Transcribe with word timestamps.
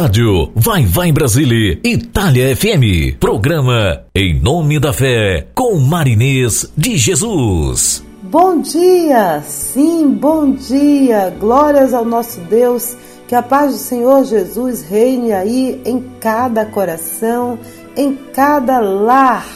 Rádio 0.00 0.52
Vai 0.54 0.86
Vai 0.86 1.10
Brasília 1.10 1.80
Itália 1.82 2.54
FM. 2.54 3.18
Programa 3.18 4.04
Em 4.14 4.40
Nome 4.40 4.78
da 4.78 4.92
Fé 4.92 5.48
com 5.56 5.76
Marinês 5.76 6.72
de 6.76 6.96
Jesus. 6.96 8.04
Bom 8.22 8.60
dia, 8.60 9.42
sim, 9.44 10.08
bom 10.08 10.52
dia. 10.52 11.34
Glórias 11.40 11.92
ao 11.92 12.04
nosso 12.04 12.38
Deus. 12.42 12.96
Que 13.26 13.34
a 13.34 13.42
paz 13.42 13.72
do 13.72 13.78
Senhor 13.78 14.24
Jesus 14.24 14.82
reine 14.82 15.32
aí 15.32 15.82
em 15.84 16.00
cada 16.20 16.64
coração, 16.64 17.58
em 17.96 18.14
cada 18.32 18.78
lar. 18.78 19.48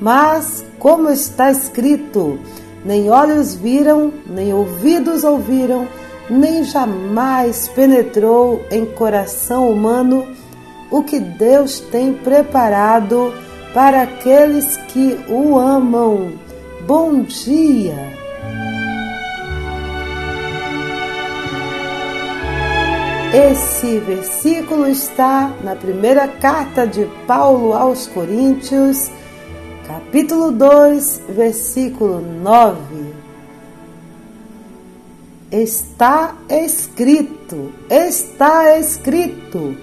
Mas, 0.00 0.64
como 0.78 1.10
está 1.10 1.50
escrito, 1.50 2.38
nem 2.86 3.10
olhos 3.10 3.54
viram, 3.54 4.10
nem 4.26 4.50
ouvidos 4.54 5.24
ouviram, 5.24 5.86
nem 6.28 6.64
jamais 6.64 7.68
penetrou 7.68 8.64
em 8.70 8.86
coração 8.86 9.70
humano 9.70 10.26
o 10.90 11.02
que 11.02 11.18
Deus 11.18 11.80
tem 11.80 12.12
preparado 12.12 13.34
para 13.72 14.02
aqueles 14.02 14.76
que 14.88 15.18
o 15.28 15.58
amam. 15.58 16.32
Bom 16.86 17.22
dia! 17.22 18.24
Esse 23.34 23.98
versículo 23.98 24.86
está 24.86 25.52
na 25.64 25.74
primeira 25.74 26.28
carta 26.28 26.86
de 26.86 27.04
Paulo 27.26 27.72
aos 27.72 28.06
Coríntios, 28.06 29.10
capítulo 29.88 30.52
2, 30.52 31.22
versículo 31.30 32.20
9. 32.20 33.13
Está 35.54 36.34
escrito, 36.50 37.70
está 37.88 38.76
escrito: 38.76 39.76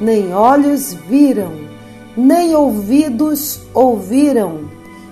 nem 0.00 0.32
olhos 0.32 0.94
viram, 0.94 1.54
nem 2.16 2.54
ouvidos 2.54 3.60
ouviram, 3.74 4.70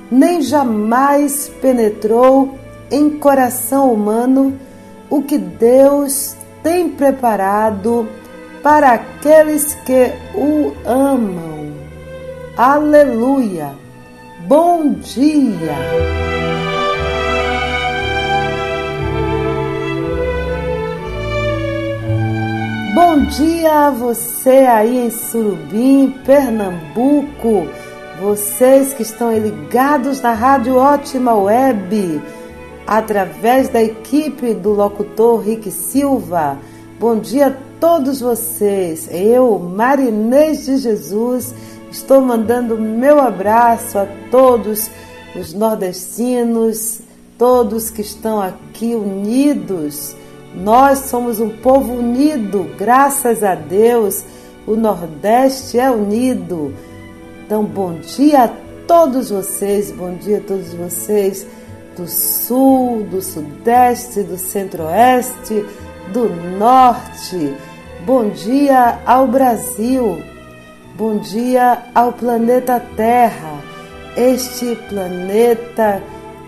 nem 0.09 0.43
jamais 0.43 1.51
penetrou 1.61 2.57
em 2.89 3.19
coração 3.19 3.93
humano 3.93 4.57
o 5.11 5.23
que 5.23 5.39
Deus 5.39 6.37
tem 6.63 6.89
preparado 6.89 8.09
para 8.63 8.93
aqueles 8.93 9.75
que 9.85 10.13
o 10.37 10.73
amam. 10.89 11.73
Aleluia! 12.57 13.73
Bom 14.47 14.89
dia! 14.93 16.45
Bom 22.97 23.25
dia 23.25 23.89
a 23.89 23.91
você 23.91 24.61
aí 24.61 24.97
em 24.97 25.11
Surubim, 25.11 26.14
Pernambuco, 26.25 27.69
vocês 28.19 28.95
que 28.95 29.02
estão 29.02 29.36
ligados 29.36 30.23
na 30.23 30.33
Rádio 30.33 30.77
Ótima 30.77 31.35
Web, 31.35 32.23
através 32.86 33.68
da 33.68 33.83
equipe 33.83 34.55
do 34.55 34.70
locutor 34.70 35.40
Rick 35.40 35.70
Silva. 35.70 36.58
Bom 36.98 37.18
dia 37.18 37.48
a 37.48 37.55
todos 37.79 38.23
vocês. 38.23 39.11
Eu, 39.12 39.58
Marinês 39.58 40.64
de 40.64 40.79
Jesus, 40.79 41.55
estou 41.90 42.23
mandando 42.23 42.79
meu 42.79 43.20
abraço 43.20 43.98
a 43.98 44.06
todos 44.30 44.90
os 45.39 45.52
nordestinos, 45.52 47.02
todos 47.36 47.90
que 47.90 48.01
estão 48.01 48.40
aqui 48.40 48.95
unidos. 48.95 50.17
Nós 50.56 51.00
somos 51.11 51.39
um 51.39 51.50
povo 51.50 51.92
unido, 51.92 52.70
graças 52.78 53.44
a 53.44 53.55
Deus. 53.55 54.24
O 54.67 54.74
Nordeste 54.74 55.78
é 55.78 55.90
unido. 55.90 56.74
Então, 57.44 57.62
bom 57.62 57.92
dia 58.17 58.44
a 58.44 58.50
todos 58.89 59.28
vocês, 59.28 59.92
bom 59.92 60.14
dia 60.14 60.39
a 60.39 60.40
todos 60.40 60.72
vocês 60.72 61.46
do 61.94 62.08
Sul, 62.08 63.05
do 63.05 63.20
Sudeste, 63.20 64.22
do 64.22 64.39
Centro-Oeste, 64.39 65.62
do 66.12 66.30
Norte. 66.58 67.55
Bom 68.06 68.30
dia 68.30 68.98
ao 69.05 69.27
Brasil. 69.27 70.23
Bom 70.96 71.18
dia 71.18 71.83
ao 71.94 72.14
planeta 72.14 72.83
Terra. 72.96 73.61
Este 74.17 74.74
planeta 74.88 76.02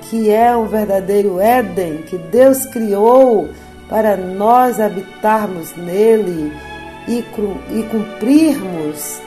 que 0.09 0.31
é 0.31 0.57
um 0.57 0.65
verdadeiro 0.65 1.39
Éden, 1.39 1.99
que 1.99 2.17
Deus 2.17 2.65
criou 2.65 3.51
para 3.89 4.17
nós 4.17 4.79
habitarmos 4.81 5.75
nele 5.77 6.53
e, 7.09 7.19
e 7.19 7.83
cumprirmos 7.85 9.21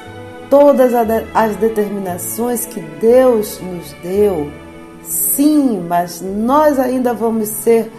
todas 0.50 0.92
as 1.34 1.56
determinações 1.56 2.66
que 2.66 2.80
Deus 3.00 3.60
nos 3.62 3.94
deu. 4.04 4.52
Sim, 5.02 5.84
mas 5.88 6.22
nós 6.22 6.78
ainda 6.78 7.14
vamos 7.14 7.48
ser 7.48 7.92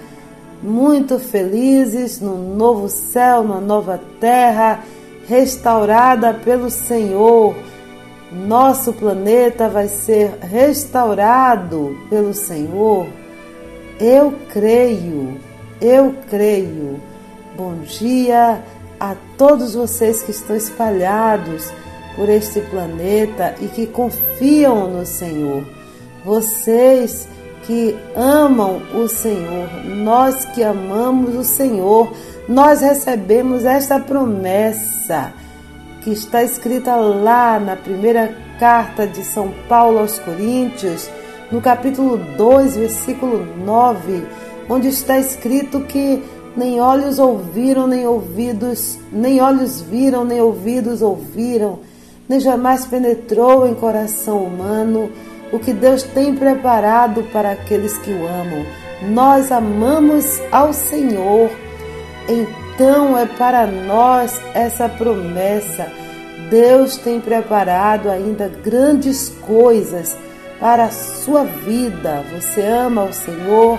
muito 0.62 1.18
felizes 1.18 2.20
no 2.20 2.36
novo 2.36 2.88
céu, 2.88 3.42
na 3.42 3.60
nova 3.60 4.00
terra, 4.20 4.84
restaurada 5.26 6.32
pelo 6.32 6.70
Senhor. 6.70 7.56
Nosso 8.30 8.92
planeta 8.92 9.68
vai 9.68 9.88
ser 9.88 10.38
restaurado 10.40 11.96
pelo 12.08 12.32
Senhor. 12.32 13.06
Eu 13.98 14.34
creio, 14.50 15.38
eu 15.82 16.14
creio. 16.30 17.00
Bom 17.56 17.74
dia 17.80 18.62
a 19.00 19.16
todos 19.36 19.74
vocês 19.74 20.22
que 20.22 20.30
estão 20.30 20.54
espalhados 20.54 21.72
por 22.14 22.28
este 22.28 22.60
planeta 22.60 23.56
e 23.60 23.66
que 23.66 23.86
confiam 23.88 24.88
no 24.88 25.04
Senhor. 25.04 25.64
Vocês 26.24 27.26
que 27.66 27.96
amam 28.14 28.80
o 28.94 29.08
Senhor, 29.08 29.68
nós 29.84 30.44
que 30.46 30.62
amamos 30.62 31.34
o 31.34 31.42
Senhor, 31.42 32.12
nós 32.48 32.80
recebemos 32.80 33.64
esta 33.64 33.98
promessa 33.98 35.32
que 36.02 36.10
está 36.10 36.44
escrita 36.44 36.94
lá 36.94 37.58
na 37.58 37.74
primeira 37.74 38.32
carta 38.58 39.04
de 39.04 39.24
São 39.24 39.52
Paulo 39.68 39.98
aos 39.98 40.18
Coríntios, 40.20 41.10
no 41.50 41.60
capítulo 41.60 42.16
2, 42.16 42.76
versículo 42.76 43.44
9, 43.64 44.22
onde 44.72 44.88
está 44.88 45.18
escrito 45.18 45.80
que 45.80 46.22
nem 46.56 46.80
olhos 46.80 47.18
ouviram, 47.18 47.86
nem 47.86 48.06
ouvidos, 48.06 48.98
nem 49.12 49.40
olhos 49.40 49.82
viram, 49.82 50.24
nem 50.24 50.40
ouvidos 50.40 51.02
ouviram, 51.02 51.80
nem 52.26 52.40
jamais 52.40 52.86
penetrou 52.86 53.66
em 53.66 53.74
coração 53.74 54.38
humano 54.44 55.10
o 55.52 55.58
que 55.58 55.74
Deus 55.74 56.02
tem 56.02 56.34
preparado 56.34 57.22
para 57.24 57.52
aqueles 57.52 57.98
que 57.98 58.10
o 58.10 58.26
amam. 58.26 58.64
Nós 59.10 59.52
amamos 59.52 60.40
ao 60.50 60.72
Senhor, 60.72 61.50
então 62.26 63.18
é 63.18 63.26
para 63.26 63.66
nós 63.66 64.40
essa 64.54 64.88
promessa. 64.88 65.86
Deus 66.48 66.96
tem 66.96 67.20
preparado 67.20 68.08
ainda 68.08 68.48
grandes 68.48 69.28
coisas 69.46 70.16
para 70.58 70.84
a 70.84 70.90
sua 70.90 71.44
vida. 71.44 72.24
Você 72.32 72.62
ama 72.62 73.02
ao 73.02 73.12
Senhor? 73.12 73.78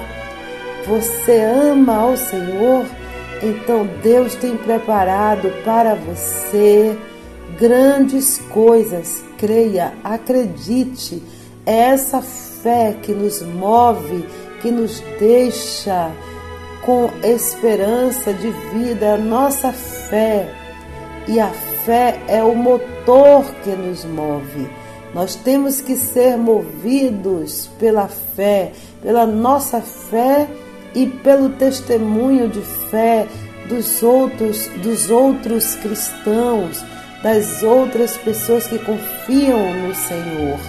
Você 0.87 1.41
ama 1.41 1.95
ao 1.95 2.17
Senhor? 2.17 2.85
Então 3.41 3.87
Deus 4.01 4.35
tem 4.35 4.55
preparado 4.57 5.49
para 5.63 5.95
você 5.95 6.97
grandes 7.57 8.37
coisas. 8.49 9.23
Creia, 9.37 9.93
acredite 10.03 11.21
é 11.65 11.75
essa 11.91 12.21
fé 12.21 12.95
que 13.01 13.13
nos 13.13 13.41
move, 13.41 14.25
que 14.61 14.69
nos 14.69 15.01
deixa 15.17 16.11
com 16.85 17.09
esperança 17.23 18.33
de 18.33 18.49
vida, 18.73 19.13
a 19.13 19.17
nossa 19.17 19.71
fé. 19.71 20.53
E 21.27 21.39
a 21.39 21.49
fé 21.85 22.19
é 22.27 22.43
o 22.43 22.53
motor 22.53 23.45
que 23.63 23.69
nos 23.69 24.03
move. 24.03 24.69
Nós 25.13 25.35
temos 25.35 25.79
que 25.79 25.95
ser 25.95 26.37
movidos 26.37 27.69
pela 27.79 28.07
fé, 28.07 28.73
pela 29.01 29.25
nossa 29.25 29.79
fé 29.79 30.49
e 30.95 31.07
pelo 31.07 31.49
testemunho 31.49 32.47
de 32.47 32.61
fé 32.89 33.27
dos 33.67 34.03
outros, 34.03 34.67
dos 34.81 35.09
outros 35.09 35.75
cristãos, 35.75 36.83
das 37.21 37.63
outras 37.63 38.17
pessoas 38.17 38.67
que 38.67 38.77
confiam 38.79 39.73
no 39.73 39.95
Senhor. 39.95 40.59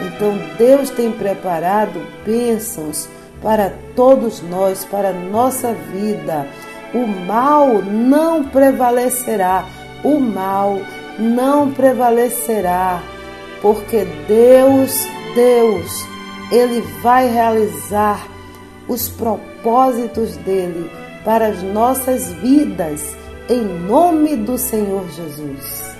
Então 0.00 0.38
Deus 0.58 0.90
tem 0.90 1.12
preparado 1.12 2.00
bênçãos 2.24 3.08
para 3.40 3.72
todos 3.94 4.42
nós, 4.42 4.84
para 4.84 5.10
a 5.10 5.12
nossa 5.12 5.72
vida. 5.72 6.46
O 6.92 7.06
mal 7.06 7.82
não 7.82 8.44
prevalecerá, 8.44 9.64
o 10.04 10.18
mal 10.18 10.80
não 11.18 11.70
prevalecerá, 11.70 13.00
porque 13.60 14.04
Deus, 14.26 14.92
Deus, 15.34 15.90
Ele 16.50 16.80
vai 17.02 17.28
realizar 17.28 18.31
os 18.92 19.08
propósitos 19.08 20.36
dele 20.38 20.90
para 21.24 21.48
as 21.48 21.62
nossas 21.62 22.32
vidas, 22.34 23.16
em 23.48 23.64
nome 23.64 24.36
do 24.36 24.58
Senhor 24.58 25.08
Jesus. 25.10 25.91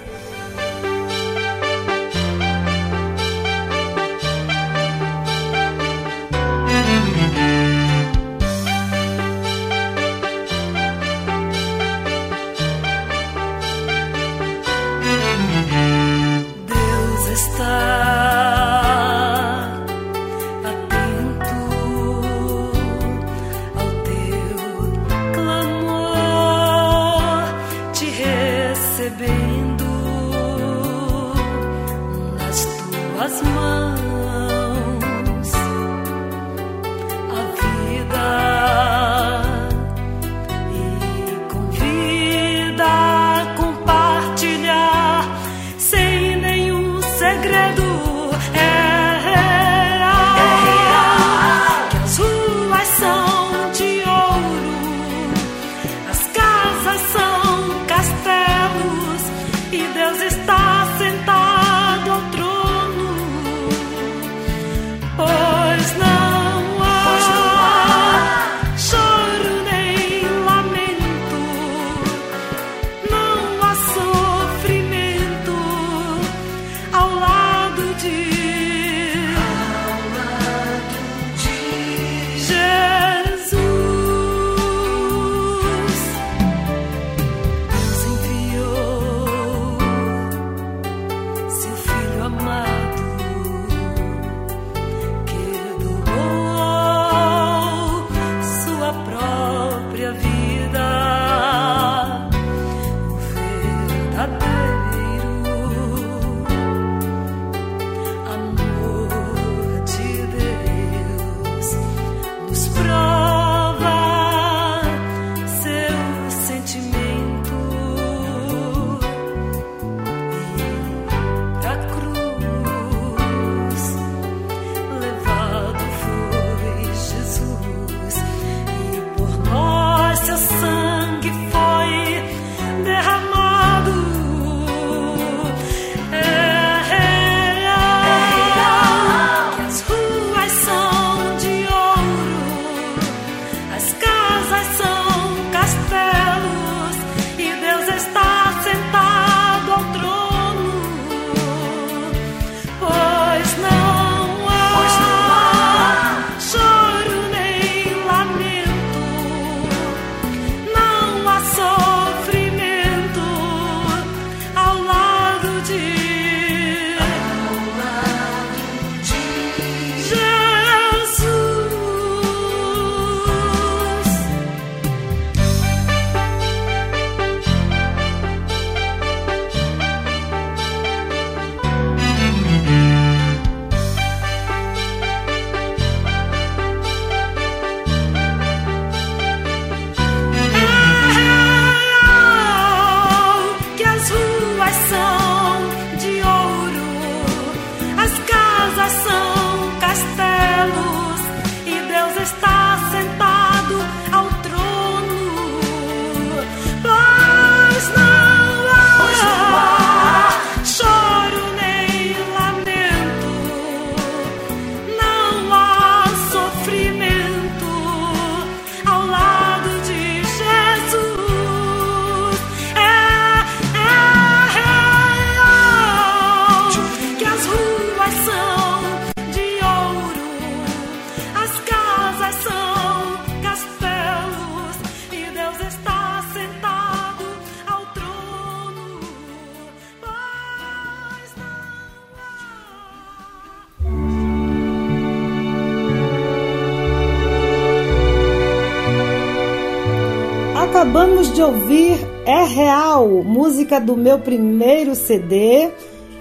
Música 253.73 253.81
do 253.81 253.97
meu 253.97 254.19
primeiro 254.19 254.95
CD, 254.95 255.71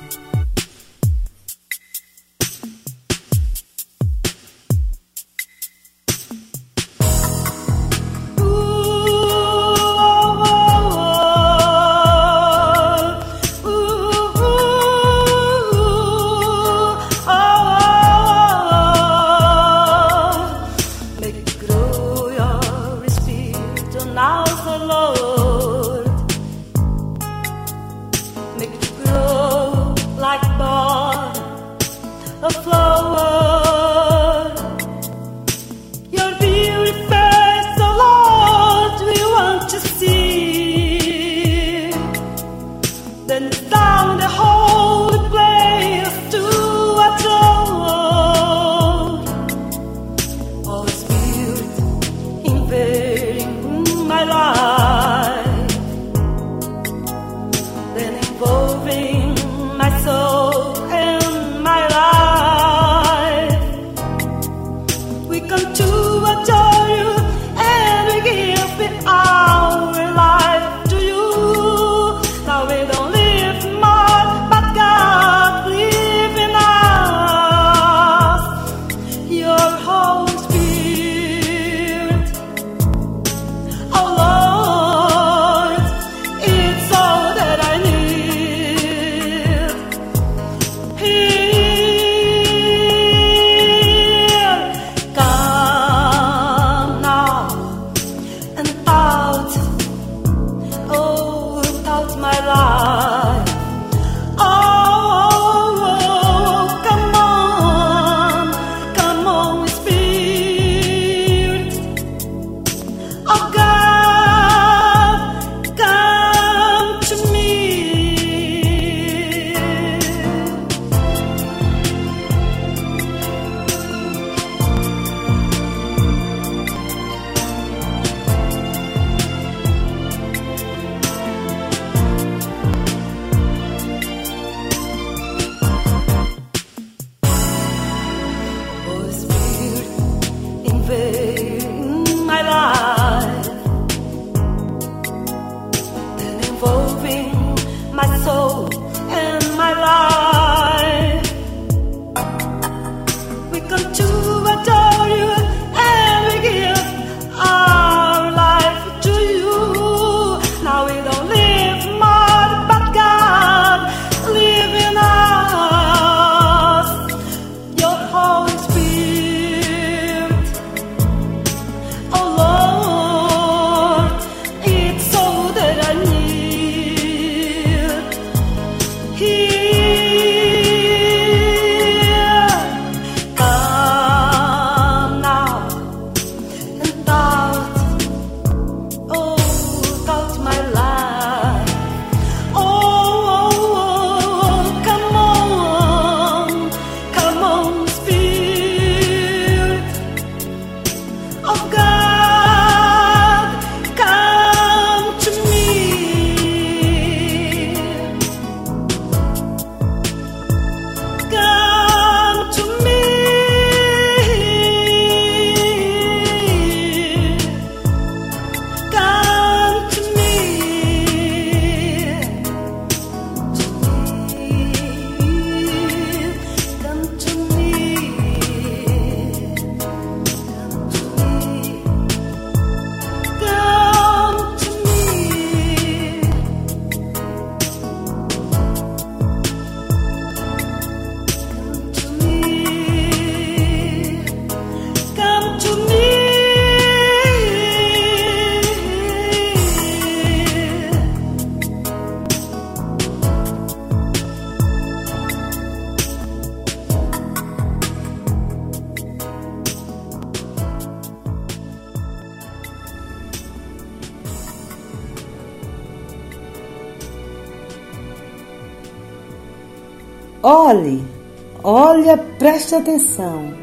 Preste 272.66 272.75
atenção, 272.75 273.54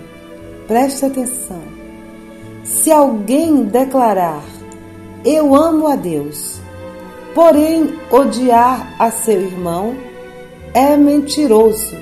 preste 0.66 1.06
atenção. 1.06 1.62
Se 2.64 2.90
alguém 2.90 3.66
declarar, 3.66 4.42
eu 5.26 5.54
amo 5.54 5.88
a 5.88 5.98
Deus, 5.98 6.62
porém 7.36 8.00
odiar 8.10 8.96
a 8.98 9.12
seu 9.12 9.42
irmão, 9.42 9.94
é 10.74 10.96
mentiroso. 10.96 11.98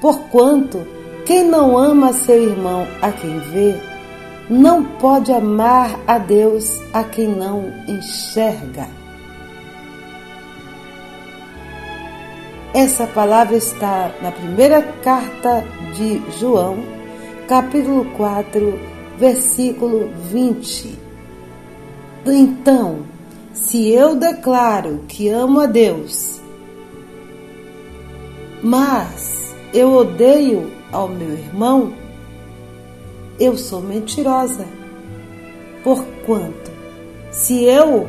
Porquanto, 0.00 0.86
quem 1.26 1.44
não 1.44 1.76
ama 1.76 2.12
seu 2.12 2.44
irmão 2.44 2.86
a 3.02 3.10
quem 3.10 3.40
vê, 3.50 3.74
não 4.48 4.84
pode 4.84 5.32
amar 5.32 5.98
a 6.06 6.16
Deus 6.18 6.80
a 6.92 7.02
quem 7.02 7.26
não 7.26 7.72
enxerga. 7.88 8.97
Essa 12.78 13.08
palavra 13.08 13.56
está 13.56 14.14
na 14.22 14.30
primeira 14.30 14.80
carta 14.80 15.64
de 15.96 16.22
João, 16.38 16.76
capítulo 17.48 18.04
4, 18.16 18.78
versículo 19.18 20.08
20. 20.30 20.96
Então, 22.24 23.00
se 23.52 23.90
eu 23.90 24.14
declaro 24.14 25.00
que 25.08 25.28
amo 25.28 25.58
a 25.58 25.66
Deus, 25.66 26.40
mas 28.62 29.56
eu 29.74 29.92
odeio 29.94 30.70
ao 30.92 31.08
meu 31.08 31.32
irmão, 31.32 31.92
eu 33.40 33.56
sou 33.56 33.80
mentirosa. 33.80 34.66
Porquanto, 35.82 36.70
se 37.32 37.64
eu 37.64 38.06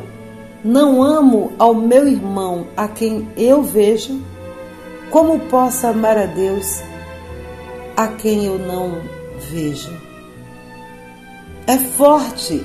não 0.64 1.02
amo 1.02 1.54
ao 1.58 1.74
meu 1.74 2.06
irmão 2.06 2.68
a 2.76 2.86
quem 2.86 3.26
eu 3.36 3.64
vejo, 3.64 4.30
como 5.10 5.40
posso 5.40 5.86
amar 5.86 6.16
a 6.16 6.26
Deus 6.26 6.82
a 7.96 8.08
quem 8.08 8.46
eu 8.46 8.58
não 8.58 9.00
vejo? 9.50 9.92
É 11.66 11.76
forte, 11.76 12.64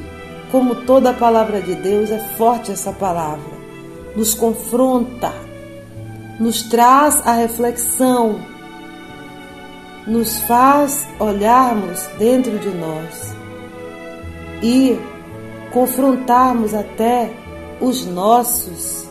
como 0.51 0.75
toda 0.85 1.11
a 1.11 1.13
palavra 1.13 1.61
de 1.61 1.75
Deus, 1.75 2.09
é 2.09 2.19
forte 2.37 2.71
essa 2.71 2.91
palavra. 2.91 3.55
Nos 4.15 4.33
confronta, 4.33 5.33
nos 6.39 6.63
traz 6.63 7.25
a 7.25 7.33
reflexão 7.33 8.39
nos 10.07 10.37
faz 10.41 11.07
olharmos 11.19 12.07
dentro 12.19 12.59
de 12.59 12.69
nós 12.69 13.35
e 14.61 14.99
confrontarmos 15.71 16.73
até 16.73 17.31
os 17.81 18.05
nossos 18.05 19.05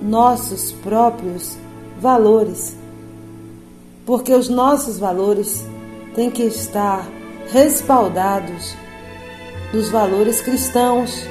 nossos 0.00 0.72
próprios 0.72 1.58
valores. 2.00 2.76
Porque 4.06 4.32
os 4.32 4.48
nossos 4.48 4.98
valores 4.98 5.64
têm 6.14 6.30
que 6.30 6.42
estar 6.42 7.06
respaldados 7.52 8.74
nos 9.72 9.90
valores 9.90 10.40
cristãos. 10.40 11.24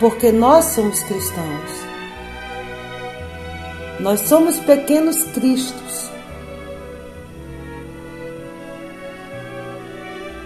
Porque 0.00 0.32
nós 0.32 0.66
somos 0.66 1.02
cristãos. 1.02 1.70
Nós 4.00 4.20
somos 4.20 4.58
pequenos 4.60 5.22
cristos 5.34 6.12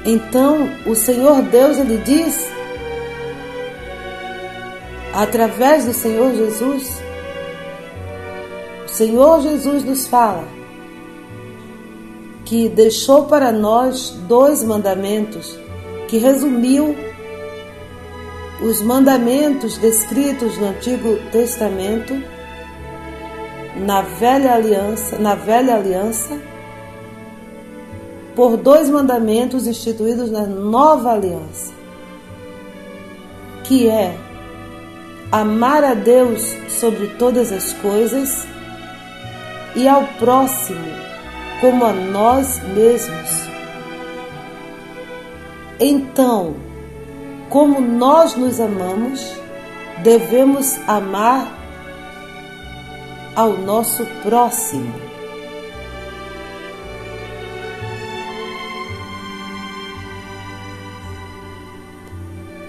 Então 0.07 0.71
o 0.87 0.95
Senhor 0.95 1.43
Deus 1.43 1.79
ele 1.79 1.99
diz, 1.99 2.49
através 5.13 5.85
do 5.85 5.93
Senhor 5.93 6.33
Jesus, 6.33 7.03
Senhor 8.97 9.43
Jesus 9.43 9.85
nos 9.85 10.07
fala 10.09 10.43
que 12.47 12.67
deixou 12.67 13.25
para 13.27 13.53
nós 13.53 14.09
dois 14.27 14.65
mandamentos 14.65 15.59
que 16.09 16.17
resumiu 16.17 16.97
os 18.63 18.81
mandamentos 18.81 19.77
descritos 19.77 20.57
no 20.57 20.69
Antigo 20.69 21.19
Testamento, 21.31 22.15
na 23.85 24.01
Velha 24.01 24.55
Aliança, 24.55 25.19
na 25.19 25.35
Velha 25.35 25.75
Aliança 25.75 26.41
por 28.35 28.57
dois 28.57 28.89
mandamentos 28.89 29.67
instituídos 29.67 30.31
na 30.31 30.47
nova 30.47 31.13
aliança, 31.13 31.71
que 33.63 33.91
é 33.91 34.17
amar 35.31 35.85
a 35.85 35.93
Deus 35.93 36.55
sobre 36.71 37.09
todas 37.19 37.53
as 37.53 37.75
coisas 37.75 38.56
e 39.77 39.87
ao 39.87 40.05
próximo 40.19 40.87
como 41.61 41.85
a 41.85 41.93
nós 41.93 42.61
mesmos. 42.75 43.31
Então, 45.79 46.57
como 47.49 47.81
nós 47.81 48.35
nos 48.35 48.59
amamos, 48.61 49.37
devemos 50.03 50.77
amar 50.89 51.47
ao 53.37 53.53
nosso 53.53 54.05
próximo. 54.23 55.07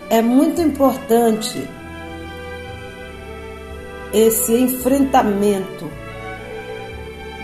é 0.09 0.21
muito 0.21 0.61
importante 0.61 1.67
esse 4.13 4.53
enfrentamento 4.53 5.89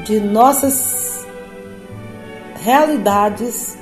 de 0.04 0.20
nossas 0.20 1.26
realidades 2.62 3.78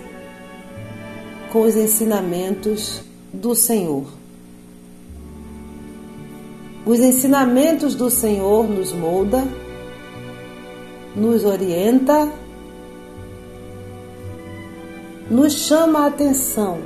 com 1.52 1.62
os 1.62 1.76
ensinamentos 1.76 3.04
do 3.34 3.54
Senhor. 3.54 4.06
Os 6.86 7.00
ensinamentos 7.00 7.94
do 7.94 8.10
Senhor 8.10 8.68
nos 8.68 8.92
molda, 8.92 9.44
nos 11.16 11.46
orienta, 11.46 12.32
nos 15.30 15.54
chama 15.54 16.00
a 16.00 16.08
atenção 16.08 16.80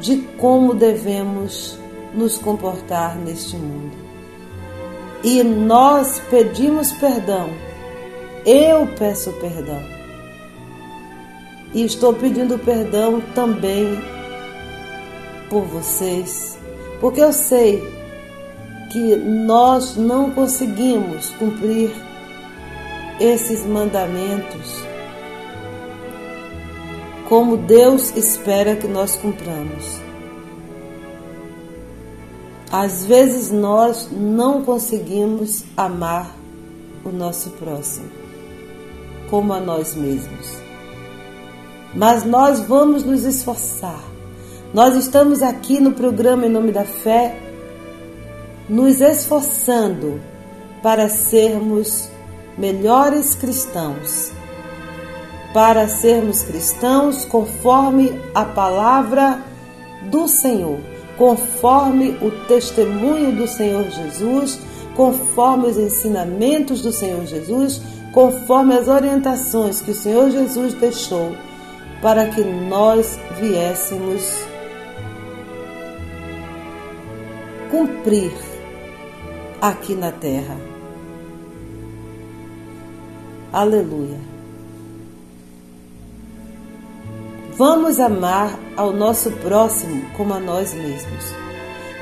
de 0.00 0.16
como 0.36 0.74
devemos 0.74 1.78
nos 2.14 2.38
comportar 2.38 3.16
neste 3.16 3.56
mundo. 3.56 3.96
E 5.22 5.42
nós 5.42 6.20
pedimos 6.30 6.92
perdão. 6.92 7.67
Eu 8.50 8.86
peço 8.98 9.30
perdão. 9.34 9.78
E 11.74 11.84
estou 11.84 12.14
pedindo 12.14 12.58
perdão 12.58 13.20
também 13.34 13.86
por 15.50 15.64
vocês, 15.64 16.56
porque 16.98 17.20
eu 17.20 17.30
sei 17.30 17.86
que 18.90 19.16
nós 19.16 19.96
não 19.96 20.30
conseguimos 20.30 21.28
cumprir 21.32 21.90
esses 23.20 23.66
mandamentos 23.66 24.82
como 27.28 27.58
Deus 27.58 28.16
espera 28.16 28.76
que 28.76 28.88
nós 28.88 29.14
cumpramos. 29.16 30.00
Às 32.72 33.04
vezes 33.04 33.50
nós 33.50 34.08
não 34.10 34.64
conseguimos 34.64 35.64
amar 35.76 36.34
o 37.04 37.10
nosso 37.10 37.50
próximo 37.50 38.17
como 39.30 39.52
a 39.52 39.60
nós 39.60 39.94
mesmos. 39.94 40.58
Mas 41.94 42.24
nós 42.24 42.60
vamos 42.60 43.04
nos 43.04 43.24
esforçar. 43.24 44.02
Nós 44.74 44.94
estamos 44.94 45.42
aqui 45.42 45.80
no 45.80 45.92
programa 45.92 46.46
Em 46.46 46.50
Nome 46.50 46.72
da 46.72 46.84
Fé, 46.84 47.38
nos 48.68 49.00
esforçando 49.00 50.20
para 50.82 51.08
sermos 51.08 52.08
melhores 52.56 53.34
cristãos 53.34 54.32
para 55.52 55.88
sermos 55.88 56.42
cristãos 56.42 57.24
conforme 57.24 58.12
a 58.34 58.44
palavra 58.44 59.42
do 60.10 60.28
Senhor, 60.28 60.78
conforme 61.16 62.16
o 62.22 62.30
testemunho 62.46 63.34
do 63.34 63.48
Senhor 63.48 63.84
Jesus, 63.90 64.60
conforme 64.94 65.66
os 65.66 65.78
ensinamentos 65.78 66.82
do 66.82 66.92
Senhor 66.92 67.24
Jesus, 67.26 67.80
conforme 68.12 68.74
as 68.74 68.88
orientações 68.88 69.80
que 69.80 69.90
o 69.90 69.94
Senhor 69.94 70.30
Jesus 70.30 70.74
deixou 70.74 71.36
para 72.00 72.26
que 72.26 72.42
nós 72.42 73.18
viéssemos 73.40 74.46
cumprir 77.70 78.32
aqui 79.60 79.94
na 79.94 80.12
terra. 80.12 80.56
Aleluia. 83.52 84.18
Vamos 87.56 87.98
amar 87.98 88.56
ao 88.76 88.92
nosso 88.92 89.32
próximo 89.32 90.02
como 90.16 90.32
a 90.32 90.38
nós 90.38 90.72
mesmos. 90.74 91.34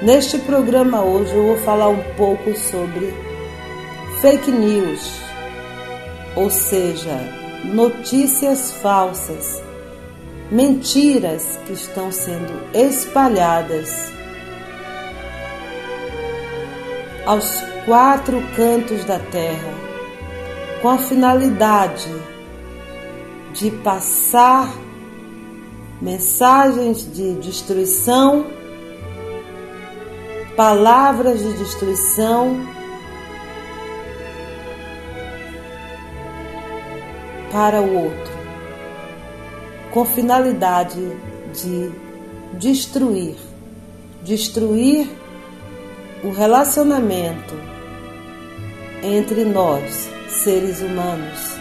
Neste 0.02 0.38
programa 0.38 1.02
hoje 1.02 1.34
eu 1.34 1.46
vou 1.46 1.56
falar 1.58 1.88
um 1.88 2.02
pouco 2.16 2.54
sobre 2.54 3.14
fake 4.20 4.50
news, 4.50 5.18
ou 6.36 6.50
seja, 6.50 7.18
notícias 7.64 8.70
falsas, 8.74 9.62
mentiras 10.50 11.58
que 11.66 11.72
estão 11.72 12.12
sendo 12.12 12.52
espalhadas 12.74 14.12
aos 17.24 17.60
quatro 17.86 18.40
cantos 18.54 19.04
da 19.04 19.18
terra, 19.18 19.74
com 20.82 20.90
a 20.90 20.98
finalidade 20.98 22.14
de 23.54 23.70
passar 23.70 24.70
mensagens 26.00 27.10
de 27.10 27.32
destruição, 27.36 28.46
palavras 30.54 31.40
de 31.40 31.52
destruição 31.54 32.75
para 37.56 37.80
o 37.80 38.04
outro, 38.04 38.32
com 39.90 40.04
finalidade 40.04 41.00
de 41.54 41.90
destruir, 42.52 43.34
destruir 44.22 45.08
o 46.22 46.32
relacionamento 46.32 47.54
entre 49.02 49.42
nós, 49.46 50.06
seres 50.28 50.82
humanos. 50.82 51.56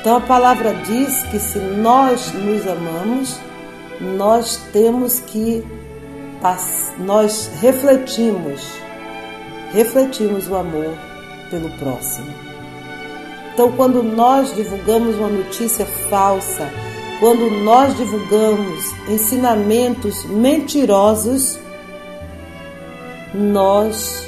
Então 0.00 0.18
a 0.18 0.20
palavra 0.20 0.72
diz 0.86 1.24
que 1.24 1.40
se 1.40 1.58
nós 1.58 2.32
nos 2.32 2.68
amamos, 2.68 3.40
nós 4.00 4.58
temos 4.72 5.18
que 5.18 5.66
nós 7.00 7.50
refletimos, 7.60 8.62
refletimos 9.72 10.46
o 10.46 10.54
amor 10.54 10.94
pelo 11.50 11.68
próximo. 11.78 12.47
Então 13.58 13.72
quando 13.72 14.04
nós 14.04 14.54
divulgamos 14.54 15.16
uma 15.16 15.26
notícia 15.26 15.84
falsa, 16.08 16.70
quando 17.18 17.50
nós 17.64 17.96
divulgamos 17.96 18.92
ensinamentos 19.08 20.24
mentirosos, 20.26 21.58
nós 23.34 24.22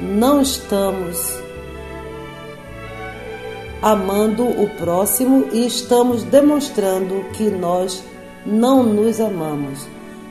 não 0.00 0.40
estamos 0.40 1.36
amando 3.82 4.44
o 4.44 4.68
próximo 4.78 5.48
e 5.52 5.66
estamos 5.66 6.22
demonstrando 6.22 7.24
que 7.32 7.50
nós 7.50 8.04
não 8.46 8.84
nos 8.84 9.20
amamos. 9.20 9.88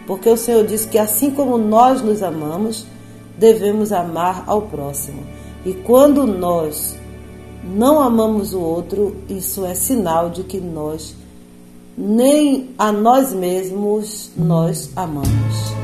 Porque 0.08 0.30
o 0.30 0.38
Senhor 0.38 0.65
disse 0.65 0.88
que 0.88 0.97
assim 0.97 1.30
como 1.30 1.58
nós 1.58 2.02
nos 2.02 2.23
amamos, 2.23 2.88
devemos 3.38 3.91
amar 3.91 4.45
ao 4.47 4.62
próximo. 4.62 5.28
E 5.65 5.73
quando 5.73 6.25
nós 6.25 6.98
não 7.69 7.99
amamos 7.99 8.53
o 8.53 8.60
outro, 8.60 9.15
isso 9.29 9.65
é 9.65 9.73
sinal 9.73 10.29
de 10.29 10.43
que 10.43 10.60
nós 10.60 11.15
nem 11.97 12.69
a 12.77 12.91
nós 12.91 13.34
mesmos 13.34 14.32
nós 14.36 14.91
amamos. 14.95 15.79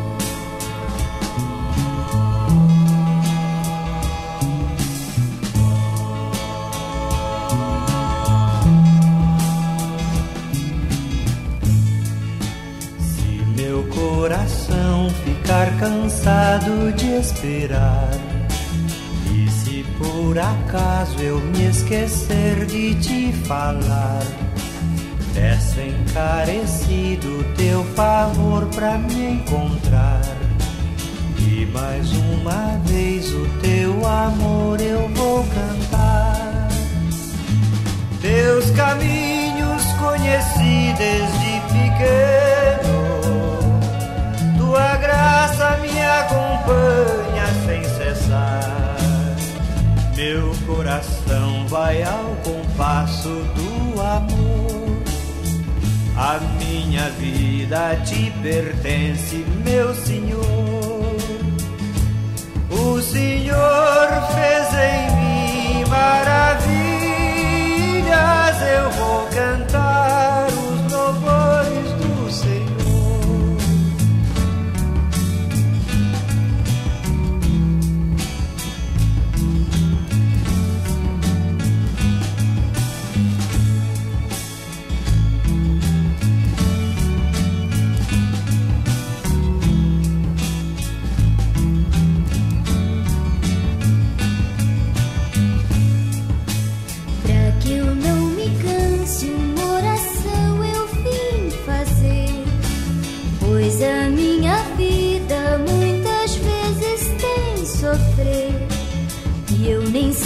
ficar 15.45 15.79
cansado 15.79 16.91
de 16.93 17.05
esperar. 17.19 18.24
Por 19.97 20.37
acaso 20.37 21.17
eu 21.19 21.39
me 21.39 21.69
esquecer 21.69 22.65
de 22.65 22.95
te 22.95 23.31
falar, 23.47 24.23
peço 25.33 25.79
encarecido 25.79 27.45
teu 27.55 27.83
favor 27.95 28.65
pra 28.67 28.97
me 28.97 29.35
encontrar. 29.35 29.94
Meu 50.35 50.51
coração 50.67 51.65
vai 51.69 52.03
ao 52.03 52.35
compasso 52.43 53.29
do 53.29 54.01
amor. 54.01 55.01
A 56.17 56.39
minha 56.59 57.09
vida 57.11 57.95
te 58.03 58.33
pertence, 58.43 59.45
meu 59.63 59.95
Senhor. 59.95 61.15
O 62.69 63.01
Senhor 63.01 64.09
fez 64.35 64.73
em 64.73 65.09
mim 65.15 65.85
maravilhas, 65.87 66.61
eu 68.61 68.91
vou 68.91 69.25
cantar 69.27 69.84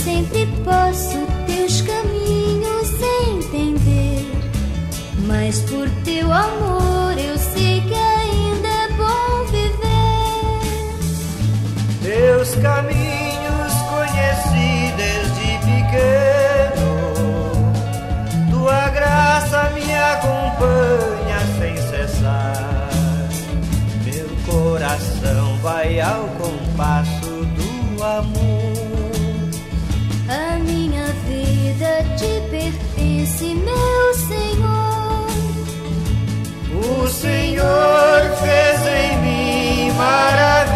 sempre 0.04 0.46
posso 0.64 1.18
teus 1.46 1.82
caminhos 1.82 2.90
entender, 3.28 4.26
mas 5.28 5.60
por 5.62 5.90
teu 6.06 6.32
amor 6.32 7.18
eu 7.18 7.38
sei 7.38 7.82
que 7.82 7.94
ainda 7.94 8.68
é 8.68 8.88
bom 8.98 9.44
viver. 9.52 10.60
Teus 12.02 12.56
caminhos 12.56 13.74
conheci 13.90 14.94
desde 14.96 15.58
pequeno, 15.66 16.92
tua 18.52 18.90
graça 18.90 19.70
me 19.72 19.94
acompanha 19.94 21.40
sem 21.60 21.76
cessar. 21.76 22.90
Meu 24.06 24.30
coração 24.46 25.58
vai 25.58 26.00
ao 26.00 26.38
fez 38.50 38.82
em 38.88 39.18
mim 39.22 39.92
maravilhas, 39.94 40.74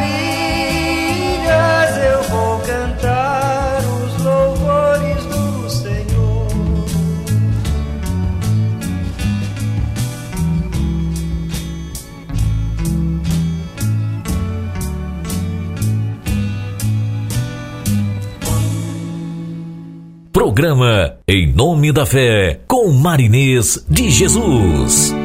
eu 2.05 2.21
vou 2.29 2.59
cantar 2.59 3.81
os 3.81 4.23
louvores 4.23 5.25
do 5.25 5.69
Senhor. 5.69 6.47
Programa 20.31 21.17
Em 21.27 21.51
Nome 21.51 21.91
da 21.91 22.05
Fé, 22.05 22.59
com 22.67 22.91
Marinês 22.91 23.83
de 23.89 24.11
Jesus. 24.11 25.22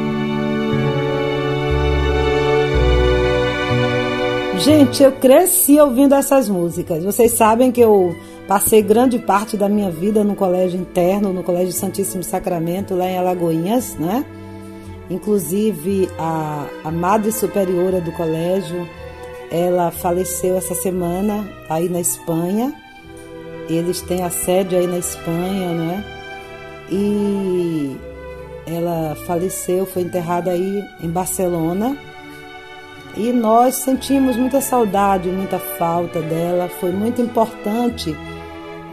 Gente, 4.59 5.01
eu 5.01 5.13
cresci 5.13 5.79
ouvindo 5.79 6.13
essas 6.13 6.49
músicas. 6.49 7.01
Vocês 7.01 7.31
sabem 7.31 7.71
que 7.71 7.79
eu 7.79 8.13
passei 8.45 8.81
grande 8.81 9.17
parte 9.17 9.55
da 9.55 9.69
minha 9.69 9.89
vida 9.89 10.21
no 10.21 10.35
colégio 10.35 10.77
interno, 10.77 11.31
no 11.31 11.43
Colégio 11.43 11.71
Santíssimo 11.71 12.23
Sacramento, 12.23 12.93
lá 12.93 13.05
em 13.05 13.17
Alagoinhas, 13.17 13.95
né? 13.95 14.25
Inclusive, 15.09 16.09
a, 16.19 16.67
a 16.83 16.91
madre 16.91 17.31
superiora 17.31 18.01
do 18.01 18.11
colégio, 18.11 18.85
ela 19.49 19.91
faleceu 19.91 20.57
essa 20.57 20.75
semana 20.75 21.49
aí 21.69 21.87
na 21.87 22.01
Espanha. 22.01 22.73
eles 23.69 24.01
têm 24.01 24.23
a 24.23 24.29
sede 24.29 24.75
aí 24.75 24.87
na 24.87 24.97
Espanha, 24.97 25.73
né? 25.73 26.05
E 26.91 27.95
ela 28.67 29.15
faleceu, 29.25 29.85
foi 29.85 30.01
enterrada 30.01 30.51
aí 30.51 30.83
em 31.01 31.09
Barcelona. 31.09 32.08
E 33.19 33.33
nós 33.33 33.75
sentimos 33.75 34.37
muita 34.37 34.61
saudade, 34.61 35.27
muita 35.27 35.59
falta 35.59 36.21
dela. 36.21 36.69
Foi 36.69 36.89
muito 36.89 37.21
importante 37.21 38.15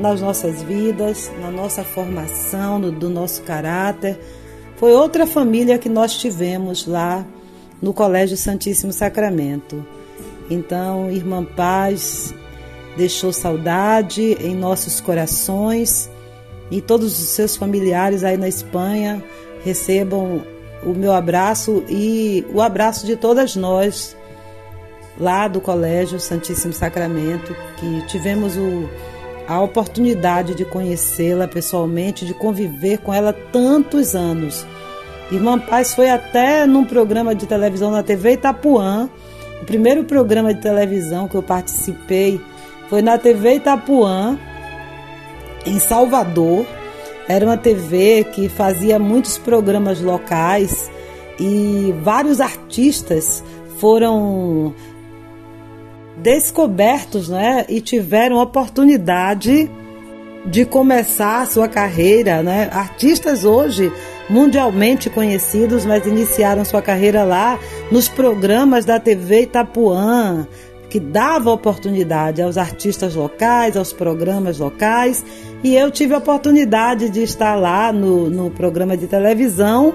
nas 0.00 0.20
nossas 0.20 0.64
vidas, 0.64 1.30
na 1.40 1.48
nossa 1.48 1.84
formação, 1.84 2.76
no, 2.76 2.90
do 2.90 3.08
nosso 3.08 3.42
caráter. 3.42 4.18
Foi 4.78 4.92
outra 4.92 5.28
família 5.28 5.78
que 5.78 5.88
nós 5.88 6.18
tivemos 6.18 6.88
lá 6.88 7.24
no 7.80 7.94
Colégio 7.94 8.36
Santíssimo 8.36 8.92
Sacramento. 8.92 9.86
Então, 10.50 11.08
Irmã 11.08 11.44
Paz 11.44 12.34
deixou 12.96 13.32
saudade 13.32 14.36
em 14.40 14.56
nossos 14.56 15.00
corações 15.00 16.10
e 16.68 16.80
todos 16.80 17.16
os 17.16 17.28
seus 17.28 17.54
familiares 17.54 18.24
aí 18.24 18.36
na 18.36 18.48
Espanha 18.48 19.22
recebam 19.62 20.42
o 20.82 20.90
meu 20.90 21.12
abraço 21.12 21.84
e 21.88 22.44
o 22.52 22.60
abraço 22.60 23.06
de 23.06 23.16
todas 23.16 23.56
nós 23.56 24.16
lá 25.18 25.48
do 25.48 25.60
Colégio 25.60 26.20
Santíssimo 26.20 26.72
Sacramento, 26.72 27.56
que 27.78 28.06
tivemos 28.06 28.56
o, 28.56 28.88
a 29.48 29.60
oportunidade 29.60 30.54
de 30.54 30.64
conhecê-la 30.64 31.48
pessoalmente, 31.48 32.26
de 32.26 32.34
conviver 32.34 32.98
com 32.98 33.12
ela 33.12 33.32
tantos 33.32 34.14
anos. 34.14 34.66
Irmã 35.30 35.58
Paz 35.58 35.94
foi 35.94 36.10
até 36.10 36.66
num 36.66 36.84
programa 36.84 37.34
de 37.34 37.46
televisão 37.46 37.90
na 37.90 38.02
TV 38.02 38.32
Itapuã, 38.32 39.08
o 39.60 39.64
primeiro 39.64 40.04
programa 40.04 40.52
de 40.52 40.60
televisão 40.60 41.26
que 41.26 41.34
eu 41.34 41.42
participei 41.42 42.40
foi 42.88 43.02
na 43.02 43.18
TV 43.18 43.54
Itapuã, 43.54 44.38
em 45.64 45.78
Salvador. 45.78 46.66
Era 47.28 47.44
uma 47.44 47.56
TV 47.56 48.24
que 48.32 48.48
fazia 48.48 48.98
muitos 48.98 49.36
programas 49.36 50.00
locais 50.00 50.90
e 51.38 51.94
vários 52.02 52.40
artistas 52.40 53.42
foram 53.78 54.74
descobertos 56.16 57.28
né, 57.28 57.66
e 57.68 57.80
tiveram 57.80 58.36
oportunidade 58.36 59.70
de 60.46 60.64
começar 60.64 61.42
a 61.42 61.46
sua 61.46 61.68
carreira. 61.68 62.42
Né? 62.42 62.70
Artistas 62.72 63.44
hoje 63.44 63.92
mundialmente 64.28 65.08
conhecidos, 65.10 65.84
mas 65.84 66.06
iniciaram 66.06 66.64
sua 66.64 66.82
carreira 66.82 67.24
lá 67.24 67.58
nos 67.90 68.08
programas 68.08 68.84
da 68.84 68.98
TV 68.98 69.42
Itapuã, 69.42 70.46
que 70.96 71.00
dava 71.00 71.50
oportunidade 71.50 72.40
aos 72.40 72.56
artistas 72.56 73.14
locais, 73.14 73.76
aos 73.76 73.92
programas 73.92 74.58
locais, 74.58 75.22
e 75.62 75.74
eu 75.74 75.90
tive 75.90 76.14
a 76.14 76.18
oportunidade 76.18 77.10
de 77.10 77.22
estar 77.22 77.54
lá 77.54 77.92
no, 77.92 78.30
no 78.30 78.50
programa 78.50 78.96
de 78.96 79.06
televisão 79.06 79.92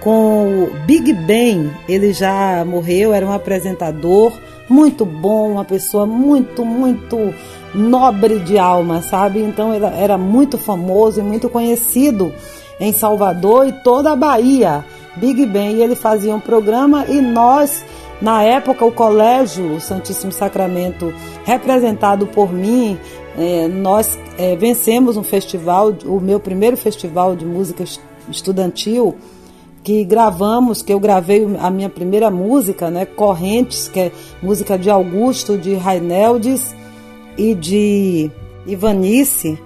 com 0.00 0.64
o 0.64 0.70
Big 0.84 1.12
Ben. 1.12 1.70
Ele 1.88 2.12
já 2.12 2.64
morreu, 2.64 3.14
era 3.14 3.24
um 3.24 3.32
apresentador 3.32 4.32
muito 4.68 5.06
bom, 5.06 5.52
uma 5.52 5.64
pessoa 5.64 6.04
muito, 6.06 6.64
muito 6.64 7.32
nobre 7.72 8.40
de 8.40 8.58
alma, 8.58 9.02
sabe? 9.02 9.38
Então 9.38 9.72
ele 9.72 9.84
era 9.84 10.18
muito 10.18 10.58
famoso 10.58 11.20
e 11.20 11.22
muito 11.22 11.48
conhecido 11.48 12.32
em 12.80 12.92
Salvador 12.92 13.68
e 13.68 13.72
toda 13.84 14.10
a 14.10 14.16
Bahia. 14.16 14.84
Big 15.14 15.46
Ben, 15.46 15.76
e 15.76 15.82
ele 15.82 15.94
fazia 15.94 16.34
um 16.34 16.40
programa 16.40 17.06
e 17.08 17.20
nós 17.20 17.84
na 18.20 18.42
época, 18.42 18.84
o 18.84 18.92
Colégio 18.92 19.80
Santíssimo 19.80 20.32
Sacramento, 20.32 21.12
representado 21.44 22.26
por 22.26 22.52
mim, 22.52 22.98
é, 23.36 23.68
nós 23.68 24.18
é, 24.38 24.56
vencemos 24.56 25.16
um 25.16 25.22
festival, 25.22 25.94
o 26.06 26.20
meu 26.20 26.40
primeiro 26.40 26.76
festival 26.76 27.36
de 27.36 27.44
música 27.44 27.84
estudantil, 28.30 29.16
que 29.82 30.02
gravamos, 30.04 30.82
que 30.82 30.92
eu 30.92 30.98
gravei 30.98 31.46
a 31.60 31.70
minha 31.70 31.88
primeira 31.88 32.30
música, 32.30 32.90
né, 32.90 33.04
Correntes, 33.06 33.86
que 33.86 34.00
é 34.00 34.12
música 34.42 34.78
de 34.78 34.90
Augusto, 34.90 35.56
de 35.56 35.74
Raineldes 35.74 36.74
e 37.36 37.54
de 37.54 38.30
Ivanice. 38.66 39.58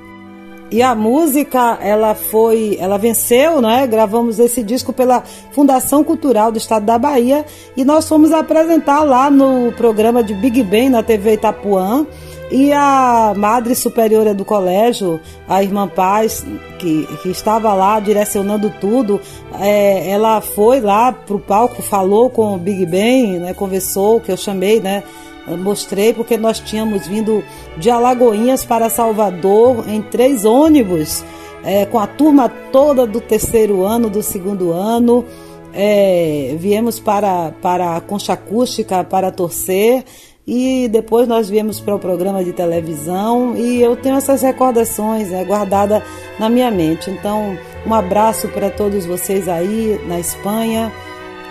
E 0.70 0.82
a 0.82 0.94
música, 0.94 1.78
ela 1.80 2.14
foi, 2.14 2.76
ela 2.78 2.96
venceu, 2.96 3.60
né? 3.60 3.86
Gravamos 3.88 4.38
esse 4.38 4.62
disco 4.62 4.92
pela 4.92 5.24
Fundação 5.50 6.04
Cultural 6.04 6.52
do 6.52 6.58
Estado 6.58 6.86
da 6.86 6.96
Bahia 6.96 7.44
e 7.76 7.84
nós 7.84 8.08
fomos 8.08 8.30
apresentar 8.32 9.02
lá 9.02 9.28
no 9.28 9.72
programa 9.72 10.22
de 10.22 10.32
Big 10.32 10.62
Ben 10.62 10.88
na 10.88 11.02
TV 11.02 11.34
Itapuã. 11.34 12.06
E 12.52 12.72
a 12.72 13.32
madre 13.36 13.76
superiora 13.76 14.34
do 14.34 14.44
colégio, 14.44 15.20
a 15.48 15.62
irmã 15.62 15.86
Paz, 15.86 16.44
que, 16.80 17.06
que 17.22 17.28
estava 17.28 17.72
lá 17.74 18.00
direcionando 18.00 18.72
tudo, 18.80 19.20
é, 19.60 20.10
ela 20.10 20.40
foi 20.40 20.80
lá 20.80 21.12
pro 21.12 21.38
palco, 21.38 21.80
falou 21.80 22.28
com 22.28 22.54
o 22.54 22.58
Big 22.58 22.84
Ben, 22.86 23.38
né, 23.38 23.54
conversou, 23.54 24.20
que 24.20 24.32
eu 24.32 24.36
chamei, 24.36 24.80
né, 24.80 25.04
mostrei 25.48 26.12
porque 26.12 26.36
nós 26.36 26.58
tínhamos 26.60 27.06
vindo 27.06 27.42
de 27.76 27.90
Alagoinhas 27.90 28.64
para 28.64 28.90
Salvador 28.90 29.88
em 29.88 30.02
três 30.02 30.44
ônibus, 30.44 31.24
é, 31.64 31.86
com 31.86 31.98
a 31.98 32.06
turma 32.06 32.48
toda 32.48 33.06
do 33.06 33.20
terceiro 33.20 33.84
ano, 33.84 34.08
do 34.08 34.22
segundo 34.22 34.72
ano. 34.72 35.24
É, 35.72 36.56
viemos 36.58 36.98
para, 36.98 37.52
para 37.62 37.96
a 37.96 38.00
Concha 38.00 38.32
Acústica 38.32 39.04
para 39.04 39.30
torcer 39.30 40.04
e 40.46 40.88
depois 40.88 41.28
nós 41.28 41.48
viemos 41.48 41.78
para 41.78 41.94
o 41.94 41.98
programa 41.98 42.42
de 42.42 42.52
televisão 42.52 43.54
e 43.56 43.80
eu 43.80 43.94
tenho 43.94 44.16
essas 44.16 44.42
recordações 44.42 45.30
né, 45.30 45.44
guardadas 45.44 46.02
na 46.40 46.48
minha 46.48 46.70
mente. 46.72 47.08
Então, 47.08 47.56
um 47.86 47.94
abraço 47.94 48.48
para 48.48 48.68
todos 48.68 49.06
vocês 49.06 49.48
aí 49.48 50.00
na 50.08 50.18
Espanha 50.18 50.92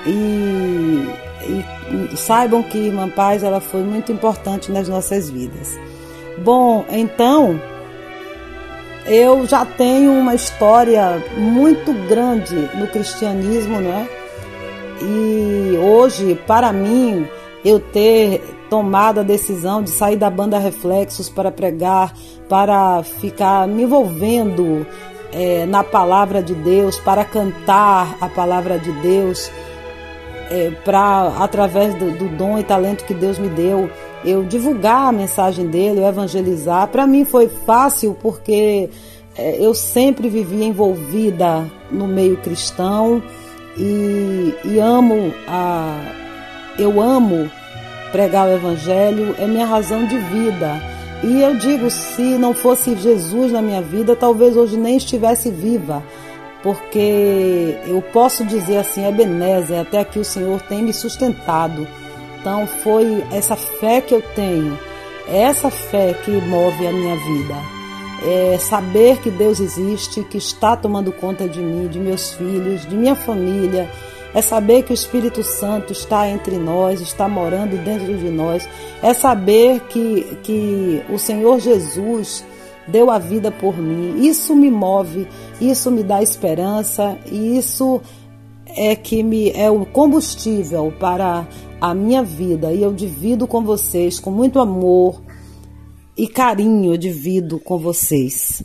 e 0.06 1.29
e 1.42 2.18
saibam 2.18 2.62
que 2.64 2.78
Irmã 2.78 3.10
Paz 3.10 3.44
ela 3.44 3.60
foi 3.60 3.82
muito 3.82 4.12
importante 4.12 4.72
nas 4.72 4.88
nossas 4.88 5.30
vidas. 5.30 5.80
Bom, 6.40 6.86
então 6.90 7.60
eu 9.06 9.46
já 9.48 9.66
tenho 9.66 10.12
uma 10.12 10.36
história 10.36 11.24
muito 11.38 11.94
grande 12.08 12.56
no 12.76 12.88
cristianismo, 12.88 13.80
né? 13.80 14.08
E 15.02 15.78
hoje, 15.78 16.36
para 16.46 16.72
mim, 16.72 17.28
eu 17.64 17.80
ter 17.80 18.42
tomado 18.70 19.22
a 19.22 19.24
decisão 19.24 19.82
de 19.82 19.90
sair 19.90 20.16
da 20.16 20.30
banda 20.30 20.60
Reflexos 20.60 21.30
para 21.30 21.52
pregar, 21.52 22.14
para 22.48 23.02
ficar 23.04 23.68
me 23.68 23.84
envolvendo 23.84 24.86
é, 25.32 25.66
na 25.66 25.84
palavra 25.84 26.42
de 26.42 26.54
Deus, 26.54 26.98
para 26.98 27.26
cantar 27.26 28.16
a 28.22 28.28
palavra 28.28 28.78
de 28.78 28.92
Deus, 29.02 29.50
é, 30.50 30.72
para 30.84 31.34
através 31.40 31.94
do, 31.96 32.12
do, 32.12 32.28
dom 32.30 32.58
e 32.58 32.64
talento 32.64 33.06
que 33.06 33.14
Deus 33.14 33.38
me 33.38 33.50
deu, 33.50 33.90
eu 34.26 34.44
divulgar 34.44 35.08
a 35.08 35.12
mensagem 35.12 35.68
dele, 35.68 36.00
eu 36.00 36.08
evangelizar. 36.08 36.88
Para 36.88 37.06
mim 37.06 37.24
foi 37.24 37.48
fácil 37.48 38.18
porque 38.22 38.90
é, 39.38 39.58
eu 39.60 39.74
sempre 39.74 40.28
vivi 40.28 40.64
envolvida 40.64 41.70
no 41.92 42.08
meio 42.08 42.38
cristão 42.38 43.22
e, 43.78 44.54
e 44.66 44.80
amo 44.80 45.34
a, 45.48 46.00
eu 46.78 47.00
amo 47.00 47.50
pregar 48.12 48.48
o 48.48 48.52
evangelho, 48.52 49.36
é 49.38 49.46
minha 49.46 49.66
razão 49.66 50.06
de 50.06 50.18
vida. 50.18 50.82
E 51.22 51.42
eu 51.42 51.56
digo, 51.56 51.90
se 51.92 52.38
não 52.38 52.54
fosse 52.54 52.96
Jesus 52.96 53.52
na 53.52 53.62
minha 53.62 53.82
vida, 53.82 54.16
talvez 54.16 54.56
hoje 54.56 54.78
nem 54.78 54.98
estivesse 54.98 55.52
viva 55.52 56.02
porque 56.62 57.78
eu 57.88 58.02
posso 58.14 58.46
dizer 58.46 58.78
assim, 58.78 59.08
Ebenezer, 59.08 59.80
até 59.80 60.00
aqui 60.00 60.20
o 60.20 60.26
Senhor 60.26 60.62
tem 60.62 60.84
me 60.84 60.94
sustentado. 60.94 61.88
Então 62.40 62.68
foi 62.68 63.24
essa 63.32 63.56
fé 63.56 64.02
que 64.02 64.14
eu 64.14 64.22
tenho, 64.36 64.78
essa 65.28 65.70
fé 65.70 66.14
que 66.26 66.32
move 66.32 66.88
a 66.88 66.92
minha 66.92 67.16
vida. 67.16 67.56
É 68.22 68.58
saber 68.58 69.20
que 69.20 69.32
Deus 69.32 69.62
existe, 69.62 70.24
que 70.24 70.38
está 70.38 70.76
tomando 70.76 71.12
conta 71.12 71.48
de 71.48 71.62
mim, 71.62 71.88
de 71.88 72.00
meus 72.00 72.34
filhos, 72.34 72.86
de 72.86 72.96
minha 72.96 73.16
família. 73.16 73.90
É 74.34 74.42
saber 74.42 74.84
que 74.84 74.92
o 74.92 74.94
Espírito 74.94 75.42
Santo 75.42 75.94
está 75.94 76.28
entre 76.28 76.58
nós, 76.58 77.02
está 77.02 77.28
morando 77.28 77.78
dentro 77.84 78.16
de 78.18 78.30
nós. 78.30 78.68
É 79.02 79.14
saber 79.14 79.80
que, 79.90 80.38
que 80.44 81.02
o 81.10 81.18
Senhor 81.18 81.60
Jesus 81.60 82.44
deu 82.92 83.10
a 83.10 83.20
vida 83.20 83.52
por 83.52 83.78
mim. 83.78 84.26
Isso 84.26 84.56
me 84.56 84.70
move, 84.70 85.28
isso 85.62 85.92
me 85.92 86.04
dá 86.04 86.22
esperança 86.22 87.18
e 87.32 87.58
isso 87.58 88.02
é 88.66 88.96
que 88.96 89.24
me 89.24 89.52
é 89.52 89.70
o 89.70 89.86
combustível 89.86 90.94
para 91.00 91.48
a 91.82 91.94
minha 91.94 92.22
vida 92.22 92.74
e 92.74 92.84
eu 92.84 92.94
divido 92.94 93.48
com 93.48 93.64
vocês 93.64 94.20
com 94.20 94.30
muito 94.30 94.60
amor 94.60 95.22
e 96.18 96.28
carinho, 96.28 96.94
eu 96.94 96.98
divido 96.98 97.60
com 97.60 97.78
vocês. 97.78 98.62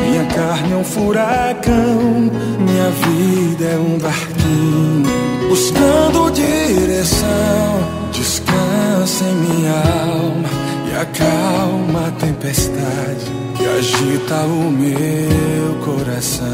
Minha 0.00 0.24
carne 0.26 0.72
é 0.72 0.76
um 0.76 0.84
furacão, 0.84 2.30
minha 2.58 2.90
vida 2.90 3.64
é 3.64 3.78
um 3.78 3.98
barquinho 3.98 5.24
buscando 5.54 6.32
direção. 6.32 7.94
Descansa 8.10 9.24
em 9.24 9.34
minha 9.34 9.72
alma 9.72 10.48
e 10.88 10.96
acalma 10.96 12.08
a 12.08 12.10
tempestade 12.12 13.26
que 13.56 13.64
agita 13.64 14.34
o 14.46 14.70
meu 14.70 15.74
coração. 15.84 16.44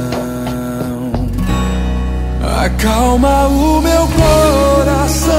Acalma 2.64 3.46
o 3.46 3.80
meu 3.80 4.06
coração. 4.08 5.30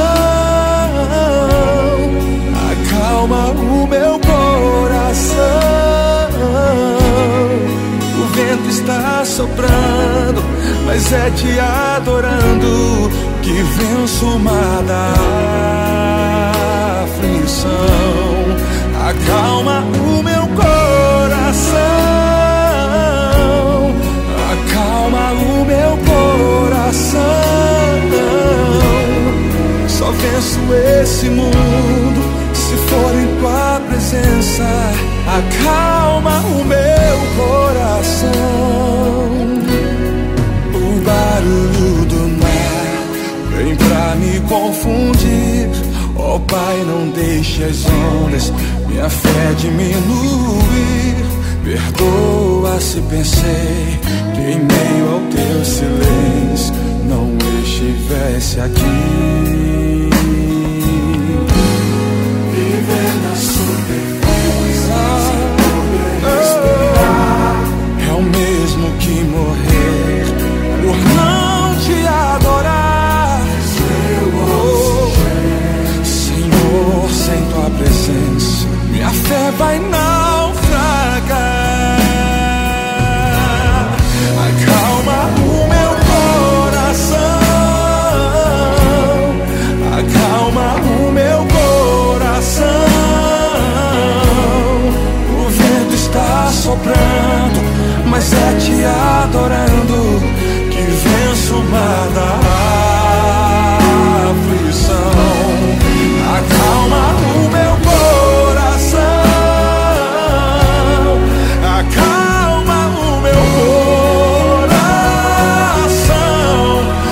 Acalma 2.72 3.52
o 3.52 3.88
meu 3.88 4.20
coração. 4.20 5.42
O 7.22 8.26
vento 8.34 8.70
está 8.70 9.24
soprando, 9.26 10.44
mas 10.86 11.12
é 11.12 11.30
te 11.32 11.60
adorando 11.60 13.12
que 13.42 13.52
venço 13.52 14.26
uma 14.26 14.82
da 14.88 15.14
aflição. 17.04 17.72
Acalma 19.10 19.84
o 19.98 20.24
meu 20.24 20.48
coração, 20.56 21.82
acalma 24.54 25.32
o 25.34 25.66
meu 25.66 25.98
coração. 26.06 27.22
Só 29.88 30.12
venço 30.12 30.60
esse 31.02 31.30
mundo 31.30 32.22
se 32.54 32.76
for 32.76 33.14
em 33.16 33.28
tua 33.40 33.82
presença. 33.90 34.64
Acalma 35.28 36.40
o 36.42 36.64
meu 36.64 36.91
coração. 37.38 38.30
O 40.74 41.02
barulho 41.06 42.06
do 42.06 42.22
mar 42.40 43.56
vem 43.56 43.76
pra 43.76 44.16
me 44.16 44.40
confundir. 44.48 45.70
Ó 46.16 46.36
oh, 46.36 46.40
Pai, 46.42 46.84
não 46.86 47.10
deixe 47.10 47.64
as 47.64 47.86
ondas 47.86 48.54
minha 48.88 49.10
fé 49.10 49.54
diminuir. 49.58 51.16
Perdoa 51.64 52.80
se 52.80 53.00
pensei 53.02 54.00
que 54.34 54.42
em 54.42 54.60
meio 54.60 55.14
ao 55.14 55.20
teu 55.30 55.66
silêncio 55.66 56.74
não 57.08 57.38
estivesse 57.64 58.60
aqui. 58.60 59.61
Mesmo 68.24 68.92
que 69.00 69.24
morrer 69.24 70.26
por 70.82 70.98
não 71.16 71.76
te 71.80 72.08
adorar. 72.08 73.42
Senhor, 76.04 77.10
sem 77.12 77.42
tua 77.46 77.70
presença, 77.78 78.68
minha 78.90 79.10
fé 79.10 79.52
vai 79.58 79.80
naufragar. 79.80 81.22
Acalma 84.48 85.20
o 85.38 85.68
meu 85.74 85.92
coração, 86.12 87.40
acalma 90.00 90.68
o 90.76 91.12
meu 91.12 91.40
coração. 91.48 92.66
O 95.40 95.50
vento 95.50 95.94
está 95.96 96.50
soprando, 96.52 97.51
mas 98.22 98.34
é 98.34 98.54
te 98.60 98.86
adorando 98.86 100.22
que 100.70 100.82
venço 100.82 101.56
uma 101.56 102.08
da 102.14 102.32
aflição. 104.30 105.14
Acalma 106.38 107.04
o 107.34 107.50
meu 107.50 107.74
coração, 107.90 109.00
acalma 111.80 112.80
o 112.96 113.22
meu 113.22 113.44
coração. 114.68 116.14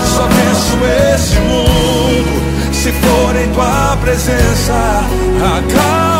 Só 0.05 0.23
venço 0.27 0.77
esse 1.15 1.39
mundo 1.39 2.33
se 2.71 2.91
for 2.91 3.35
em 3.35 3.49
tua 3.51 3.97
presença. 3.99 4.77
Acalma 5.57 6.18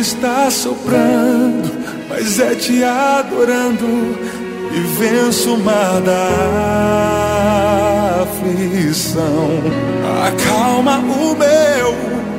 vento 0.00 0.02
está 0.02 0.50
soprando, 0.50 1.70
mas 2.08 2.40
é 2.40 2.54
te 2.54 2.82
adorando 2.82 4.16
e 4.72 4.80
venço 4.98 5.54
uma 5.54 6.00
da 6.00 6.26
aflição. 8.22 9.50
Acalma 10.26 10.98
o 10.98 11.36
meu 11.36 11.94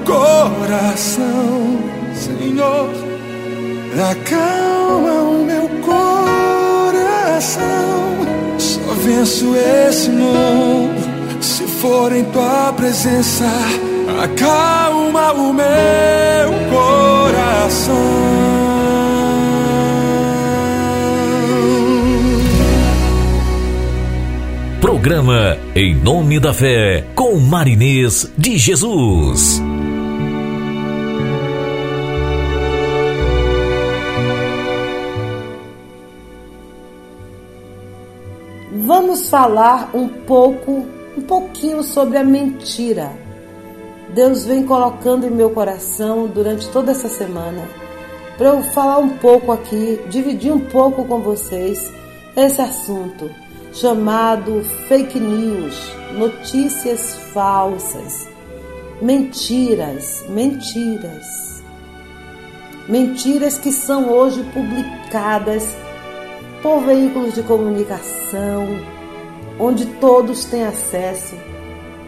coração, 0.05 1.79
Senhor. 2.15 2.89
Acalma 4.11 5.11
o 5.11 5.45
meu 5.45 5.69
coração. 5.81 7.61
Só 8.57 8.93
venço 9.03 9.55
esse 9.55 10.09
mundo 10.09 11.11
se 11.41 11.63
for 11.63 12.11
em 12.15 12.23
tua 12.25 12.73
presença. 12.73 13.45
Acalma 14.21 15.31
o 15.33 15.51
meu 15.51 15.65
coração. 16.69 17.95
Programa 24.79 25.57
Em 25.73 25.95
Nome 25.95 26.39
da 26.39 26.53
Fé, 26.53 27.03
com 27.15 27.39
Marinês 27.39 28.31
de 28.37 28.59
Jesus. 28.59 29.59
Vamos 38.85 39.31
falar 39.31 39.89
um 39.95 40.07
pouco, 40.07 40.85
um 41.17 41.21
pouquinho 41.23 41.81
sobre 41.81 42.19
a 42.19 42.23
mentira. 42.23 43.20
Deus 44.13 44.45
vem 44.45 44.65
colocando 44.65 45.25
em 45.25 45.31
meu 45.31 45.51
coração 45.51 46.27
durante 46.27 46.67
toda 46.69 46.91
essa 46.91 47.07
semana 47.07 47.67
para 48.37 48.49
eu 48.49 48.63
falar 48.63 48.97
um 48.97 49.17
pouco 49.17 49.51
aqui, 49.51 50.01
dividir 50.09 50.51
um 50.51 50.59
pouco 50.59 51.05
com 51.05 51.21
vocês 51.21 51.91
esse 52.35 52.59
assunto 52.61 53.29
chamado 53.71 54.63
fake 54.87 55.19
news, 55.19 55.95
notícias 56.17 57.15
falsas, 57.33 58.27
mentiras, 59.01 60.25
mentiras. 60.27 61.61
Mentiras 62.89 63.57
que 63.57 63.71
são 63.71 64.09
hoje 64.09 64.43
publicadas 64.53 65.75
por 66.61 66.81
veículos 66.81 67.35
de 67.35 67.43
comunicação, 67.43 68.67
onde 69.59 69.85
todos 69.85 70.45
têm 70.45 70.63
acesso, 70.63 71.35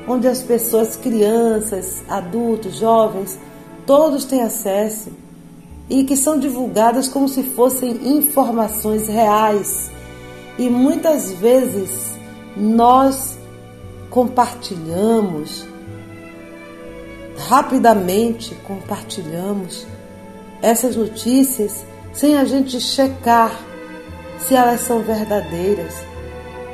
onde 0.07 0.27
as 0.27 0.41
pessoas, 0.41 0.95
crianças, 0.95 2.03
adultos, 2.07 2.77
jovens, 2.77 3.39
todos 3.85 4.25
têm 4.25 4.41
acesso 4.41 5.11
e 5.89 6.03
que 6.03 6.15
são 6.15 6.39
divulgadas 6.39 7.07
como 7.07 7.27
se 7.27 7.43
fossem 7.43 8.17
informações 8.17 9.07
reais. 9.07 9.91
E 10.57 10.69
muitas 10.69 11.31
vezes 11.33 12.17
nós 12.55 13.37
compartilhamos, 14.09 15.65
rapidamente 17.47 18.53
compartilhamos 18.63 19.87
essas 20.61 20.95
notícias 20.95 21.83
sem 22.13 22.37
a 22.37 22.45
gente 22.45 22.79
checar 22.79 23.59
se 24.39 24.55
elas 24.55 24.81
são 24.81 24.99
verdadeiras. 24.99 26.12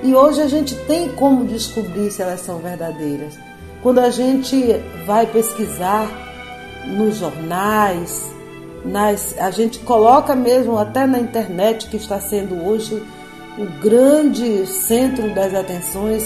E 0.01 0.15
hoje 0.15 0.41
a 0.41 0.47
gente 0.47 0.75
tem 0.85 1.09
como 1.09 1.45
descobrir 1.45 2.09
se 2.09 2.21
elas 2.21 2.41
são 2.41 2.59
verdadeiras. 2.59 3.37
Quando 3.83 3.99
a 3.99 4.09
gente 4.09 4.75
vai 5.05 5.25
pesquisar 5.25 6.07
nos 6.87 7.17
jornais, 7.17 8.31
nas, 8.85 9.35
a 9.37 9.51
gente 9.51 9.79
coloca 9.79 10.35
mesmo 10.35 10.77
até 10.77 11.05
na 11.05 11.19
internet, 11.19 11.89
que 11.89 11.97
está 11.97 12.19
sendo 12.19 12.65
hoje 12.65 13.03
o 13.57 13.65
grande 13.81 14.65
centro 14.65 15.33
das 15.33 15.53
atenções, 15.53 16.25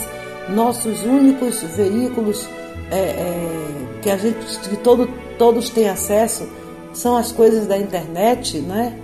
nossos 0.50 1.04
únicos 1.04 1.64
veículos 1.76 2.48
é, 2.92 2.98
é, 2.98 4.00
que 4.02 4.10
a 4.10 4.18
gente 4.18 4.38
que 4.70 4.78
todo, 4.78 5.10
todos 5.38 5.70
têm 5.70 5.90
acesso 5.90 6.48
são 6.94 7.18
as 7.18 7.32
coisas 7.32 7.66
da 7.66 7.78
internet, 7.78 8.60
né? 8.60 9.00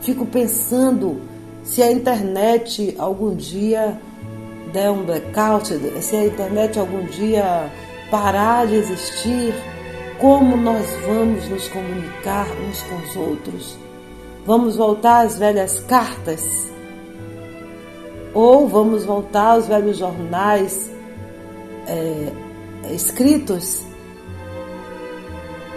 Fico 0.00 0.24
pensando 0.24 1.20
se 1.64 1.82
a 1.82 1.90
internet 1.90 2.94
algum 2.98 3.34
dia 3.34 3.98
der 4.72 4.90
um 4.90 5.04
blackout, 5.04 5.68
se 6.02 6.16
a 6.16 6.26
internet 6.26 6.78
algum 6.78 7.04
dia 7.06 7.70
parar 8.10 8.66
de 8.66 8.76
existir, 8.76 9.54
como 10.20 10.56
nós 10.56 10.86
vamos 11.06 11.48
nos 11.48 11.68
comunicar 11.68 12.46
uns 12.68 12.82
com 12.82 12.96
os 12.96 13.16
outros? 13.16 13.78
Vamos 14.44 14.76
voltar 14.76 15.24
às 15.24 15.38
velhas 15.38 15.80
cartas? 15.80 16.70
Ou 18.34 18.68
vamos 18.68 19.04
voltar 19.04 19.52
aos 19.52 19.66
velhos 19.66 19.96
jornais 19.96 20.90
é, 21.86 22.92
escritos, 22.92 23.86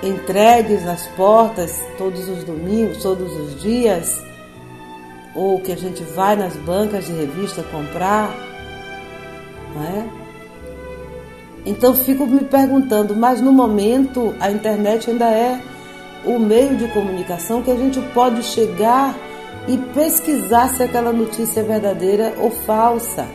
entregues 0.04 0.84
nas 0.84 1.08
portas 1.08 1.80
todos 1.98 2.28
os 2.28 2.44
domingos, 2.44 3.02
todos 3.02 3.32
os 3.32 3.62
dias? 3.62 4.27
Ou 5.38 5.62
que 5.62 5.72
a 5.72 5.78
gente 5.78 6.04
vai 6.04 6.36
nas 6.36 6.56
bancas 6.56 7.06
de 7.06 7.14
revista 7.14 7.62
comprar? 7.62 8.36
Não 9.76 9.84
é? 9.84 10.08
Então 11.64 11.94
fico 11.94 12.26
me 12.26 12.40
perguntando, 12.40 13.16
mas 13.16 13.40
no 13.40 13.54
momento 13.54 14.34
a 14.40 14.50
internet 14.50 15.12
ainda 15.12 15.30
é 15.30 15.62
o 16.26 16.40
meio 16.40 16.76
de 16.76 16.88
comunicação 16.88 17.62
que 17.62 17.70
a 17.70 17.76
gente 17.76 18.02
pode 18.16 18.42
chegar 18.42 19.16
e 19.68 19.78
pesquisar 19.94 20.70
se 20.70 20.82
aquela 20.82 21.14
notícia 21.14 21.60
é 21.60 21.64
verdadeira 21.64 22.34
ou 22.40 22.50
falsa. 22.50 23.28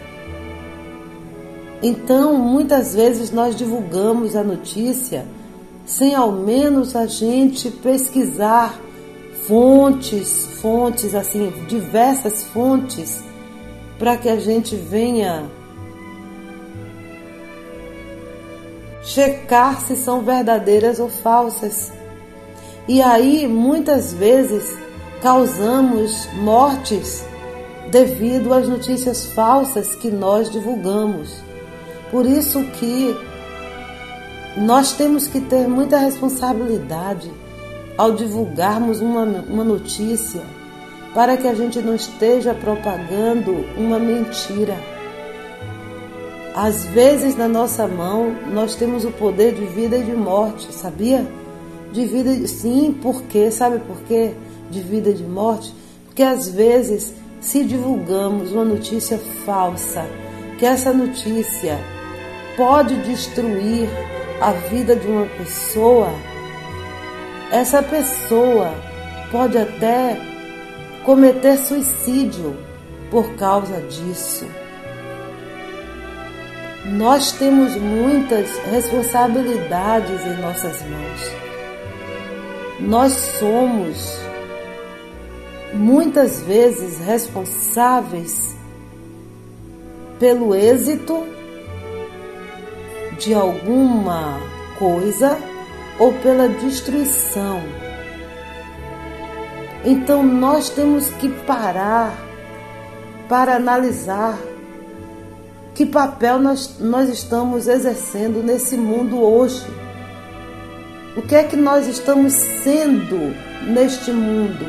Então, 1.83 2.37
muitas 2.37 2.95
vezes 2.95 3.31
nós 3.31 3.55
divulgamos 3.55 4.35
a 4.35 4.43
notícia 4.43 5.25
sem 5.85 6.15
ao 6.15 6.33
menos 6.33 6.97
a 6.97 7.07
gente 7.07 7.71
pesquisar 7.71 8.79
fontes, 9.47 10.47
fontes 10.61 11.15
assim, 11.15 11.53
diversas 11.67 12.45
fontes, 12.45 13.23
para 13.99 14.17
que 14.17 14.29
a 14.29 14.37
gente 14.37 14.77
venha 14.77 15.51
checar 19.03 19.81
se 19.81 19.97
são 19.97 20.23
verdadeiras 20.23 20.99
ou 20.99 21.09
falsas. 21.09 21.93
E 22.89 23.01
aí, 23.01 23.47
muitas 23.47 24.13
vezes, 24.13 24.77
causamos 25.21 26.29
mortes 26.35 27.25
devido 27.91 28.53
às 28.53 28.69
notícias 28.69 29.27
falsas 29.27 29.95
que 29.95 30.11
nós 30.11 30.51
divulgamos. 30.51 31.37
Por 32.11 32.27
isso 32.27 32.63
que 32.79 33.17
nós 34.57 34.93
temos 34.93 35.27
que 35.27 35.41
ter 35.41 35.67
muita 35.69 35.99
responsabilidade 35.99 37.31
ao 37.97 38.13
divulgarmos 38.13 39.01
uma, 39.01 39.25
uma 39.25 39.65
notícia 39.65 40.43
para 41.15 41.37
que 41.37 41.47
a 41.47 41.55
gente 41.55 41.79
não 41.81 41.95
esteja 41.95 42.55
propagando 42.55 43.53
uma 43.77 43.99
mentira. 43.99 44.77
Às 46.55 46.85
vezes 46.87 47.37
na 47.37 47.49
nossa 47.49 47.87
mão 47.87 48.35
nós 48.53 48.75
temos 48.75 49.05
o 49.05 49.11
poder 49.11 49.55
de 49.55 49.65
vida 49.67 49.97
e 49.97 50.03
de 50.03 50.13
morte, 50.13 50.73
sabia? 50.73 51.27
De 51.93 52.07
vida, 52.07 52.47
sim, 52.47 52.97
por 53.03 53.23
quê? 53.25 53.51
Sabe 53.51 53.79
por 53.81 53.97
quê? 54.09 54.33
De 54.71 54.81
vida 54.81 55.11
e 55.11 55.15
de 55.15 55.25
morte? 55.25 55.75
Porque 56.07 56.23
às 56.23 56.49
vezes 56.49 57.15
se 57.41 57.65
divulgamos 57.65 58.53
uma 58.53 58.65
notícia 58.65 59.19
falsa, 59.45 60.07
que 60.59 60.65
essa 60.65 60.93
notícia 60.93 61.79
pode 62.57 62.97
destruir 63.03 63.89
a 64.41 64.53
vida 64.53 64.95
de 64.95 65.07
uma 65.07 65.27
pessoa, 65.27 66.09
essa 67.53 67.83
pessoa 67.83 68.73
pode 69.31 69.59
até 69.59 70.19
cometer 71.05 71.59
suicídio 71.59 72.57
por 73.11 73.35
causa 73.35 73.79
disso. 73.83 74.47
Nós 76.87 77.33
temos 77.33 77.77
muitas 77.77 78.57
responsabilidades 78.71 80.23
em 80.23 80.41
nossas 80.41 80.81
mãos. 80.81 81.33
Nós 82.81 83.13
somos 83.39 84.19
muitas 85.75 86.41
vezes 86.41 86.99
responsáveis 87.01 88.57
pelo 90.19 90.55
êxito 90.55 91.23
de 93.19 93.35
alguma 93.35 94.41
coisa 94.79 95.52
ou 95.99 96.13
pela 96.15 96.49
destruição. 96.49 97.61
Então 99.85 100.23
nós 100.23 100.71
temos 100.71 101.11
que 101.13 101.29
parar 101.29 102.17
para 103.29 103.57
analisar 103.57 104.39
que 105.75 105.87
papel 105.87 106.39
nós, 106.39 106.79
nós 106.79 107.09
estamos 107.09 107.67
exercendo 107.67 108.43
nesse 108.43 108.77
mundo 108.77 109.21
hoje? 109.21 109.67
O 111.17 111.23
que 111.23 111.35
é 111.35 111.45
que 111.45 111.57
nós 111.57 111.87
estamos 111.87 112.33
sendo 112.33 113.35
neste 113.67 114.13
mundo? 114.13 114.67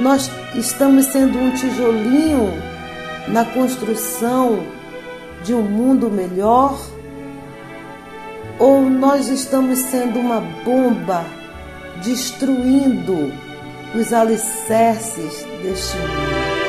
Nós 0.00 0.30
estamos 0.54 1.06
sendo 1.06 1.38
um 1.38 1.50
tijolinho 1.52 2.52
na 3.28 3.44
construção 3.44 4.60
de 5.44 5.54
um 5.54 5.62
mundo 5.62 6.10
melhor? 6.10 6.78
Ou 8.60 8.82
nós 8.90 9.28
estamos 9.28 9.78
sendo 9.78 10.20
uma 10.20 10.42
bomba 10.62 11.24
destruindo 12.04 13.32
os 13.94 14.12
alicerces 14.12 15.46
deste 15.62 15.96
mundo? 15.96 16.60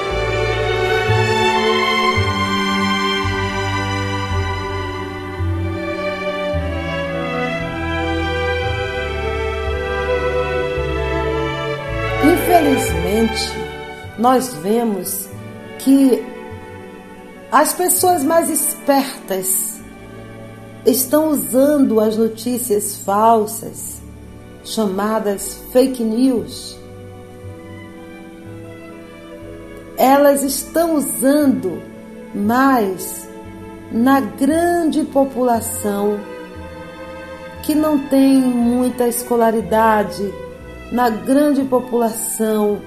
Infelizmente, 12.23 13.51
nós 14.17 14.53
vemos 14.55 15.27
que 15.79 16.23
as 17.51 17.73
pessoas 17.73 18.23
mais 18.23 18.49
espertas 18.49 19.80
estão 20.85 21.29
usando 21.29 21.99
as 21.99 22.17
notícias 22.17 22.97
falsas, 22.97 24.01
chamadas 24.63 25.61
fake 25.71 26.03
news. 26.03 26.77
Elas 29.97 30.43
estão 30.43 30.95
usando 30.95 31.81
mais 32.33 33.27
na 33.91 34.21
grande 34.21 35.03
população 35.03 36.19
que 37.63 37.75
não 37.75 37.99
tem 38.07 38.39
muita 38.39 39.07
escolaridade, 39.07 40.33
na 40.91 41.09
grande 41.09 41.63
população 41.63 42.81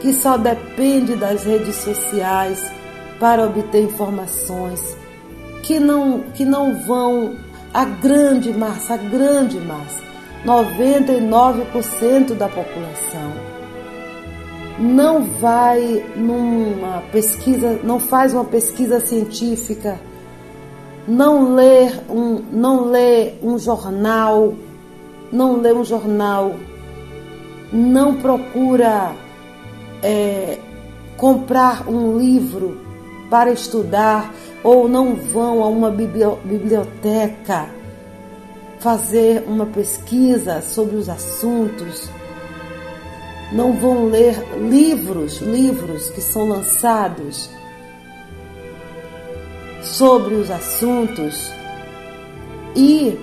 que 0.00 0.12
só 0.12 0.36
depende 0.36 1.16
das 1.16 1.44
redes 1.44 1.76
sociais 1.76 2.72
para 3.18 3.44
obter 3.44 3.82
informações, 3.82 4.96
que 5.70 5.78
não, 5.78 6.18
que 6.34 6.44
não 6.44 6.80
vão 6.80 7.36
a 7.72 7.84
grande 7.84 8.52
massa, 8.52 8.94
a 8.94 8.96
grande 8.96 9.56
massa, 9.60 10.02
99% 10.44 12.34
da 12.34 12.48
população 12.48 13.32
não 14.80 15.22
vai 15.22 16.04
numa 16.16 17.04
pesquisa, 17.12 17.78
não 17.84 18.00
faz 18.00 18.34
uma 18.34 18.44
pesquisa 18.44 18.98
científica, 18.98 20.00
não 21.06 21.54
lê 21.54 21.92
um, 22.08 22.42
não 22.50 22.86
lê 22.90 23.34
um 23.40 23.56
jornal, 23.56 24.54
não 25.30 25.60
lê 25.60 25.72
um 25.72 25.84
jornal 25.84 26.52
não 27.72 28.16
procura 28.16 29.12
é, 30.02 30.58
comprar 31.16 31.88
um 31.88 32.18
livro 32.18 32.76
para 33.30 33.52
estudar 33.52 34.34
ou 34.62 34.88
não 34.88 35.14
vão 35.14 35.62
a 35.62 35.68
uma 35.68 35.90
biblioteca 35.90 37.68
fazer 38.78 39.44
uma 39.46 39.66
pesquisa 39.66 40.60
sobre 40.62 40.96
os 40.96 41.08
assuntos, 41.08 42.08
não 43.52 43.72
vão 43.72 44.06
ler 44.06 44.36
livros, 44.68 45.38
livros 45.38 46.08
que 46.10 46.20
são 46.20 46.48
lançados 46.48 47.50
sobre 49.82 50.34
os 50.34 50.50
assuntos 50.50 51.50
e 52.76 53.18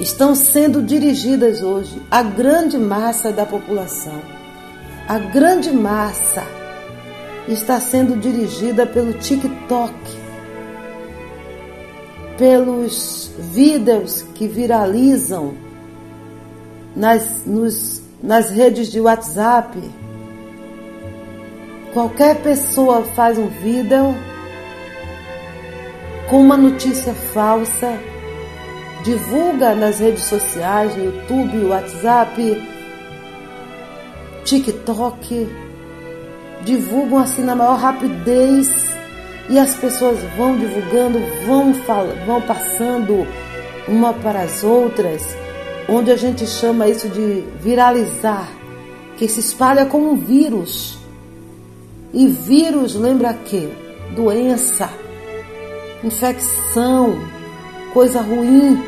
estão 0.00 0.34
sendo 0.34 0.82
dirigidas 0.82 1.62
hoje 1.62 2.02
à 2.10 2.22
grande 2.22 2.76
massa 2.78 3.32
da 3.32 3.46
população. 3.46 4.20
A 5.06 5.18
grande 5.18 5.70
massa 5.70 6.42
está 7.48 7.78
sendo 7.78 8.16
dirigida 8.16 8.86
pelo 8.86 9.12
TikTok, 9.12 9.94
pelos 12.38 13.30
vídeos 13.38 14.22
que 14.34 14.48
viralizam 14.48 15.54
nas, 16.96 17.44
nos, 17.46 18.02
nas 18.22 18.50
redes 18.50 18.90
de 18.90 19.00
WhatsApp. 19.00 19.78
Qualquer 21.92 22.40
pessoa 22.42 23.02
faz 23.14 23.38
um 23.38 23.48
vídeo 23.48 24.14
com 26.28 26.40
uma 26.40 26.56
notícia 26.56 27.12
falsa, 27.12 27.98
divulga 29.04 29.74
nas 29.74 30.00
redes 30.00 30.24
sociais, 30.24 30.96
no 30.96 31.04
YouTube, 31.04 31.66
WhatsApp, 31.66 32.62
TikTok, 34.44 35.63
divulgam 36.64 37.18
assim 37.18 37.42
na 37.42 37.54
maior 37.54 37.78
rapidez 37.78 38.68
e 39.48 39.58
as 39.58 39.74
pessoas 39.74 40.18
vão 40.36 40.58
divulgando, 40.58 41.18
vão, 41.46 41.72
vão 42.26 42.40
passando 42.40 43.26
uma 43.86 44.12
para 44.12 44.40
as 44.40 44.64
outras, 44.64 45.36
onde 45.88 46.10
a 46.10 46.16
gente 46.16 46.46
chama 46.46 46.88
isso 46.88 47.08
de 47.08 47.44
viralizar, 47.60 48.48
que 49.16 49.28
se 49.28 49.40
espalha 49.40 49.84
como 49.84 50.12
um 50.12 50.16
vírus. 50.16 50.98
E 52.12 52.26
vírus 52.26 52.94
lembra 52.94 53.34
quê? 53.34 53.68
Doença 54.14 54.88
infecção, 56.04 57.18
coisa 57.92 58.20
ruim. 58.20 58.80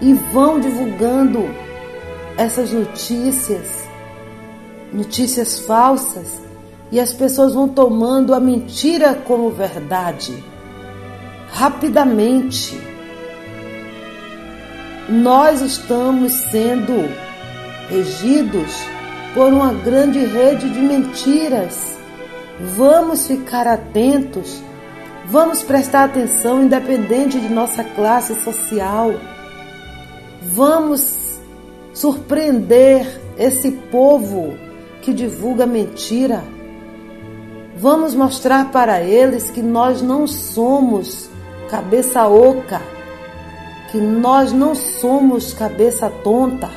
E 0.00 0.12
vão 0.32 0.60
divulgando 0.60 1.48
essas 2.36 2.72
notícias, 2.72 3.85
notícias 4.92 5.60
falsas, 5.60 6.40
e 6.90 7.00
as 7.00 7.12
pessoas 7.12 7.54
vão 7.54 7.68
tomando 7.68 8.34
a 8.34 8.40
mentira 8.40 9.14
como 9.14 9.50
verdade. 9.50 10.42
Rapidamente. 11.50 12.80
Nós 15.08 15.60
estamos 15.60 16.32
sendo 16.32 17.08
regidos 17.88 18.72
por 19.34 19.52
uma 19.52 19.72
grande 19.72 20.18
rede 20.18 20.68
de 20.68 20.80
mentiras. 20.80 21.96
Vamos 22.76 23.26
ficar 23.26 23.66
atentos 23.66 24.62
Vamos 25.28 25.60
prestar 25.60 26.04
atenção, 26.04 26.62
independente 26.62 27.40
de 27.40 27.48
nossa 27.48 27.82
classe 27.82 28.36
social. 28.42 29.12
Vamos 30.40 31.40
surpreender 31.92 33.20
esse 33.36 33.72
povo 33.72 34.56
que 35.06 35.14
divulga 35.14 35.64
mentira. 35.64 36.44
Vamos 37.78 38.14
mostrar 38.14 38.70
para 38.70 39.00
eles 39.00 39.48
que 39.48 39.62
nós 39.62 40.02
não 40.02 40.26
somos 40.26 41.30
cabeça 41.70 42.28
oca, 42.28 42.82
que 43.90 43.96
nós 43.96 44.52
não 44.52 44.74
somos 44.74 45.54
cabeça 45.54 46.10
tonta. 46.10 46.68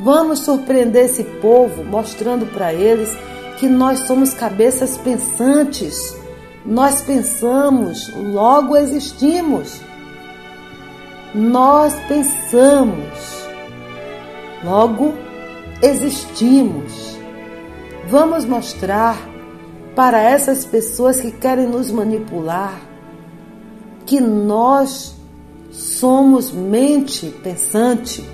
Vamos 0.00 0.40
surpreender 0.40 1.04
esse 1.04 1.22
povo 1.22 1.84
mostrando 1.84 2.44
para 2.46 2.74
eles 2.74 3.16
que 3.60 3.68
nós 3.68 4.00
somos 4.00 4.34
cabeças 4.34 4.96
pensantes 4.98 6.16
nós 6.66 7.00
pensamos, 7.00 8.12
logo 8.12 8.76
existimos. 8.76 9.80
Nós 11.32 11.94
pensamos, 12.08 13.46
logo 14.64 15.14
existimos. 15.80 17.15
Vamos 18.08 18.44
mostrar 18.44 19.16
para 19.96 20.20
essas 20.20 20.64
pessoas 20.64 21.20
que 21.20 21.32
querem 21.32 21.66
nos 21.66 21.90
manipular 21.90 22.80
que 24.04 24.20
nós 24.20 25.16
somos 25.72 26.52
mente 26.52 27.26
pensante. 27.42 28.24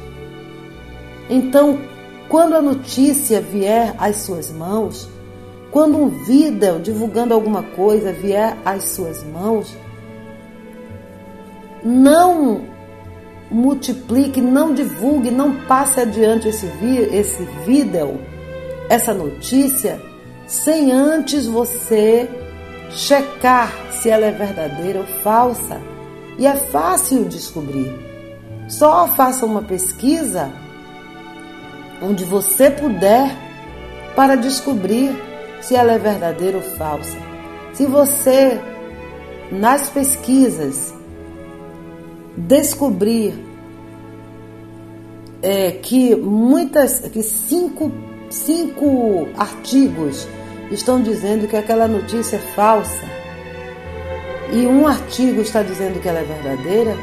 Então, 1.31 1.79
quando 2.29 2.55
a 2.55 2.61
notícia 2.61 3.41
vier 3.41 3.95
às 3.99 4.17
suas 4.17 4.53
mãos, 4.53 5.09
quando 5.71 5.97
um 5.97 6.09
vídeo 6.09 6.79
divulgando 6.79 7.33
alguma 7.33 7.63
coisa 7.63 8.13
vier 8.13 8.59
às 8.67 8.91
suas 8.91 9.25
mãos, 9.25 9.75
não 11.83 12.61
multiplique, 13.51 14.41
não 14.41 14.75
divulgue, 14.75 15.31
não 15.31 15.55
passe 15.67 16.01
adiante 16.01 16.49
esse, 16.49 16.67
esse 17.11 17.43
vídeo, 17.65 18.21
essa 18.93 19.15
notícia, 19.15 19.99
sem 20.47 20.93
antes 20.93 21.47
você 21.47 22.29
checar 22.91 23.73
se 23.91 24.11
ela 24.11 24.27
é 24.27 24.31
verdadeira 24.31 24.99
ou 24.99 25.07
falsa. 25.23 25.81
E 26.39 26.47
é 26.47 26.55
fácil 26.55 27.25
descobrir. 27.25 27.91
Só 28.69 29.09
faça 29.09 29.47
uma 29.47 29.63
pesquisa 29.63 30.53
onde 32.03 32.23
você 32.25 32.71
puder 32.71 33.35
para 34.15 34.35
descobrir 34.35 35.11
se 35.63 35.75
ela 35.75 35.93
é 35.93 35.99
verdadeira 35.99 36.59
ou 36.59 36.63
falsa. 36.63 37.17
Se 37.73 37.87
você, 37.87 38.61
nas 39.51 39.89
pesquisas, 39.89 40.93
descobrir 42.37 43.33
é, 45.41 45.71
que 45.71 46.15
muitas, 46.15 46.99
que 46.99 47.23
cinco, 47.23 47.91
cinco 48.33 49.29
artigos 49.37 50.27
estão 50.71 51.03
dizendo 51.03 51.47
que 51.47 51.57
aquela 51.57 51.87
notícia 51.87 52.37
é 52.37 52.39
falsa 52.39 53.05
e 54.51 54.67
um 54.67 54.87
artigo 54.87 55.43
está 55.43 55.63
dizendo 55.63 56.01
que 56.01 56.09
ela 56.09 56.21
é 56.21 56.25
verdadeira, 56.25 56.97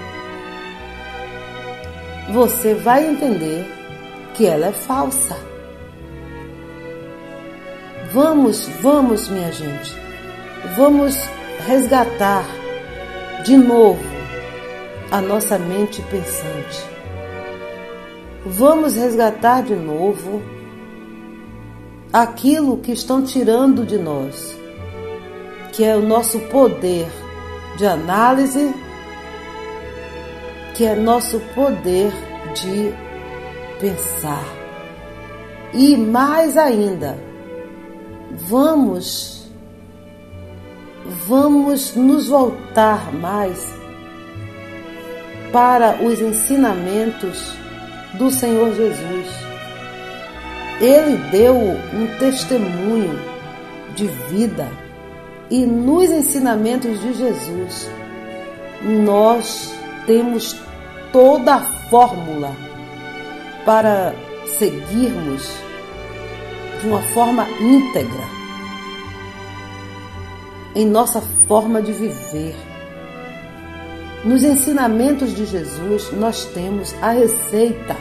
você 2.34 2.73
vai 2.73 3.05
entender 3.05 3.65
que 4.34 4.45
ela 4.45 4.67
é 4.67 4.71
falsa. 4.71 5.38
Vamos, 8.11 8.67
vamos, 8.82 9.30
minha 9.30 9.51
gente, 9.51 9.95
vamos 10.75 11.15
resgatar 11.67 12.43
de 13.43 13.55
novo 13.55 14.03
a 15.11 15.21
nossa 15.21 15.59
mente 15.59 16.01
pensante. 16.03 16.86
Vamos 18.45 18.95
resgatar 18.95 19.61
de 19.61 19.75
novo 19.75 20.59
aquilo 22.12 22.78
que 22.78 22.91
estão 22.91 23.24
tirando 23.24 23.86
de 23.86 23.97
nós, 23.97 24.55
que 25.72 25.84
é 25.84 25.95
o 25.95 26.01
nosso 26.01 26.39
poder 26.51 27.07
de 27.78 27.86
análise, 27.86 28.74
que 30.76 30.86
é 30.86 30.95
nosso 30.95 31.39
poder 31.53 32.12
de 32.53 32.93
pensar. 33.80 34.45
E 35.74 35.95
mais 35.95 36.57
ainda, 36.57 37.18
vamos 38.32 39.39
vamos 41.28 41.95
nos 41.95 42.28
voltar 42.28 43.12
mais 43.14 43.74
para 45.51 46.03
os 46.03 46.22
ensinamentos 46.22 47.53
do 48.14 48.30
Senhor 48.30 48.74
Jesus. 48.76 49.48
Ele 50.80 51.17
deu 51.30 51.55
um 51.55 52.07
testemunho 52.19 53.19
de 53.95 54.07
vida 54.30 54.67
e 55.49 55.65
nos 55.65 56.09
ensinamentos 56.09 57.01
de 57.01 57.13
Jesus 57.13 57.89
nós 58.82 59.73
temos 60.05 60.55
toda 61.11 61.55
a 61.55 61.59
fórmula 61.89 62.55
para 63.65 64.15
seguirmos 64.57 65.51
de 66.82 66.88
uma 66.88 67.01
forma 67.01 67.45
íntegra 67.59 68.39
em 70.75 70.86
nossa 70.86 71.21
forma 71.47 71.82
de 71.82 71.91
viver. 71.91 72.55
Nos 74.23 74.43
ensinamentos 74.43 75.36
de 75.36 75.45
Jesus, 75.45 76.11
nós 76.13 76.45
temos 76.45 76.93
a 77.01 77.11
receita 77.11 77.95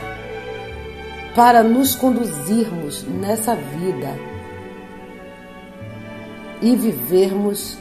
para 1.35 1.63
nos 1.63 1.95
conduzirmos 1.95 3.03
nessa 3.03 3.55
vida 3.55 4.15
e 6.61 6.75
vivermos 6.75 7.77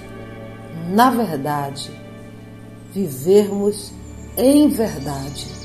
na 0.90 1.10
verdade, 1.10 1.90
vivermos 2.92 3.92
em 4.36 4.68
verdade. 4.68 5.58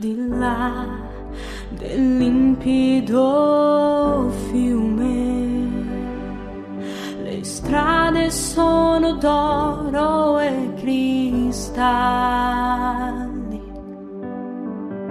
de 0.00 0.14
lá 0.14 0.86
del 1.78 2.18
limpido 2.18 3.22
fiume. 4.50 5.15
Strade 7.66 8.30
sono 8.30 9.14
d'oro 9.14 10.38
e 10.38 10.72
cristalli. 10.76 11.74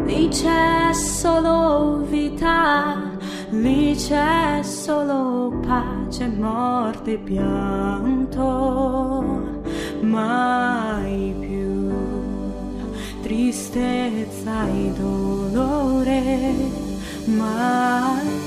Lì 0.06 0.30
c'è 0.30 0.94
solo 0.94 1.98
vita, 2.10 3.12
lì 3.50 3.94
c'è 3.96 4.62
solo 4.64 5.60
pace, 5.68 6.30
morte 6.30 7.16
e 7.16 7.18
pianto. 7.18 8.24
Mai 10.00 11.36
più 11.38 11.92
tristezza 13.22 14.66
e 14.70 14.94
dolore, 14.98 16.54
mai 17.26 18.45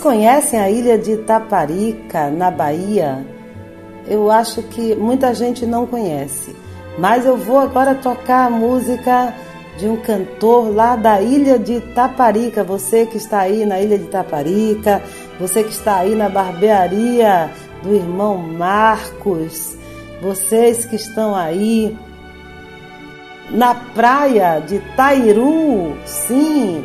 conhecem 0.00 0.58
a 0.58 0.70
ilha 0.70 0.98
de 0.98 1.12
Itaparica, 1.12 2.30
na 2.30 2.50
Bahia? 2.50 3.24
Eu 4.08 4.30
acho 4.30 4.62
que 4.62 4.94
muita 4.94 5.34
gente 5.34 5.64
não 5.64 5.86
conhece. 5.86 6.56
Mas 6.98 7.24
eu 7.24 7.36
vou 7.36 7.58
agora 7.58 7.94
tocar 7.94 8.46
a 8.46 8.50
música 8.50 9.32
de 9.78 9.86
um 9.86 9.96
cantor 9.96 10.74
lá 10.74 10.96
da 10.96 11.22
ilha 11.22 11.58
de 11.58 11.74
Itaparica. 11.74 12.64
Você 12.64 13.06
que 13.06 13.16
está 13.16 13.40
aí 13.40 13.64
na 13.64 13.80
ilha 13.80 13.96
de 13.96 14.04
Itaparica, 14.04 15.02
você 15.38 15.62
que 15.62 15.70
está 15.70 15.96
aí 15.96 16.14
na 16.14 16.28
barbearia 16.28 17.50
do 17.82 17.94
irmão 17.94 18.36
Marcos, 18.36 19.76
vocês 20.20 20.84
que 20.84 20.96
estão 20.96 21.34
aí 21.34 21.96
na 23.50 23.74
praia 23.74 24.60
de 24.60 24.78
Tairu, 24.96 25.96
sim, 26.04 26.84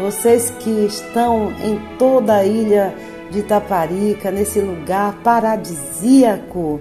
vocês 0.00 0.50
que 0.58 0.70
estão 0.86 1.52
em 1.62 1.78
toda 1.98 2.36
a 2.36 2.44
ilha 2.44 2.94
de 3.30 3.40
Itaparica, 3.40 4.30
nesse 4.30 4.58
lugar 4.60 5.20
paradisíaco. 5.22 6.80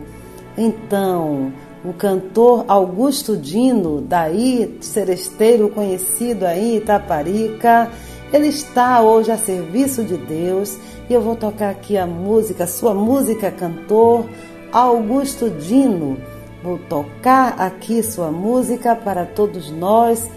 Então, 0.58 1.52
o 1.84 1.94
cantor 1.94 2.66
Augusto 2.68 3.36
Dino, 3.38 4.02
daí 4.02 4.78
seresteiro 4.82 5.70
conhecido 5.70 6.46
aí 6.46 6.78
Itaparica, 6.78 7.92
ele 8.32 8.48
está 8.48 9.02
hoje 9.02 9.32
a 9.32 9.38
serviço 9.38 10.04
de 10.04 10.18
Deus 10.18 10.78
e 11.10 11.14
eu 11.14 11.22
vou 11.22 11.36
tocar 11.36 11.72
aqui 11.72 11.98
a 11.98 12.08
música, 12.08 12.66
sua 12.66 12.94
música 12.94 13.52
cantor 13.52 14.26
Augusto 14.72 15.50
Dino. 15.50 16.18
Vou 16.64 16.78
tocar 16.78 17.56
aqui 17.60 18.04
sua 18.04 18.32
música 18.32 18.96
para 18.96 19.26
todos 19.26 19.72
nós 19.72 20.30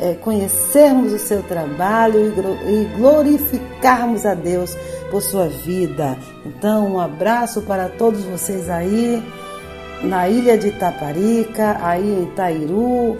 é, 0.00 0.14
conhecermos 0.14 1.12
o 1.12 1.18
seu 1.18 1.42
trabalho 1.42 2.32
e 2.66 2.84
glorificarmos 2.96 4.24
a 4.24 4.34
Deus 4.34 4.76
por 5.10 5.22
sua 5.22 5.48
vida. 5.48 6.16
Então, 6.44 6.94
um 6.94 7.00
abraço 7.00 7.62
para 7.62 7.88
todos 7.88 8.24
vocês 8.24 8.68
aí 8.68 9.22
na 10.02 10.28
ilha 10.28 10.56
de 10.56 10.68
Itaparica, 10.68 11.78
aí 11.82 12.22
em 12.22 12.26
Tairu, 12.26 13.16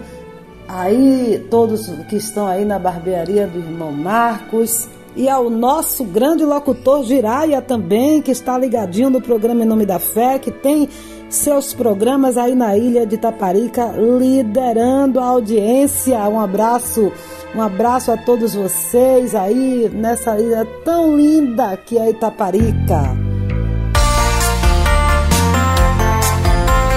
aí 0.67 1.45
todos 1.49 1.87
que 2.07 2.15
estão 2.15 2.47
aí 2.47 2.63
na 2.63 2.79
barbearia 2.79 3.47
do 3.47 3.59
irmão 3.59 3.91
Marcos. 3.91 4.87
E 5.15 5.27
ao 5.27 5.49
nosso 5.49 6.03
grande 6.05 6.45
locutor 6.45 7.03
Giraia 7.03 7.61
também, 7.61 8.21
que 8.21 8.31
está 8.31 8.57
ligadinho 8.57 9.09
no 9.09 9.19
programa 9.19 9.63
Em 9.63 9.65
Nome 9.65 9.85
da 9.85 9.99
Fé, 9.99 10.37
que 10.39 10.51
tem 10.51 10.87
seus 11.29 11.73
programas 11.73 12.37
aí 12.37 12.55
na 12.55 12.75
ilha 12.75 13.05
de 13.05 13.15
Itaparica, 13.15 13.93
liderando 13.97 15.19
a 15.19 15.25
audiência. 15.25 16.17
Um 16.27 16.39
abraço, 16.39 17.11
um 17.55 17.61
abraço 17.61 18.11
a 18.11 18.17
todos 18.17 18.53
vocês 18.55 19.35
aí 19.35 19.89
nessa 19.93 20.37
ilha 20.39 20.65
tão 20.83 21.15
linda 21.15 21.77
que 21.77 21.97
é 21.97 22.09
Itaparica. 22.09 23.29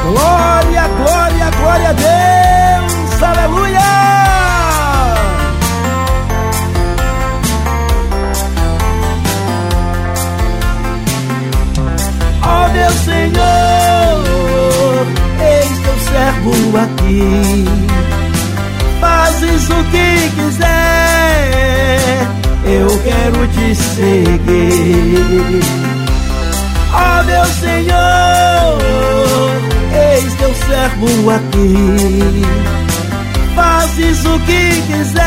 Glória, 0.03 0.89
glória, 0.89 1.51
glória 1.59 1.89
a 1.89 1.93
Deus! 1.93 3.23
Aleluia! 3.23 3.81
Ó 12.45 12.69
meu 12.69 12.91
Senhor, 12.91 13.82
servo 16.43 16.77
aqui. 16.77 17.65
Fazes 19.01 19.71
o 19.71 19.85
que 19.91 20.31
quiser, 20.37 20.69
eu 22.65 22.89
quero 23.03 23.47
te 23.49 23.75
seguir. 23.75 25.61
Ó 26.93 27.23
meu 27.25 27.45
Senhor, 27.47 28.79
eis 30.15 30.35
teu 30.35 30.55
servo 30.55 31.31
aqui. 31.31 32.43
Fazes 33.55 34.25
o 34.25 34.39
que 34.41 34.83
quiser, 34.87 35.23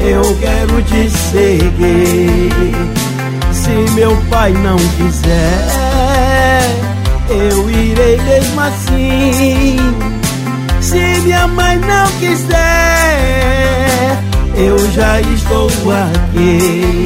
eu 0.00 0.22
quero 0.40 0.82
te 0.82 1.10
seguir. 1.10 2.52
Se 3.52 3.70
meu 3.94 4.16
pai 4.30 4.52
não 4.52 4.76
quiser, 4.76 5.81
eu 7.28 7.70
irei 7.70 8.20
mesmo 8.22 8.60
assim. 8.60 9.76
Se 10.80 11.20
minha 11.22 11.46
mãe 11.48 11.78
não 11.78 12.06
quiser, 12.18 12.58
eu 14.56 14.90
já 14.92 15.20
estou 15.20 15.68
aqui. 15.92 17.04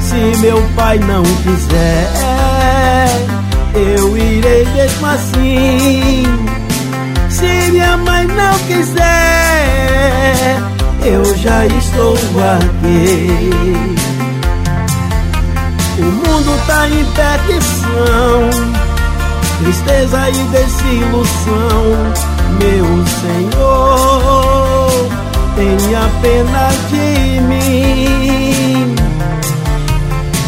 Se 0.00 0.38
meu 0.40 0.62
pai 0.76 0.98
não 0.98 1.22
quiser, 1.22 2.10
eu 3.74 4.16
irei 4.16 4.64
mesmo 4.74 5.06
assim. 5.06 6.24
Se 7.30 7.70
minha 7.72 7.96
mãe 7.96 8.26
não 8.26 8.58
quiser, 8.60 9.04
eu 11.04 11.24
já 11.36 11.66
estou 11.66 12.14
aqui. 12.14 13.50
O 15.98 16.02
mundo 16.02 16.66
tá 16.66 16.88
em 16.88 17.04
petição, 17.04 18.50
tristeza 19.58 20.30
e 20.30 20.44
desilusão. 20.44 21.84
Meu 22.58 22.86
Senhor, 23.20 24.90
tenha 25.56 26.10
pena 26.22 26.70
de 26.90 27.40
mim. 27.40 28.94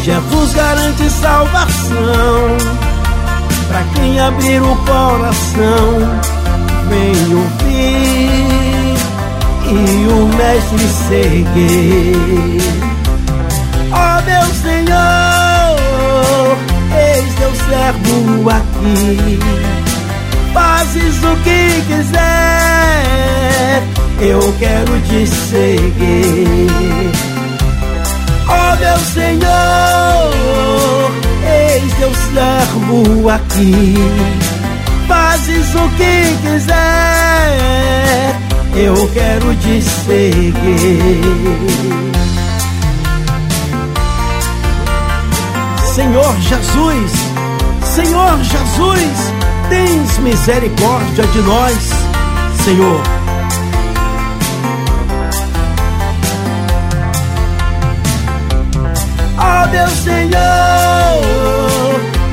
Jesus 0.03 0.53
garante 0.53 1.09
salvação 1.09 2.77
para 3.67 3.83
quem 3.93 4.19
abrir 4.19 4.61
o 4.61 4.75
coração. 4.77 6.21
Vem 6.89 7.35
ouvir 7.35 8.67
e 9.65 10.07
o 10.07 10.27
Mestre 10.37 10.87
seguir. 11.09 12.66
Servo 18.07 18.49
aqui. 18.49 19.39
Fazes 20.53 21.23
o 21.23 21.35
que 21.43 21.81
quiser, 21.87 22.23
eu 24.21 24.55
quero 24.59 24.99
te 25.01 25.27
seguir. 25.27 27.11
Ó 28.47 28.75
meu 28.77 28.97
Senhor, 29.13 30.31
eis 31.45 31.93
teu 31.93 32.11
servo 32.33 33.29
aqui. 33.29 33.95
Fazes 35.07 35.75
o 35.75 35.89
que 35.89 36.35
quiser, 36.41 36.75
eu 38.75 39.09
quero 39.13 39.55
te 39.55 39.81
seguir. 39.81 41.27
Senhor 45.93 46.35
Jesus, 46.41 47.26
Senhor 47.97 48.37
Jesus, 48.43 49.33
tens 49.69 50.19
misericórdia 50.19 51.25
de 51.33 51.41
nós, 51.41 51.89
Senhor. 52.63 53.01
Ó 59.39 59.63
oh, 59.63 59.67
meu 59.69 59.87
Senhor, 59.87 60.35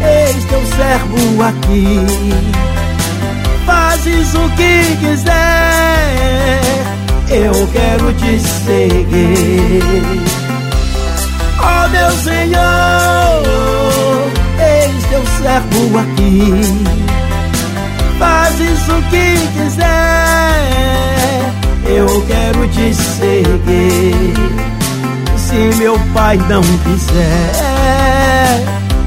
eis 0.04 0.44
teu 0.44 0.66
servo 0.76 1.42
aqui. 1.42 2.06
Fazes 3.64 4.34
o 4.34 4.46
que 4.50 4.96
quiser, 5.00 6.60
eu 7.30 7.54
quero 7.72 8.12
te 8.12 8.38
seguir. 8.38 9.82
Ó 11.58 11.86
oh, 11.86 11.88
meu 11.88 12.10
Senhor, 12.18 13.13
servo 15.44 15.98
aqui. 15.98 16.40
Fazes 18.18 18.88
o 18.88 19.02
que 19.10 19.36
quiser, 19.52 20.62
eu 21.84 22.24
quero 22.26 22.66
te 22.68 22.94
seguir. 22.94 24.32
Se 25.36 25.76
meu 25.76 25.98
pai 26.14 26.38
não 26.48 26.62
quiser, 26.62 27.52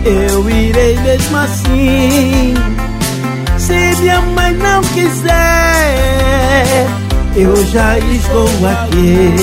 eu 0.05 0.47
irei 0.47 0.95
mesmo 0.99 1.37
assim. 1.37 2.53
Se 3.57 3.95
minha 4.01 4.21
mãe 4.21 4.53
não 4.53 4.81
quiser, 4.83 5.33
eu 7.35 7.65
já 7.65 7.97
estou 7.97 8.47
aqui. 8.67 9.33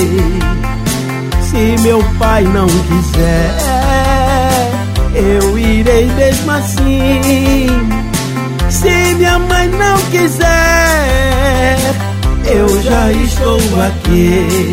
Se 1.41 1.75
meu 1.81 2.01
pai 2.17 2.43
não 2.43 2.67
quiser, 2.67 3.64
eu 5.15 5.57
irei 5.57 6.05
mesmo 6.07 6.51
assim. 6.51 7.67
Se 8.69 9.15
minha 9.15 9.39
mãe 9.39 9.69
não 9.69 9.97
quiser, 10.11 11.77
eu 12.45 12.81
já 12.83 13.11
estou 13.11 13.59
aqui. 13.87 14.71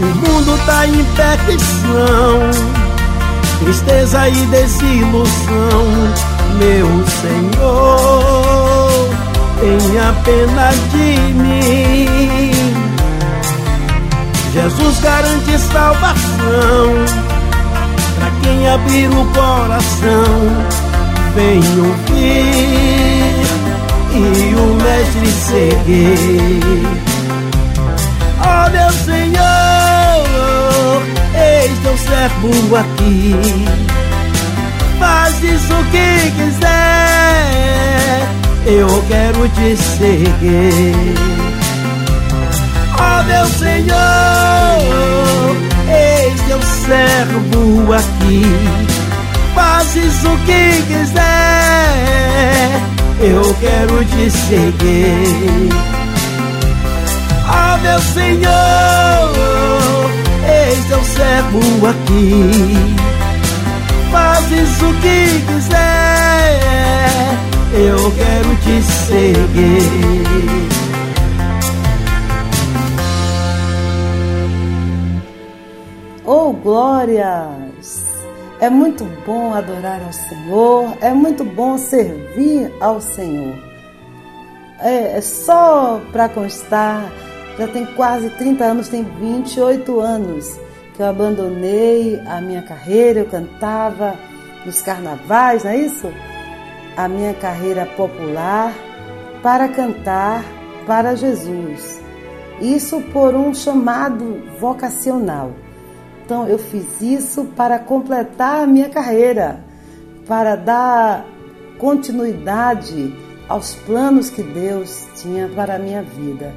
O 0.00 0.04
mundo 0.04 0.58
tá 0.66 0.86
em 0.86 1.04
petição, 1.04 2.50
tristeza 3.64 4.28
e 4.28 4.46
desilusão. 4.46 5.86
Meu 6.58 6.88
Senhor, 7.22 9.08
tenha 9.60 10.12
pena 10.24 10.70
de 10.90 11.32
mim. 11.32 12.52
Jesus 14.52 15.00
garante 15.00 15.58
salvação 15.58 17.21
quem 18.42 18.68
abrir 18.68 19.08
o 19.08 19.24
coração. 19.32 20.24
Vem 21.34 21.62
ouvir 21.80 23.32
e 24.14 24.54
o 24.54 24.74
Mestre 24.82 25.30
seguir. 25.32 26.60
Oh, 28.44 28.66
meu 28.70 28.92
Senhor, 28.92 30.22
eis 31.34 31.78
teu 31.82 31.96
servo 31.96 32.76
aqui. 32.76 33.34
Fazes 34.98 35.62
o 35.70 35.84
que 35.90 36.30
quiser, 36.36 36.98
eu 38.66 39.04
quero 39.08 39.48
te 39.48 39.76
seguir. 39.76 41.14
Oh, 42.94 43.22
meu 43.24 43.46
Senhor, 43.46 43.96
eis 46.02 46.40
teu 46.42 46.60
servo 46.62 47.92
aqui. 47.92 48.42
Fazes 49.54 50.24
o 50.24 50.36
que 50.46 50.82
quiser, 50.88 51.22
eu 53.20 53.54
quero 53.60 54.04
te 54.04 54.30
seguir. 54.30 55.68
Oh, 57.48 57.76
meu 57.82 58.00
Senhor, 58.00 59.30
eis 60.48 60.84
teu 60.86 61.02
servo 61.04 61.86
aqui. 61.86 62.50
Fazes 64.10 64.82
o 64.82 64.92
que 65.00 65.42
quiser, 65.46 66.58
eu 67.74 68.12
quero 68.12 68.56
te 68.56 68.82
seguir. 69.06 70.71
Oh, 76.34 76.50
glórias! 76.50 78.06
É 78.58 78.70
muito 78.70 79.04
bom 79.26 79.52
adorar 79.52 80.00
ao 80.02 80.14
Senhor, 80.14 80.96
é 81.02 81.12
muito 81.12 81.44
bom 81.44 81.76
servir 81.76 82.72
ao 82.80 83.02
Senhor. 83.02 83.54
É, 84.80 85.18
é 85.18 85.20
só 85.20 86.00
para 86.10 86.30
constar, 86.30 87.12
já 87.58 87.68
tem 87.68 87.84
quase 87.84 88.30
30 88.30 88.64
anos, 88.64 88.88
tem 88.88 89.04
28 89.04 90.00
anos 90.00 90.58
que 90.94 91.02
eu 91.02 91.06
abandonei 91.06 92.18
a 92.26 92.40
minha 92.40 92.62
carreira, 92.62 93.20
eu 93.20 93.26
cantava 93.26 94.14
nos 94.64 94.80
carnavais, 94.80 95.64
não 95.64 95.70
é 95.70 95.76
isso? 95.76 96.10
A 96.96 97.08
minha 97.08 97.34
carreira 97.34 97.84
popular 97.84 98.72
para 99.42 99.68
cantar 99.68 100.42
para 100.86 101.14
Jesus. 101.14 102.00
Isso 102.58 103.02
por 103.12 103.34
um 103.34 103.52
chamado 103.52 104.42
vocacional. 104.58 105.52
Então 106.24 106.48
eu 106.48 106.58
fiz 106.58 107.00
isso 107.00 107.44
para 107.56 107.78
completar 107.78 108.62
a 108.62 108.66
minha 108.66 108.88
carreira, 108.88 109.60
para 110.26 110.56
dar 110.56 111.26
continuidade 111.78 113.14
aos 113.48 113.74
planos 113.74 114.30
que 114.30 114.42
Deus 114.42 115.06
tinha 115.16 115.48
para 115.48 115.74
a 115.74 115.78
minha 115.78 116.02
vida. 116.02 116.54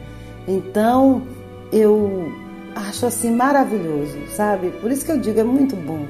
Então 0.48 1.24
eu 1.72 2.32
acho 2.76 3.06
assim 3.06 3.32
maravilhoso, 3.32 4.18
sabe? 4.36 4.70
Por 4.82 4.92
isso 4.92 5.06
que 5.06 5.12
eu 5.12 5.20
digo, 5.20 5.40
é 5.40 5.44
muito 5.44 5.76
bom, 5.76 6.06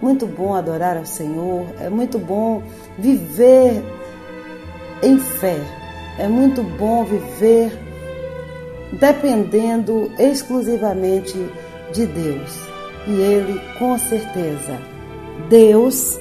muito 0.00 0.26
bom 0.26 0.54
adorar 0.54 0.96
ao 0.96 1.06
Senhor, 1.06 1.66
é 1.80 1.90
muito 1.90 2.18
bom 2.18 2.62
viver 2.98 3.82
em 5.02 5.18
fé, 5.18 5.58
é 6.18 6.28
muito 6.28 6.62
bom 6.62 7.04
viver 7.04 7.76
dependendo 8.92 10.10
exclusivamente 10.18 11.36
de 11.92 12.06
Deus. 12.06 12.69
E 13.06 13.12
Ele, 13.12 13.60
com 13.78 13.98
certeza, 13.98 14.78
Deus 15.48 16.18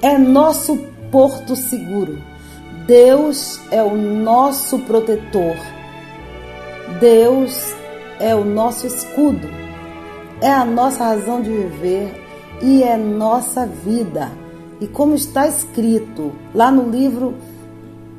é 0.00 0.16
nosso 0.16 0.76
porto 1.10 1.56
seguro. 1.56 2.18
Deus 2.86 3.60
é 3.70 3.82
o 3.82 3.94
nosso 3.94 4.78
protetor. 4.80 5.56
Deus 7.00 7.74
é 8.18 8.34
o 8.34 8.44
nosso 8.44 8.86
escudo. 8.86 9.48
É 10.40 10.50
a 10.50 10.64
nossa 10.64 11.04
razão 11.04 11.42
de 11.42 11.50
viver 11.50 12.14
e 12.62 12.82
é 12.82 12.96
nossa 12.96 13.66
vida. 13.66 14.30
E 14.80 14.86
como 14.86 15.14
está 15.14 15.46
escrito 15.48 16.32
lá 16.54 16.70
no 16.70 16.88
livro 16.88 17.34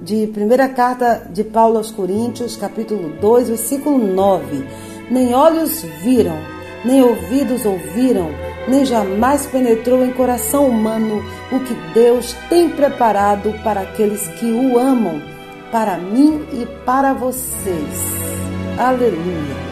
de 0.02 0.28
primeira 0.28 0.68
carta 0.68 1.28
de 1.32 1.44
Paulo 1.44 1.78
aos 1.78 1.92
Coríntios, 1.92 2.56
capítulo 2.56 3.10
2, 3.20 3.50
versículo 3.50 3.98
9: 3.98 4.66
Nem 5.10 5.34
olhos 5.34 5.82
viram, 6.04 6.38
nem 6.86 7.02
ouvidos 7.02 7.66
ouviram, 7.66 8.30
nem 8.68 8.86
jamais 8.86 9.46
penetrou 9.48 10.04
em 10.06 10.12
coração 10.12 10.68
humano 10.68 11.24
o 11.52 11.60
que 11.60 11.74
Deus 11.94 12.36
tem 12.50 12.70
preparado 12.70 13.54
para 13.64 13.82
aqueles 13.82 14.28
que 14.40 14.46
o 14.46 14.78
amam, 14.78 15.22
para 15.72 15.98
mim 15.98 16.46
e 16.54 16.66
para 16.86 17.14
vocês. 17.14 18.20
Aleluia. 18.78 19.69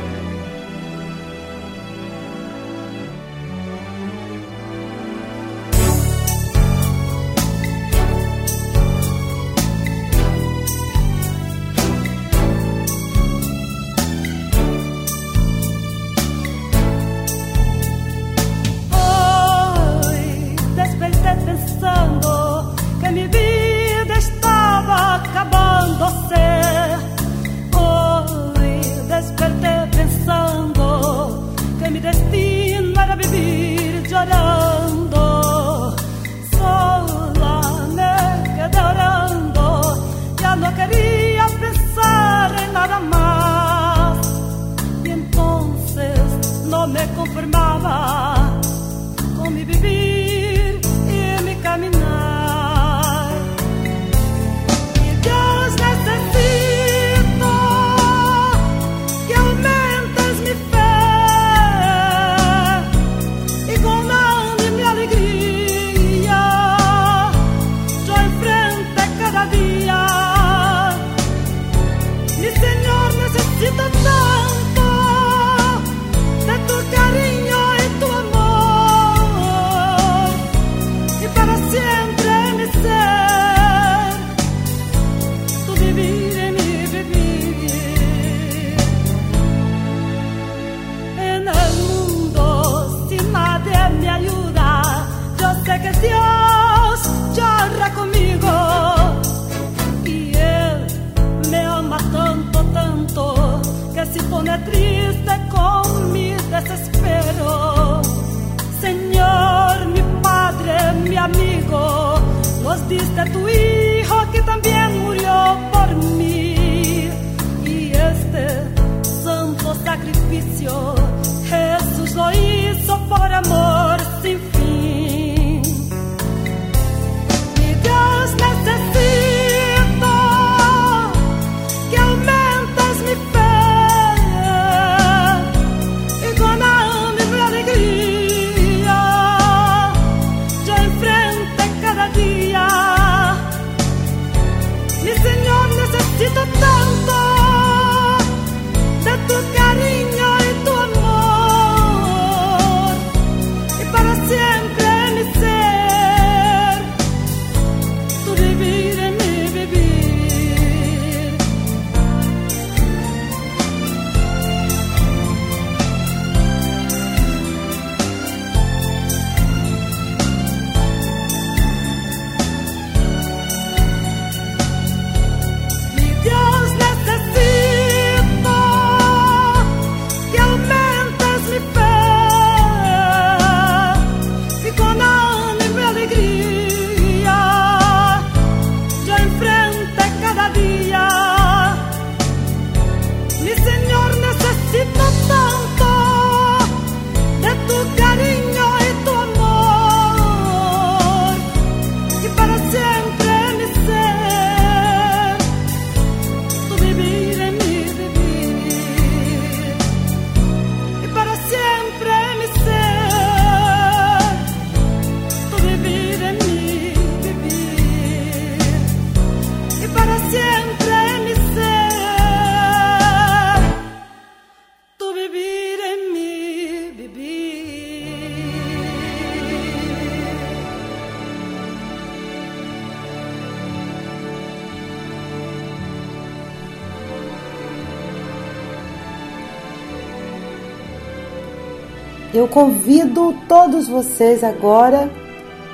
Eu 242.38 242.48
convido 242.48 243.34
todos 243.48 243.88
vocês 243.88 244.44
agora 244.44 245.10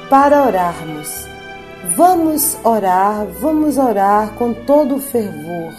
para 0.09 0.45
orarmos. 0.45 1.27
Vamos 1.93 2.57
orar, 2.63 3.25
vamos 3.41 3.77
orar 3.77 4.33
com 4.35 4.53
todo 4.53 4.97
fervor. 4.97 5.73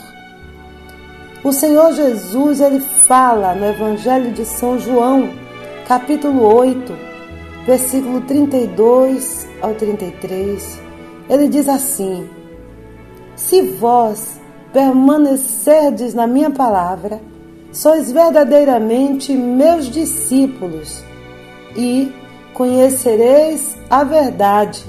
O 1.43 1.55
Senhor 1.55 1.91
Jesus, 1.95 2.61
ele 2.61 2.81
fala 2.81 3.55
no 3.55 3.65
Evangelho 3.65 4.31
de 4.33 4.45
São 4.45 4.79
João, 4.79 5.31
capítulo 5.89 6.55
8, 6.55 6.95
versículo 7.65 8.21
32 8.21 9.49
ao 9.63 9.75
33, 9.75 10.81
ele 11.31 11.49
diz 11.49 11.67
assim: 11.67 12.29
Se 13.35 13.63
vós 13.63 14.39
permanecerdes 14.71 16.13
na 16.13 16.27
minha 16.27 16.51
palavra, 16.51 17.23
sois 17.75 18.13
verdadeiramente 18.13 19.33
meus 19.33 19.91
discípulos 19.91 21.03
e 21.77 22.15
conhecereis 22.55 23.77
a 23.91 24.05
verdade, 24.05 24.85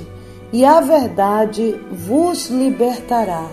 e 0.54 0.64
a 0.64 0.80
verdade 0.80 1.76
vos 1.92 2.48
libertará. 2.48 3.48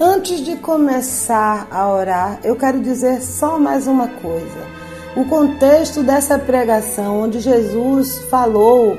Antes 0.00 0.44
de 0.44 0.56
começar 0.56 1.68
a 1.70 1.88
orar, 1.88 2.40
eu 2.42 2.56
quero 2.56 2.80
dizer 2.80 3.22
só 3.22 3.56
mais 3.56 3.86
uma 3.86 4.08
coisa. 4.08 4.68
O 5.14 5.24
contexto 5.26 6.02
dessa 6.02 6.38
pregação, 6.38 7.20
onde 7.20 7.38
Jesus 7.38 8.18
falou 8.30 8.98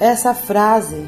essa 0.00 0.32
frase, 0.32 1.06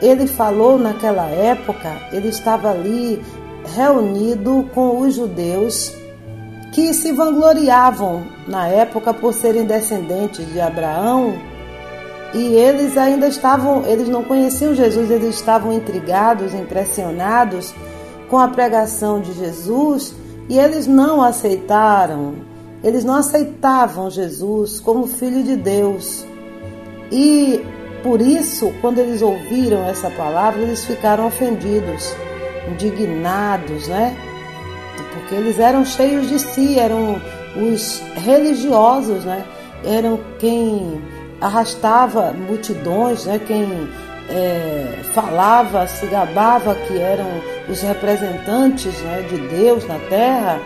ele 0.00 0.26
falou 0.26 0.78
naquela 0.78 1.26
época, 1.26 1.90
ele 2.12 2.28
estava 2.28 2.70
ali 2.70 3.22
reunido 3.64 4.68
com 4.74 5.00
os 5.00 5.14
judeus 5.14 5.92
que 6.72 6.94
se 6.94 7.12
vangloriavam 7.12 8.22
na 8.48 8.66
época 8.66 9.12
por 9.12 9.32
serem 9.32 9.64
descendentes 9.64 10.50
de 10.52 10.60
Abraão 10.60 11.34
e 12.34 12.54
eles 12.54 12.96
ainda 12.96 13.28
estavam, 13.28 13.84
eles 13.86 14.08
não 14.08 14.24
conheciam 14.24 14.74
Jesus, 14.74 15.10
eles 15.10 15.34
estavam 15.34 15.72
intrigados, 15.72 16.54
impressionados 16.54 17.74
com 18.28 18.38
a 18.38 18.48
pregação 18.48 19.20
de 19.20 19.32
Jesus 19.34 20.14
e 20.48 20.58
eles 20.58 20.86
não 20.86 21.22
aceitaram, 21.22 22.36
eles 22.82 23.04
não 23.04 23.16
aceitavam 23.16 24.10
Jesus 24.10 24.80
como 24.80 25.06
filho 25.06 25.42
de 25.42 25.56
Deus. 25.56 26.26
E 27.10 27.62
por 28.02 28.22
isso, 28.22 28.72
quando 28.80 28.98
eles 28.98 29.20
ouviram 29.20 29.84
essa 29.84 30.10
palavra, 30.10 30.62
eles 30.62 30.84
ficaram 30.84 31.26
ofendidos, 31.26 32.14
indignados, 32.70 33.88
né? 33.88 34.16
Porque 35.12 35.34
eles 35.34 35.58
eram 35.58 35.84
cheios 35.84 36.28
de 36.28 36.38
si, 36.38 36.78
eram 36.78 37.20
os 37.56 38.00
religiosos, 38.16 39.24
né? 39.24 39.44
Eram 39.84 40.20
quem 40.38 41.00
arrastava 41.40 42.32
multidões, 42.32 43.26
né? 43.26 43.40
Quem 43.46 43.88
é, 44.28 45.00
falava, 45.12 45.86
se 45.86 46.06
gabava 46.06 46.74
que 46.74 46.98
eram 46.98 47.26
os 47.68 47.80
representantes 47.82 48.94
né, 49.00 49.26
de 49.28 49.38
Deus 49.48 49.86
na 49.86 49.98
terra, 50.08 50.60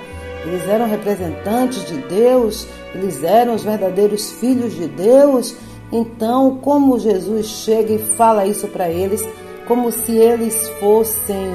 eles 0.44 0.66
eram 0.68 0.88
representantes 0.88 1.84
de 1.86 1.96
Deus, 2.02 2.68
eles 2.94 3.22
eram 3.24 3.54
os 3.54 3.64
verdadeiros 3.64 4.30
filhos 4.32 4.74
de 4.74 4.86
Deus. 4.86 5.56
Então, 5.92 6.58
como 6.58 6.98
Jesus 6.98 7.46
chega 7.46 7.94
e 7.94 7.98
fala 7.98 8.46
isso 8.46 8.68
para 8.68 8.88
eles, 8.88 9.26
como 9.66 9.90
se 9.90 10.16
eles 10.16 10.68
fossem 10.80 11.48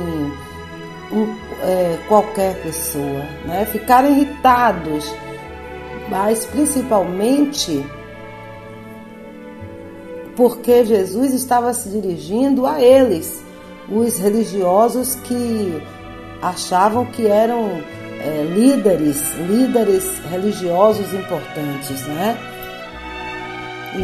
um, 1.12 1.36
é, 1.64 1.98
qualquer 2.08 2.62
pessoa, 2.62 3.24
né? 3.46 3.66
ficaram 3.72 4.10
irritados, 4.12 5.12
mas 6.10 6.46
principalmente 6.46 7.86
porque 10.36 10.86
Jesus 10.86 11.34
estava 11.34 11.74
se 11.74 11.90
dirigindo 11.90 12.66
a 12.66 12.82
eles, 12.82 13.44
os 13.90 14.18
religiosos 14.20 15.16
que 15.16 15.82
achavam 16.42 17.06
que 17.06 17.28
eram 17.28 17.82
é, 18.20 18.44
líderes, 18.44 19.36
líderes 19.48 20.20
religiosos 20.30 21.14
importantes, 21.14 22.02
né? 22.08 22.38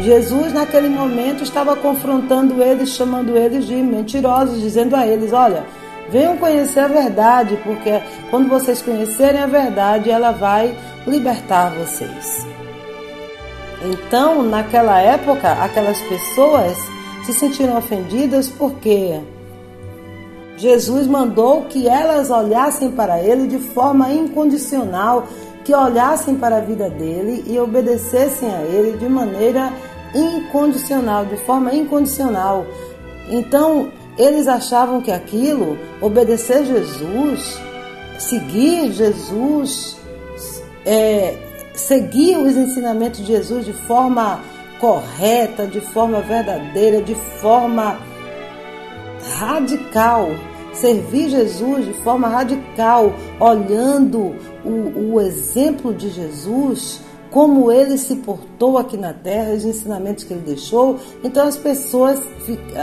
Jesus, 0.02 0.52
naquele 0.52 0.88
momento, 0.88 1.42
estava 1.42 1.74
confrontando 1.74 2.62
eles, 2.62 2.90
chamando 2.90 3.36
eles 3.36 3.66
de 3.66 3.74
mentirosos, 3.74 4.60
dizendo 4.60 4.94
a 4.94 5.06
eles: 5.06 5.32
Olha, 5.32 5.64
venham 6.10 6.36
conhecer 6.36 6.80
a 6.80 6.88
verdade, 6.88 7.58
porque 7.64 8.00
quando 8.30 8.48
vocês 8.48 8.82
conhecerem 8.82 9.40
a 9.40 9.46
verdade, 9.46 10.10
ela 10.10 10.30
vai 10.30 10.76
libertar 11.06 11.70
vocês. 11.70 12.46
Então, 13.82 14.42
naquela 14.42 15.00
época, 15.00 15.52
aquelas 15.52 16.00
pessoas 16.02 16.76
se 17.24 17.32
sentiram 17.32 17.78
ofendidas 17.78 18.48
porque 18.48 19.20
Jesus 20.56 21.06
mandou 21.06 21.62
que 21.62 21.88
elas 21.88 22.30
olhassem 22.30 22.90
para 22.90 23.22
ele 23.22 23.46
de 23.46 23.58
forma 23.58 24.12
incondicional, 24.12 25.26
que 25.68 25.74
olhassem 25.74 26.34
para 26.34 26.56
a 26.56 26.60
vida 26.60 26.88
dele 26.88 27.44
e 27.46 27.58
obedecessem 27.58 28.48
a 28.48 28.62
ele 28.62 28.96
de 28.96 29.06
maneira 29.06 29.70
incondicional, 30.14 31.26
de 31.26 31.36
forma 31.44 31.74
incondicional. 31.74 32.64
Então, 33.28 33.92
eles 34.16 34.48
achavam 34.48 35.02
que 35.02 35.12
aquilo, 35.12 35.78
obedecer 36.00 36.64
Jesus, 36.64 37.60
seguir 38.18 38.92
Jesus, 38.92 39.98
é, 40.86 41.36
seguir 41.74 42.38
os 42.38 42.56
ensinamentos 42.56 43.20
de 43.20 43.26
Jesus 43.26 43.66
de 43.66 43.74
forma 43.74 44.40
correta, 44.80 45.66
de 45.66 45.82
forma 45.82 46.22
verdadeira, 46.22 47.02
de 47.02 47.14
forma 47.42 47.98
radical. 49.38 50.30
Servir 50.80 51.28
Jesus 51.30 51.86
de 51.86 51.92
forma 51.94 52.28
radical, 52.28 53.12
olhando 53.40 54.34
o, 54.64 55.14
o 55.14 55.20
exemplo 55.20 55.92
de 55.92 56.08
Jesus, 56.08 57.00
como 57.30 57.70
ele 57.70 57.98
se 57.98 58.16
portou 58.16 58.78
aqui 58.78 58.96
na 58.96 59.12
terra, 59.12 59.52
os 59.52 59.64
ensinamentos 59.64 60.24
que 60.24 60.32
ele 60.32 60.42
deixou. 60.42 60.98
Então 61.22 61.46
as 61.46 61.56
pessoas 61.56 62.20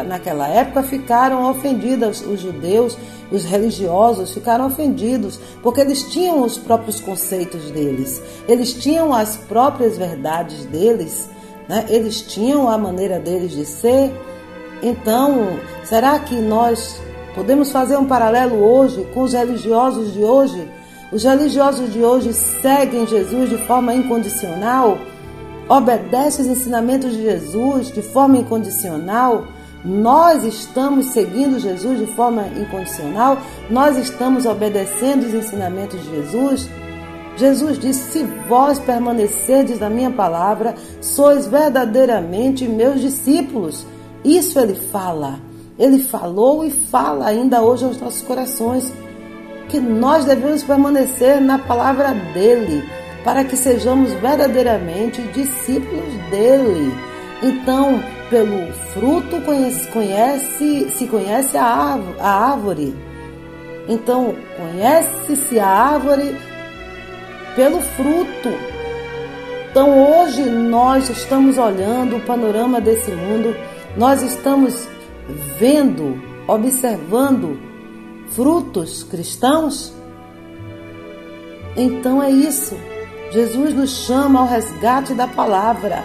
naquela 0.07 0.47
época 0.47 0.83
ficaram 0.83 1.49
ofendidas, 1.49 2.21
os 2.21 2.41
judeus, 2.41 2.97
os 3.31 3.43
religiosos 3.43 4.31
ficaram 4.31 4.67
ofendidos, 4.67 5.39
porque 5.63 5.81
eles 5.81 6.03
tinham 6.03 6.43
os 6.43 6.57
próprios 6.57 6.99
conceitos 6.99 7.71
deles, 7.71 8.21
eles 8.47 8.73
tinham 8.73 9.13
as 9.13 9.35
próprias 9.35 9.97
verdades 9.97 10.65
deles, 10.65 11.29
né? 11.67 11.85
eles 11.89 12.21
tinham 12.21 12.69
a 12.69 12.77
maneira 12.77 13.19
deles 13.19 13.51
de 13.51 13.65
ser. 13.65 14.11
Então, 14.83 15.57
será 15.83 16.19
que 16.19 16.35
nós 16.35 17.01
podemos 17.35 17.71
fazer 17.71 17.97
um 17.97 18.05
paralelo 18.05 18.55
hoje 18.55 19.05
com 19.13 19.21
os 19.21 19.33
religiosos 19.33 20.13
de 20.13 20.23
hoje? 20.23 20.67
Os 21.11 21.23
religiosos 21.23 21.93
de 21.93 22.03
hoje 22.03 22.33
seguem 22.33 23.05
Jesus 23.05 23.49
de 23.49 23.57
forma 23.57 23.93
incondicional, 23.93 24.97
obedecem 25.69 26.45
os 26.45 26.51
ensinamentos 26.51 27.11
de 27.11 27.21
Jesus 27.21 27.91
de 27.91 28.01
forma 28.01 28.37
incondicional. 28.37 29.45
Nós 29.83 30.43
estamos 30.43 31.07
seguindo 31.07 31.59
Jesus 31.59 31.99
de 31.99 32.07
forma 32.07 32.47
incondicional, 32.57 33.37
nós 33.69 33.97
estamos 33.97 34.45
obedecendo 34.47 35.27
os 35.27 35.33
ensinamentos 35.33 36.01
de 36.01 36.09
Jesus. 36.09 36.69
Jesus 37.37 37.77
disse: 37.77 38.11
Se 38.11 38.23
vós 38.47 38.79
permanecerdes 38.79 39.79
na 39.79 39.89
minha 39.89 40.09
palavra, 40.09 40.73
sois 41.01 41.45
verdadeiramente 41.45 42.67
meus 42.67 42.99
discípulos. 43.01 43.85
Isso 44.23 44.57
ele 44.57 44.73
fala. 44.73 45.44
Ele 45.77 45.99
falou 45.99 46.65
e 46.65 46.71
fala 46.71 47.27
ainda 47.27 47.61
hoje 47.61 47.83
aos 47.83 47.99
nossos 47.99 48.21
corações 48.21 48.93
que 49.67 49.79
nós 49.79 50.23
devemos 50.23 50.63
permanecer 50.63 51.41
na 51.41 51.57
palavra 51.57 52.13
dele, 52.33 52.83
para 53.23 53.43
que 53.43 53.57
sejamos 53.57 54.11
verdadeiramente 54.13 55.21
discípulos 55.33 56.13
dele. 56.29 56.93
Então, 57.43 58.01
pelo 58.29 58.71
fruto 58.93 59.41
conhece, 59.41 59.87
conhece 59.91 60.89
se 60.91 61.07
conhece 61.07 61.57
a 61.57 61.65
árvore. 62.19 62.95
Então, 63.87 64.33
conhece-se 64.57 65.59
a 65.59 65.67
árvore 65.67 66.37
pelo 67.55 67.81
fruto. 67.81 68.49
Então, 69.69 70.21
hoje 70.21 70.41
nós 70.43 71.09
estamos 71.09 71.57
olhando 71.57 72.15
o 72.15 72.21
panorama 72.21 72.79
desse 72.79 73.11
mundo, 73.11 73.53
nós 73.97 74.21
estamos 74.21 74.87
vendo, 75.57 76.21
observando 76.47 77.59
frutos 78.29 79.03
cristãos? 79.03 79.93
Então 81.75 82.21
é 82.21 82.29
isso. 82.29 82.75
Jesus 83.31 83.73
nos 83.73 84.05
chama 84.05 84.39
ao 84.39 84.47
resgate 84.47 85.13
da 85.13 85.27
palavra, 85.27 86.03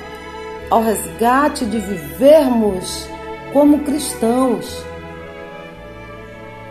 ao 0.68 0.82
resgate 0.82 1.64
de 1.64 1.78
vivermos 1.78 3.06
como 3.52 3.80
cristãos. 3.80 4.82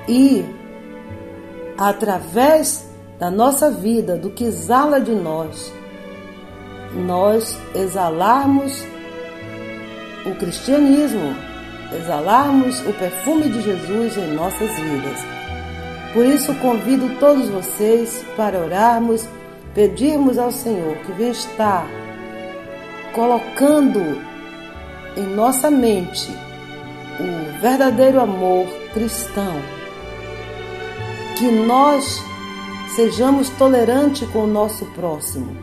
E, 0.08 0.44
através 1.78 2.90
da 3.20 3.30
nossa 3.30 3.70
vida, 3.70 4.18
do 4.18 4.30
que 4.30 4.44
exala 4.44 5.00
de 5.00 5.12
nós, 5.12 5.72
nós 7.06 7.58
exalarmos 7.76 8.84
o 10.26 10.36
cristianismo, 10.36 11.36
exalarmos 11.94 12.80
o 12.82 12.94
perfume 12.94 13.50
de 13.50 13.62
Jesus 13.62 14.18
em 14.18 14.34
nossas 14.34 14.70
vidas. 14.78 15.20
Por 16.14 16.26
isso 16.26 16.54
convido 16.56 17.18
todos 17.20 17.50
vocês 17.50 18.26
para 18.36 18.60
orarmos, 18.60 19.28
pedirmos 19.74 20.38
ao 20.38 20.52
Senhor 20.52 20.96
que 20.98 21.12
venha 21.12 21.32
estar 21.32 21.88
colocando 23.14 24.22
em 25.18 25.24
nossa 25.36 25.70
mente 25.70 26.32
o 27.20 27.62
verdadeiro 27.62 28.20
amor 28.20 28.68
cristão, 28.94 29.62
que 31.38 31.52
nós 31.52 32.24
sejamos 32.96 33.50
tolerantes 33.52 34.28
com 34.30 34.46
o 34.46 34.48
nosso 34.48 34.86
próximo, 34.88 35.56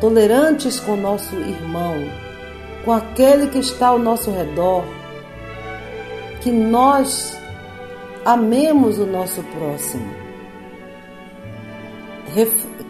tolerantes 0.00 0.80
com 0.80 0.92
o 0.92 1.00
nosso 1.00 1.34
irmão, 1.36 1.94
com 2.84 2.92
aquele 2.92 3.46
que 3.48 3.58
está 3.58 3.88
ao 3.88 3.98
nosso 3.98 4.30
redor, 4.30 4.84
que 6.44 6.52
nós 6.52 7.34
amemos 8.22 8.98
o 8.98 9.06
nosso 9.06 9.42
próximo, 9.44 10.12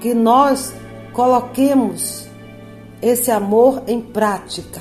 que 0.00 0.12
nós 0.12 0.74
coloquemos 1.12 2.26
esse 3.00 3.30
amor 3.30 3.84
em 3.86 4.00
prática. 4.00 4.80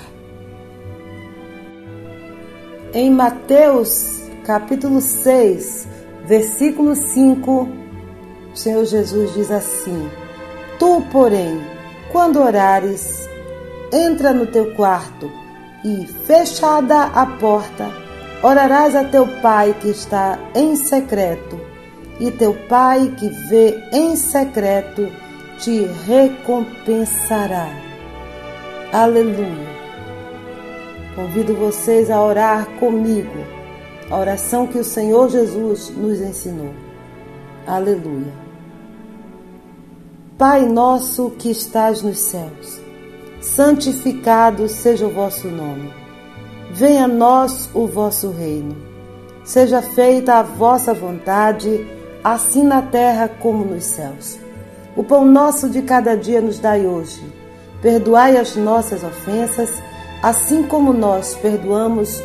Em 2.96 3.12
Mateus 3.12 4.24
capítulo 4.44 5.02
6, 5.02 5.88
versículo 6.26 6.96
5, 6.96 7.70
o 8.54 8.58
Senhor 8.58 8.86
Jesus 8.86 9.36
diz 9.36 9.52
assim: 9.52 10.10
Tu, 10.80 11.00
porém, 11.12 11.62
quando 12.12 12.42
orares, 12.42 13.30
entra 13.92 14.34
no 14.34 14.48
teu 14.48 14.74
quarto 14.74 15.30
e, 15.86 16.08
fechada 16.08 17.04
a 17.04 17.24
porta, 17.28 18.03
orarás 18.44 18.94
a 18.94 19.06
teu 19.06 19.26
pai 19.42 19.74
que 19.80 19.88
está 19.90 20.38
em 20.54 20.76
secreto, 20.76 21.60
e 22.20 22.30
teu 22.30 22.54
pai 22.68 23.16
que 23.18 23.30
vê 23.50 23.82
em 23.92 24.16
secreto 24.18 25.10
te 25.58 25.86
recompensará. 26.06 27.70
Aleluia. 28.92 29.74
Convido 31.16 31.56
vocês 31.56 32.12
a 32.12 32.22
orar 32.22 32.68
comigo, 32.80 33.46
a 34.12 34.18
oração 34.18 34.68
que 34.68 34.78
o 34.78 34.84
Senhor 34.84 35.30
Jesus 35.30 35.90
nos 35.90 36.20
ensinou. 36.20 36.74
Aleluia. 37.66 38.34
Pai 40.38 40.66
nosso 40.66 41.30
que 41.32 41.50
estás 41.50 42.02
nos 42.02 42.20
céus, 42.20 42.82
santificado 43.40 44.68
seja 44.68 45.06
o 45.06 45.12
vosso 45.12 45.48
nome. 45.48 46.03
Venha 46.76 47.06
a 47.06 47.08
nós 47.08 47.70
o 47.72 47.86
vosso 47.86 48.32
reino. 48.32 48.76
Seja 49.44 49.80
feita 49.80 50.40
a 50.40 50.42
vossa 50.42 50.92
vontade, 50.92 51.86
assim 52.24 52.64
na 52.64 52.82
terra 52.82 53.28
como 53.28 53.64
nos 53.64 53.84
céus. 53.84 54.40
O 54.98 55.04
pão 55.04 55.24
nosso 55.24 55.70
de 55.70 55.84
cada 55.84 56.18
dia 56.18 56.42
nos 56.42 56.58
dai 56.58 56.84
hoje. 56.88 57.24
Perdoai 57.80 58.38
as 58.38 58.56
nossas 58.56 59.04
ofensas, 59.04 59.84
assim 60.24 60.64
como 60.64 60.92
nós 60.92 61.36
perdoamos 61.36 62.20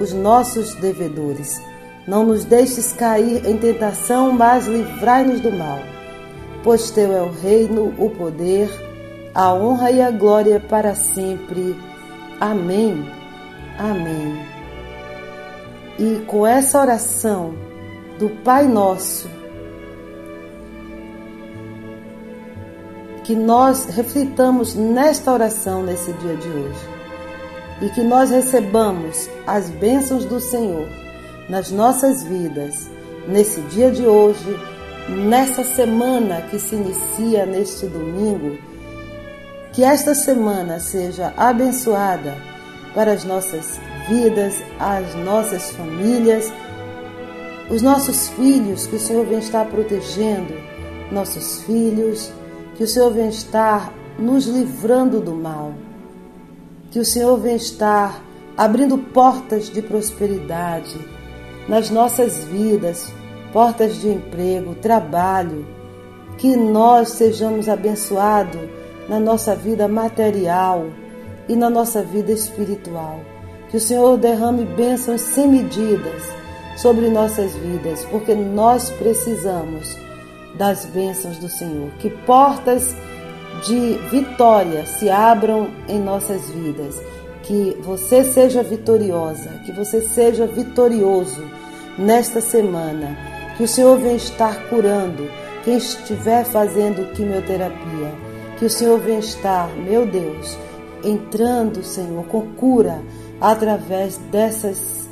os 0.00 0.12
nossos 0.12 0.74
devedores. 0.74 1.62
Não 2.04 2.26
nos 2.26 2.44
deixes 2.44 2.92
cair 2.92 3.46
em 3.46 3.56
tentação, 3.56 4.32
mas 4.32 4.66
livrai-nos 4.66 5.38
do 5.38 5.52
mal. 5.52 5.78
Pois 6.64 6.90
teu 6.90 7.12
é 7.12 7.22
o 7.22 7.30
reino, 7.30 7.94
o 7.96 8.10
poder, 8.10 8.68
a 9.32 9.54
honra 9.54 9.92
e 9.92 10.02
a 10.02 10.10
glória 10.10 10.58
para 10.58 10.92
sempre. 10.96 11.76
Amém. 12.40 13.21
Amém. 13.82 14.46
E 15.98 16.24
com 16.28 16.46
essa 16.46 16.80
oração 16.80 17.52
do 18.16 18.28
Pai 18.44 18.68
Nosso, 18.68 19.28
que 23.24 23.34
nós 23.34 23.86
reflitamos 23.86 24.76
nesta 24.76 25.32
oração 25.32 25.82
nesse 25.82 26.12
dia 26.12 26.36
de 26.36 26.48
hoje 26.48 26.88
e 27.82 27.88
que 27.88 28.02
nós 28.02 28.30
recebamos 28.30 29.28
as 29.48 29.68
bênçãos 29.68 30.24
do 30.26 30.38
Senhor 30.38 30.88
nas 31.48 31.72
nossas 31.72 32.22
vidas 32.22 32.88
nesse 33.26 33.60
dia 33.62 33.90
de 33.90 34.06
hoje, 34.06 34.56
nessa 35.08 35.64
semana 35.64 36.42
que 36.42 36.58
se 36.60 36.76
inicia 36.76 37.44
neste 37.44 37.86
domingo. 37.86 38.56
Que 39.72 39.82
esta 39.82 40.14
semana 40.14 40.78
seja 40.78 41.34
abençoada 41.36 42.51
para 42.94 43.12
as 43.12 43.24
nossas 43.24 43.80
vidas, 44.08 44.54
as 44.78 45.14
nossas 45.14 45.70
famílias, 45.72 46.52
os 47.70 47.82
nossos 47.82 48.28
filhos, 48.30 48.86
que 48.86 48.96
o 48.96 49.00
Senhor 49.00 49.24
vem 49.24 49.38
estar 49.38 49.66
protegendo 49.66 50.54
nossos 51.10 51.62
filhos, 51.62 52.32
que 52.76 52.84
o 52.84 52.86
Senhor 52.86 53.12
vem 53.12 53.28
estar 53.28 53.92
nos 54.18 54.46
livrando 54.46 55.20
do 55.20 55.34
mal 55.34 55.72
que 56.92 56.98
o 57.00 57.04
Senhor 57.06 57.38
vem 57.38 57.56
estar 57.56 58.22
abrindo 58.54 58.98
portas 58.98 59.70
de 59.70 59.80
prosperidade 59.80 61.00
nas 61.66 61.88
nossas 61.88 62.44
vidas, 62.44 63.10
portas 63.50 63.98
de 63.98 64.08
emprego, 64.08 64.74
trabalho, 64.74 65.66
que 66.36 66.54
nós 66.54 67.08
sejamos 67.12 67.66
abençoados 67.66 68.60
na 69.08 69.18
nossa 69.18 69.56
vida 69.56 69.88
material 69.88 70.86
e 71.52 71.56
na 71.56 71.68
nossa 71.68 72.02
vida 72.02 72.32
espiritual. 72.32 73.20
Que 73.68 73.76
o 73.76 73.80
Senhor 73.80 74.16
derrame 74.16 74.64
bênçãos 74.64 75.20
sem 75.20 75.46
medidas 75.46 76.22
sobre 76.76 77.10
nossas 77.10 77.52
vidas, 77.52 78.06
porque 78.06 78.34
nós 78.34 78.88
precisamos 78.90 79.94
das 80.54 80.86
bênçãos 80.86 81.36
do 81.36 81.50
Senhor. 81.50 81.90
Que 81.98 82.08
portas 82.08 82.94
de 83.66 83.98
vitória 84.10 84.86
se 84.86 85.10
abram 85.10 85.68
em 85.86 85.98
nossas 85.98 86.48
vidas. 86.50 86.98
Que 87.42 87.76
você 87.82 88.24
seja 88.24 88.62
vitoriosa, 88.62 89.50
que 89.66 89.72
você 89.72 90.00
seja 90.00 90.46
vitorioso 90.46 91.44
nesta 91.98 92.40
semana. 92.40 93.14
Que 93.58 93.64
o 93.64 93.68
Senhor 93.68 93.98
venha 93.98 94.16
estar 94.16 94.68
curando 94.70 95.28
quem 95.64 95.76
estiver 95.76 96.44
fazendo 96.44 97.12
quimioterapia. 97.12 98.12
Que 98.58 98.64
o 98.64 98.70
Senhor 98.70 98.98
venha 98.98 99.18
estar, 99.18 99.68
meu 99.76 100.06
Deus, 100.06 100.56
entrando, 101.04 101.82
Senhor, 101.82 102.24
com 102.26 102.54
cura 102.54 103.00
através 103.40 104.18
dessas, 104.30 105.08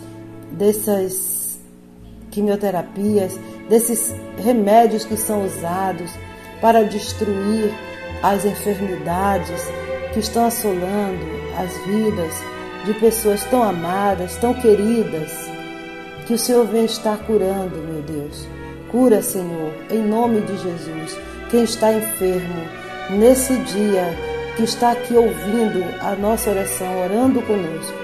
dessas 0.53 1.61
quimioterapias, 2.31 3.39
desses 3.69 4.15
remédios 4.39 5.05
que 5.05 5.17
são 5.17 5.45
usados 5.45 6.11
para 6.61 6.85
destruir 6.85 7.73
as 8.23 8.45
enfermidades 8.45 9.63
que 10.13 10.21
estão 10.21 10.47
assolando 10.47 11.41
as 11.57 11.77
vidas 11.87 12.35
de 12.85 12.95
pessoas 12.95 13.45
tão 13.45 13.63
amadas, 13.63 14.37
tão 14.37 14.55
queridas, 14.55 15.31
que 16.27 16.35
o 16.35 16.39
Senhor 16.39 16.67
vem 16.67 16.85
estar 16.85 17.19
curando, 17.19 17.77
meu 17.77 18.03
Deus. 18.03 18.47
Cura, 18.91 19.23
Senhor, 19.23 19.73
em 19.91 20.03
nome 20.03 20.41
de 20.41 20.57
Jesus, 20.57 21.19
quem 21.51 21.63
está 21.63 21.93
enfermo 21.93 22.65
nesse 23.11 23.57
dia, 23.57 24.17
que 24.61 24.65
está 24.65 24.93
aqui 24.93 25.15
ouvindo 25.15 25.83
a 26.03 26.15
nossa 26.15 26.51
oração, 26.51 27.03
orando 27.03 27.41
conosco, 27.41 27.97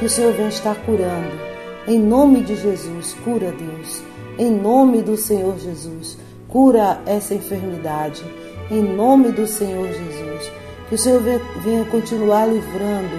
que 0.00 0.06
o 0.06 0.10
Senhor 0.10 0.32
vem 0.32 0.48
estar 0.48 0.74
curando. 0.84 1.38
Em 1.86 2.00
nome 2.00 2.42
de 2.42 2.56
Jesus, 2.56 3.14
cura, 3.22 3.52
Deus. 3.52 4.02
Em 4.36 4.50
nome 4.50 5.02
do 5.02 5.16
Senhor 5.16 5.56
Jesus, 5.56 6.18
cura 6.48 7.00
essa 7.06 7.32
enfermidade 7.32 8.24
em 8.72 8.82
nome 8.82 9.30
do 9.30 9.46
Senhor 9.46 9.86
Jesus. 9.86 10.52
Que 10.88 10.96
o 10.96 10.98
Senhor 10.98 11.22
venha 11.62 11.84
continuar 11.84 12.46
livrando 12.46 13.16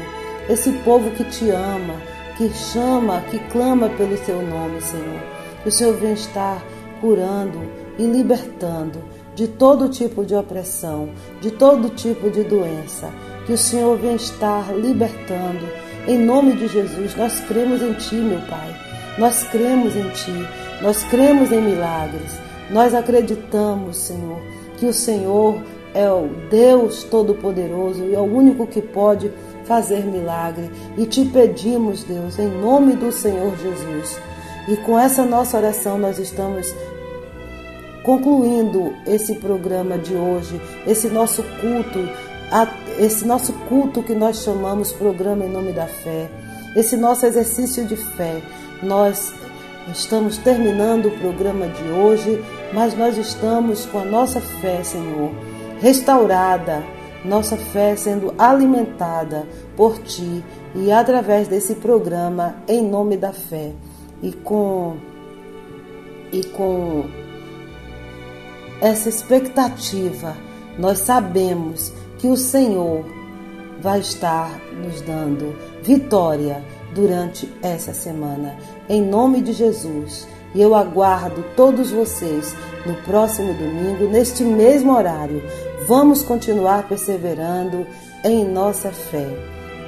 esse 0.50 0.74
povo 0.84 1.12
que 1.12 1.24
te 1.24 1.50
ama, 1.50 1.96
que 2.38 2.50
chama, 2.50 3.22
que 3.32 3.40
clama 3.54 3.88
pelo 3.88 4.18
seu 4.18 4.42
nome, 4.42 4.82
Senhor. 4.82 5.22
Que 5.64 5.70
o 5.70 5.72
Senhor 5.72 5.94
venha 5.96 6.14
estar 6.14 6.62
curando 7.00 7.62
e 7.98 8.04
libertando 8.04 9.00
de 9.42 9.48
todo 9.48 9.90
tipo 9.90 10.24
de 10.24 10.36
opressão, 10.36 11.10
de 11.42 11.50
todo 11.50 11.90
tipo 11.90 12.30
de 12.30 12.44
doença. 12.44 13.10
Que 13.48 13.54
o 13.54 13.58
Senhor 13.58 13.98
venha 13.98 14.16
estar 14.16 14.72
libertando. 14.76 15.68
Em 16.08 16.20
nome 16.20 16.54
de 16.54 16.68
Jesus, 16.68 17.16
nós 17.16 17.40
cremos 17.42 17.82
em 17.82 17.94
Ti, 17.94 18.16
meu 18.16 18.40
Pai. 18.42 18.76
Nós 19.18 19.44
cremos 19.46 19.96
em 19.96 20.08
Ti. 20.10 20.48
Nós 20.84 21.04
cremos 21.06 21.52
em 21.52 21.60
milagres. 21.60 22.38
Nós 22.70 22.94
acreditamos, 22.94 23.98
Senhor 23.98 24.40
que 24.82 24.88
o 24.88 24.94
Senhor 24.94 25.62
é 25.94 26.10
o 26.10 26.28
Deus 26.50 27.04
Todo-Poderoso 27.04 28.04
e 28.04 28.16
é 28.16 28.20
o 28.20 28.24
único 28.24 28.66
que 28.66 28.82
pode 28.82 29.32
fazer 29.66 30.04
milagre. 30.04 30.72
E 30.98 31.06
te 31.06 31.24
pedimos, 31.24 32.04
Deus, 32.04 32.40
em 32.40 32.48
nome 32.48 32.94
do 32.96 33.12
Senhor 33.12 33.56
Jesus. 33.58 34.20
E 34.68 34.76
com 34.78 34.98
essa 34.98 35.24
nossa 35.24 35.58
oração 35.58 36.00
nós 36.00 36.18
estamos 36.18 36.74
concluindo 38.03 38.94
esse 39.06 39.36
programa 39.36 39.98
de 39.98 40.14
hoje, 40.14 40.60
esse 40.88 41.07
nosso 41.10 41.44
culto, 41.61 41.99
esse 42.99 43.26
nosso 43.26 43.53
culto 43.69 44.03
que 44.03 44.14
nós 44.14 44.44
chamamos 44.44 44.91
programa 44.91 45.45
em 45.45 45.49
nome 45.49 45.72
da 45.72 45.88
fé, 45.88 46.30
esse 46.76 46.98
nosso 46.98 47.26
exercício 47.26 47.86
de 47.86 47.95
fé. 47.95 48.41
Nós 48.82 49.32
Estamos 49.90 50.38
terminando 50.38 51.07
o 51.07 51.19
programa 51.19 51.68
de 51.68 51.84
hoje, 51.90 52.44
mas 52.72 52.95
nós 52.95 53.18
estamos 53.18 53.86
com 53.86 53.99
a 53.99 54.06
nossa 54.06 54.40
fé, 54.40 54.84
Senhor, 54.84 55.32
restaurada, 55.82 56.84
nossa 57.26 57.57
fé 57.57 57.95
sendo 57.95 58.34
alimentada 58.38 59.45
por 59.76 59.98
Ti 59.98 60.44
e 60.76 60.91
através 60.91 61.48
desse 61.48 61.76
programa 61.76 62.56
em 62.68 62.88
nome 62.88 63.18
da 63.18 63.34
fé 63.34 63.72
e 64.22 64.32
com 64.32 64.98
e 66.32 66.44
com 66.45 67.06
essa 68.82 69.08
expectativa, 69.08 70.36
nós 70.78 70.99
sabemos 70.99 71.94
que 72.18 72.28
o 72.28 72.36
Senhor 72.36 73.06
vai 73.80 73.99
estar 73.99 74.60
nos 74.84 75.02
dando 75.02 75.56
vitória 75.84 76.64
durante 76.94 77.48
essa 77.62 77.94
semana. 77.94 78.58
Em 78.90 79.02
nome 79.02 79.41
de 79.41 79.53
Jesus. 79.53 80.28
E 80.53 80.62
eu 80.62 80.76
aguardo 80.76 81.45
todos 81.56 81.91
vocês 81.91 82.53
no 82.86 82.95
próximo 83.03 83.53
domingo, 83.53 84.10
neste 84.10 84.44
mesmo 84.44 84.94
horário. 84.94 85.41
Vamos 85.88 86.24
continuar 86.24 86.88
perseverando 86.90 87.88
em 88.24 88.44
nossa 88.44 88.91
fé. 88.91 89.28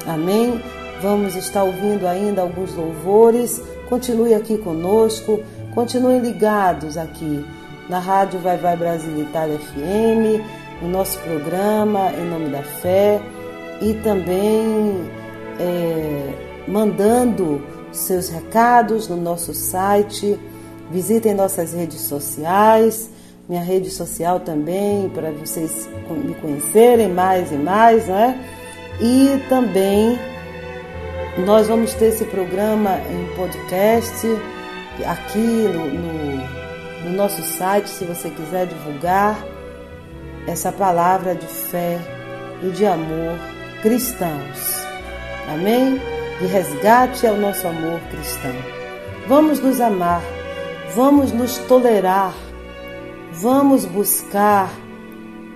Amém? 0.05 0.63
Vamos 1.01 1.35
estar 1.35 1.63
ouvindo 1.63 2.07
ainda 2.07 2.41
alguns 2.41 2.73
louvores. 2.75 3.61
Continue 3.89 4.33
aqui 4.33 4.57
conosco. 4.57 5.41
Continuem 5.73 6.19
ligados 6.19 6.97
aqui 6.97 7.43
na 7.89 7.99
Rádio 7.99 8.39
Vai 8.39 8.57
Vai 8.57 8.75
Brasil 8.75 9.21
Itália 9.21 9.57
FM, 9.57 10.43
no 10.81 10.89
nosso 10.89 11.19
programa 11.19 12.11
Em 12.11 12.25
Nome 12.29 12.49
da 12.49 12.63
Fé 12.63 13.21
e 13.81 13.93
também 13.95 15.09
é, 15.59 16.33
mandando 16.67 17.61
seus 17.91 18.29
recados 18.29 19.07
no 19.07 19.17
nosso 19.17 19.53
site. 19.53 20.39
Visitem 20.91 21.33
nossas 21.33 21.73
redes 21.73 22.01
sociais, 22.01 23.09
minha 23.47 23.63
rede 23.63 23.89
social 23.89 24.39
também, 24.39 25.09
para 25.09 25.31
vocês 25.31 25.89
me 26.09 26.35
conhecerem 26.35 27.09
mais 27.09 27.51
e 27.51 27.55
mais, 27.55 28.07
né? 28.07 28.39
E 29.01 29.41
também 29.49 30.19
nós 31.45 31.67
vamos 31.67 31.93
ter 31.95 32.07
esse 32.07 32.25
programa 32.25 32.99
em 33.09 33.35
podcast 33.35 34.27
aqui 35.05 35.39
no, 35.39 35.87
no, 35.87 36.62
no 37.03 37.11
nosso 37.11 37.41
site, 37.43 37.89
se 37.89 38.05
você 38.05 38.29
quiser 38.29 38.67
divulgar 38.67 39.37
essa 40.47 40.71
palavra 40.71 41.35
de 41.35 41.47
fé 41.47 41.99
e 42.61 42.69
de 42.69 42.85
amor 42.85 43.37
cristãos. 43.81 44.85
Amém? 45.53 46.01
De 46.39 46.45
resgate 46.45 47.27
ao 47.27 47.35
nosso 47.35 47.67
amor 47.67 47.99
cristão. 48.09 48.55
Vamos 49.27 49.59
nos 49.59 49.79
amar, 49.79 50.21
vamos 50.95 51.31
nos 51.31 51.57
tolerar, 51.59 52.33
vamos 53.31 53.85
buscar 53.85 54.69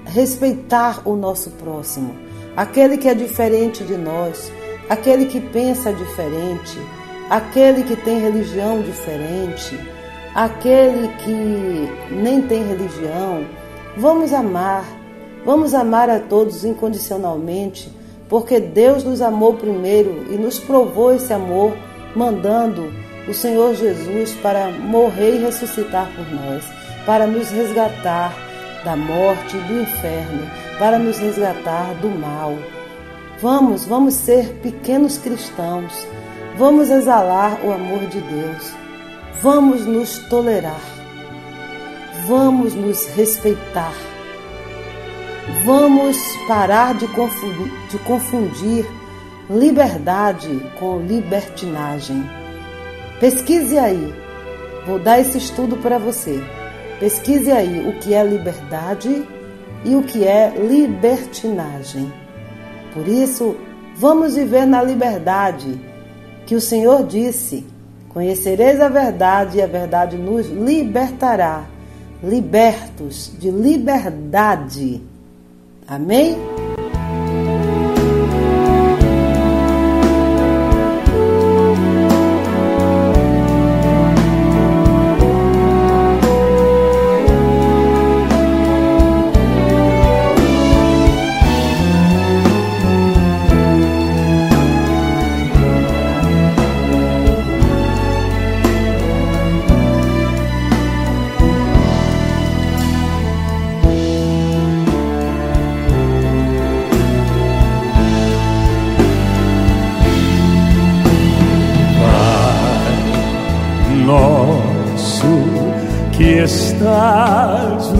respeitar 0.06 1.02
o 1.06 1.16
nosso 1.16 1.52
próximo, 1.52 2.16
aquele 2.56 2.98
que 2.98 3.10
é 3.10 3.14
diferente 3.14 3.84
de 3.84 3.98
nós, 3.98 4.52
aquele 4.90 5.26
que 5.26 5.42
pensa 5.42 5.92
diferente, 5.92 6.78
aquele 7.30 7.84
que 7.84 7.96
tem 7.96 8.20
religião 8.20 8.82
diferente, 8.82 9.78
aquele 10.38 11.08
que 11.24 12.14
nem 12.14 12.44
tem 12.44 12.64
religião. 12.64 13.44
Vamos 13.98 14.32
amar, 14.32 14.86
vamos 15.44 15.74
amar 15.74 16.12
a 16.12 16.20
todos 16.20 16.64
incondicionalmente, 16.64 17.92
porque 18.30 18.60
Deus 18.60 19.04
nos 19.04 19.20
amou 19.20 19.56
primeiro 19.56 20.28
e 20.30 20.38
nos 20.38 20.60
provou 20.60 21.12
esse 21.12 21.34
amor, 21.34 21.76
mandando 22.16 22.94
o 23.28 23.34
Senhor 23.34 23.74
Jesus 23.74 24.34
para 24.34 24.70
morrer 24.70 25.38
e 25.38 25.44
ressuscitar 25.44 26.08
por 26.16 26.32
nós, 26.32 26.64
para 27.04 27.26
nos 27.26 27.50
resgatar 27.50 28.32
da 28.86 28.96
morte 28.96 29.58
e 29.58 29.62
do 29.62 29.82
inferno, 29.82 30.48
para 30.78 31.00
nos 31.00 31.18
resgatar 31.18 31.96
do 31.96 32.10
mal. 32.10 32.54
Vamos, 33.42 33.86
vamos 33.88 34.14
ser 34.14 34.54
pequenos 34.62 35.18
cristãos. 35.18 36.08
Vamos 36.58 36.92
exalar 36.92 37.60
o 37.66 37.72
amor 37.72 38.02
de 38.02 38.20
Deus. 38.22 38.87
Vamos 39.42 39.86
nos 39.86 40.18
tolerar. 40.30 40.82
Vamos 42.28 42.74
nos 42.74 43.06
respeitar. 43.10 43.94
Vamos 45.64 46.18
parar 46.48 46.96
de 46.96 47.08
confundir, 47.10 47.72
de 47.92 48.00
confundir 48.00 48.86
liberdade 49.48 50.50
com 50.80 51.02
libertinagem. 51.02 52.28
Pesquise 53.20 53.78
aí. 53.78 54.12
Vou 54.88 54.98
dar 54.98 55.20
esse 55.20 55.38
estudo 55.38 55.78
para 55.78 56.00
você. 56.00 56.44
Pesquise 57.00 57.52
aí 57.52 57.88
o 57.88 58.00
que 58.00 58.16
é 58.16 58.24
liberdade 58.24 59.24
e 59.86 59.96
o 59.96 60.02
que 60.02 60.26
é 60.26 60.50
libertinagem. 60.58 62.12
Por 62.92 63.08
isso, 63.08 63.56
vamos 63.96 64.36
viver 64.36 64.66
na 64.66 64.82
liberdade 64.82 65.80
que 66.48 66.56
o 66.56 66.62
Senhor 66.62 67.06
disse: 67.06 67.77
Conhecereis 68.10 68.80
a 68.82 68.90
verdade 68.90 69.58
e 69.58 69.62
a 69.62 69.68
verdade 69.68 70.18
nos 70.18 70.48
libertará. 70.48 71.66
Libertos 72.24 73.32
de 73.38 73.52
liberdade. 73.52 75.02
Amém? 75.88 76.57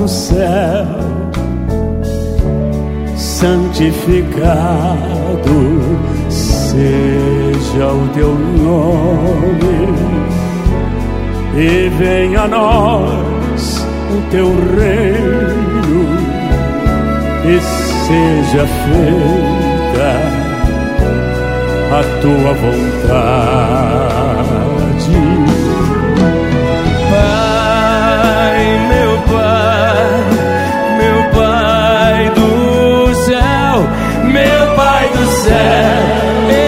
Céu, 0.08 0.86
santificado 3.16 4.28
seja 6.30 7.88
o 7.88 8.08
teu 8.14 8.34
nome, 8.34 9.88
e 11.56 11.90
venha 11.98 12.42
a 12.42 12.48
nós 12.48 13.86
o 14.12 14.22
teu 14.32 14.48
reino, 14.78 16.06
e 17.46 17.60
seja 18.08 18.66
feita 18.66 20.12
a 21.92 22.02
tua 22.22 22.54
vontade 22.54 24.17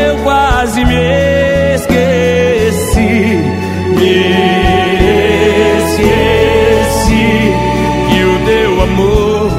eu 0.07 0.18
quase 0.24 0.86
me 0.86 1.76
esqueci, 1.76 3.41
me 3.95 4.16
esqueci 5.80 7.28
que 8.10 8.20
o 8.24 8.40
teu 8.45 8.82
amor 8.84 9.52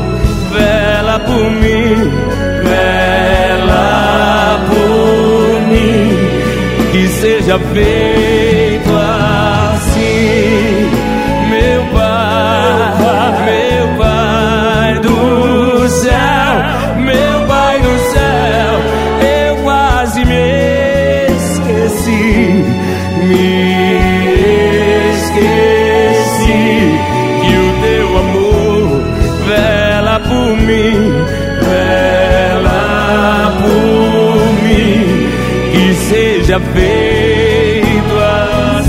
vela 0.53 1.19
por 1.21 1.51
mim, 1.51 2.11
vela 2.65 4.61
por 4.69 5.61
mim, 5.69 6.17
que 6.93 7.09
seja 7.09 7.59
feito 7.73 8.40
feito 36.73 38.15
assim. 38.23 38.81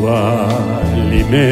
O 0.00 0.08
alimento 0.08 1.46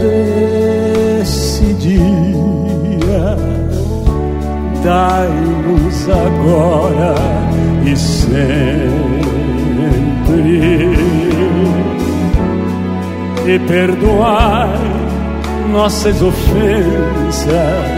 desse 0.00 1.66
dia 1.74 3.36
dai-nos 4.82 6.08
agora 6.08 7.14
e 7.84 7.96
sempre. 7.96 8.38
E 13.46 13.58
perdoai 13.60 14.68
nossas 15.72 16.20
ofensas 16.22 17.97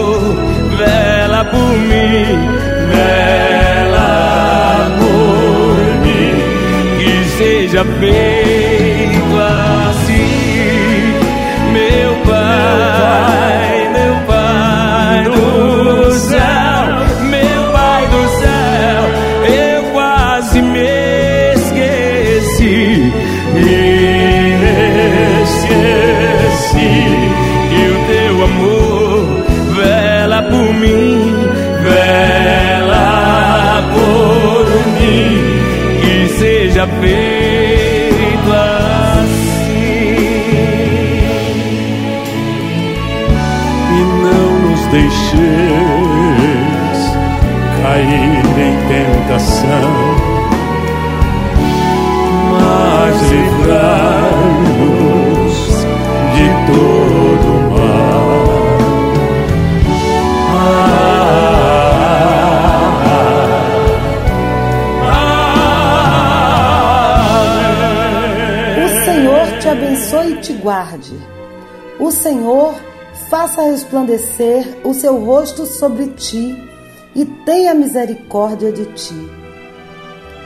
seja 7.71 7.85
feito 7.99 8.30
que 36.81 36.87
seja 36.87 37.20
abençoe 70.01 70.33
e 70.33 70.41
te 70.41 70.53
guarde. 70.53 71.15
O 71.99 72.11
Senhor 72.11 72.73
faça 73.29 73.61
resplandecer 73.61 74.79
o 74.83 74.93
seu 74.93 75.23
rosto 75.23 75.65
sobre 75.65 76.07
ti 76.07 76.57
e 77.15 77.23
tenha 77.45 77.75
misericórdia 77.75 78.71
de 78.71 78.85
ti. 78.93 79.29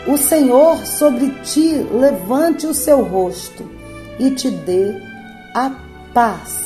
O 0.08 0.18
Senhor 0.18 0.86
sobre 0.86 1.30
ti 1.44 1.74
levante 1.74 2.68
o 2.68 2.74
seu 2.74 3.02
rosto 3.02 3.70
e 4.20 4.30
te 4.32 4.52
dê 4.52 4.94
a 5.56 5.72
paz. 6.14 6.66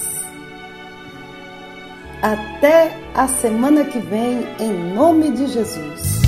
Até 2.21 2.97
a 3.13 3.27
semana 3.27 3.85
que 3.85 3.99
vem, 3.99 4.45
em 4.59 4.93
nome 4.93 5.29
de 5.31 5.47
Jesus. 5.47 6.18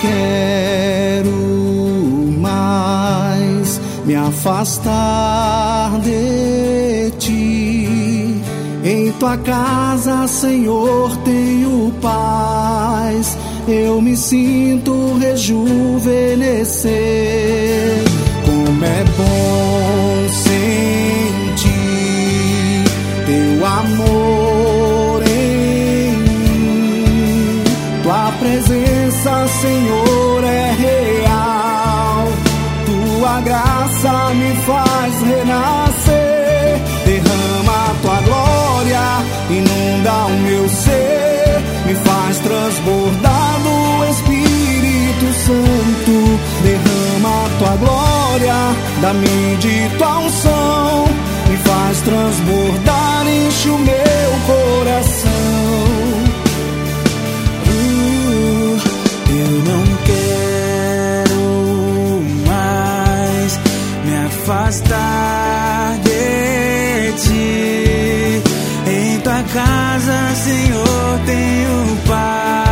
Quero 0.00 1.32
mais 2.38 3.80
me 4.04 4.14
afastar 4.14 5.98
de 6.00 7.10
ti. 7.18 8.42
Em 8.84 9.12
tua 9.12 9.36
casa, 9.36 10.26
Senhor, 10.26 11.16
tenho 11.18 11.92
paz. 12.00 13.38
Eu 13.68 14.02
me 14.02 14.16
sinto 14.16 15.16
rejuvenescer. 15.18 16.92
Como 18.44 18.84
é 18.84 19.04
bom 19.16 20.11
presença 29.22 29.46
Senhor, 29.60 30.44
é 30.44 30.72
real. 30.72 32.28
Tua 32.86 33.40
graça 33.40 34.34
me 34.34 34.54
faz 34.66 35.22
renascer. 35.22 36.80
Derrama 37.06 37.94
tua 38.02 38.20
glória, 38.22 39.00
inunda 39.50 40.12
o 40.26 40.38
meu 40.40 40.68
ser. 40.68 41.62
Me 41.86 41.94
faz 41.94 42.38
transbordar 42.40 43.60
no 43.60 44.10
Espírito 44.10 45.32
Santo. 45.46 46.40
Derrama 46.62 47.48
tua 47.58 47.76
glória, 47.76 48.54
dá-me 49.00 49.56
de 49.58 49.96
tua 49.98 50.18
unção. 50.18 51.06
Me 51.48 51.56
faz 51.58 52.00
transbordar, 52.00 53.26
enche 53.28 53.68
o 53.68 53.78
meu 53.78 54.32
coração. 54.46 55.21
Afastar 64.72 65.98
de 66.02 67.12
ti. 67.18 68.42
Em 68.90 69.20
tua 69.20 69.42
casa, 69.52 70.34
Senhor, 70.34 71.20
tenho 71.26 71.96
paz. 72.06 72.71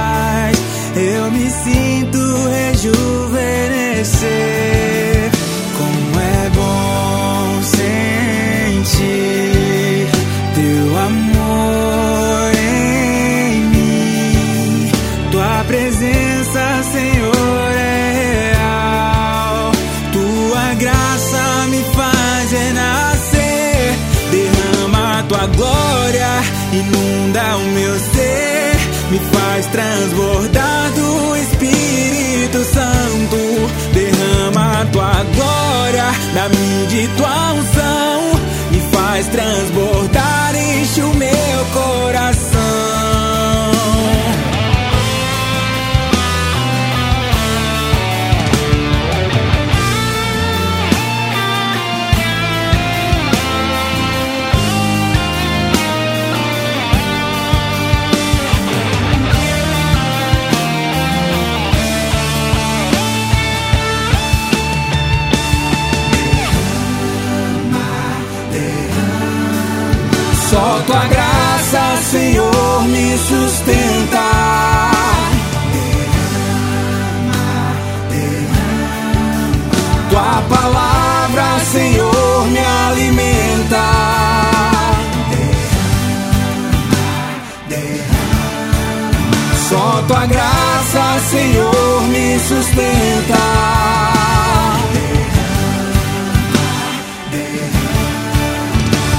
Transbordar 29.73 30.91
do 30.93 31.37
Espírito 31.37 32.65
Santo. 32.65 33.37
Derrama 33.93 34.87
tua 34.93 35.25
glória, 35.35 36.05
dá-me 36.35 36.87
de 36.89 37.09
tua 37.17 37.53
unção. 37.53 38.41
Me 38.71 38.81
faz 38.93 39.27
transbordar, 39.29 39.90
Senhor, 73.21 73.29
me 73.29 73.29
sustenta. 73.29 74.31
Tua 80.09 80.43
palavra, 80.49 81.61
Senhor, 81.71 82.47
me 82.47 82.59
alimenta. 82.59 83.85
Só 89.69 90.03
tua 90.09 90.27
graça, 90.27 91.21
Senhor, 91.31 92.03
me 92.09 92.39
sustenta. 92.41 93.61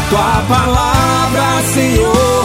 Tua 0.10 0.44
palavra, 0.49 1.61
Senhor, 1.73 2.40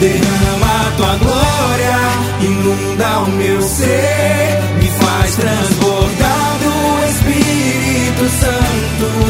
Derrama 0.00 0.92
tua 0.96 1.16
glória, 1.16 1.96
inunda 2.40 3.18
o 3.18 3.30
meu 3.32 3.60
ser, 3.60 4.62
me 4.78 4.86
faz 4.92 5.34
transbordar 5.34 6.58
do 6.60 7.04
Espírito 7.10 8.28
Santo. 8.38 9.27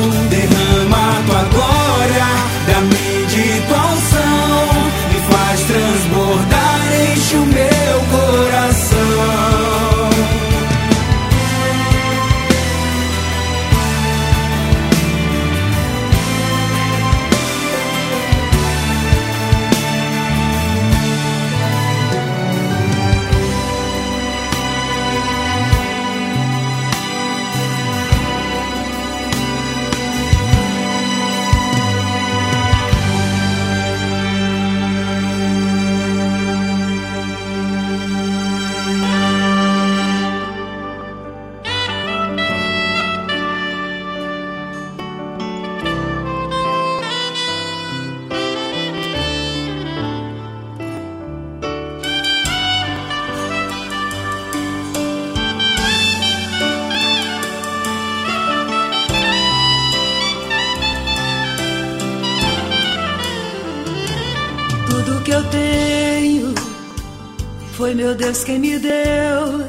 Meu 67.99 68.15
Deus 68.15 68.45
quem 68.45 68.61
me 68.61 68.79
deu 68.79 69.67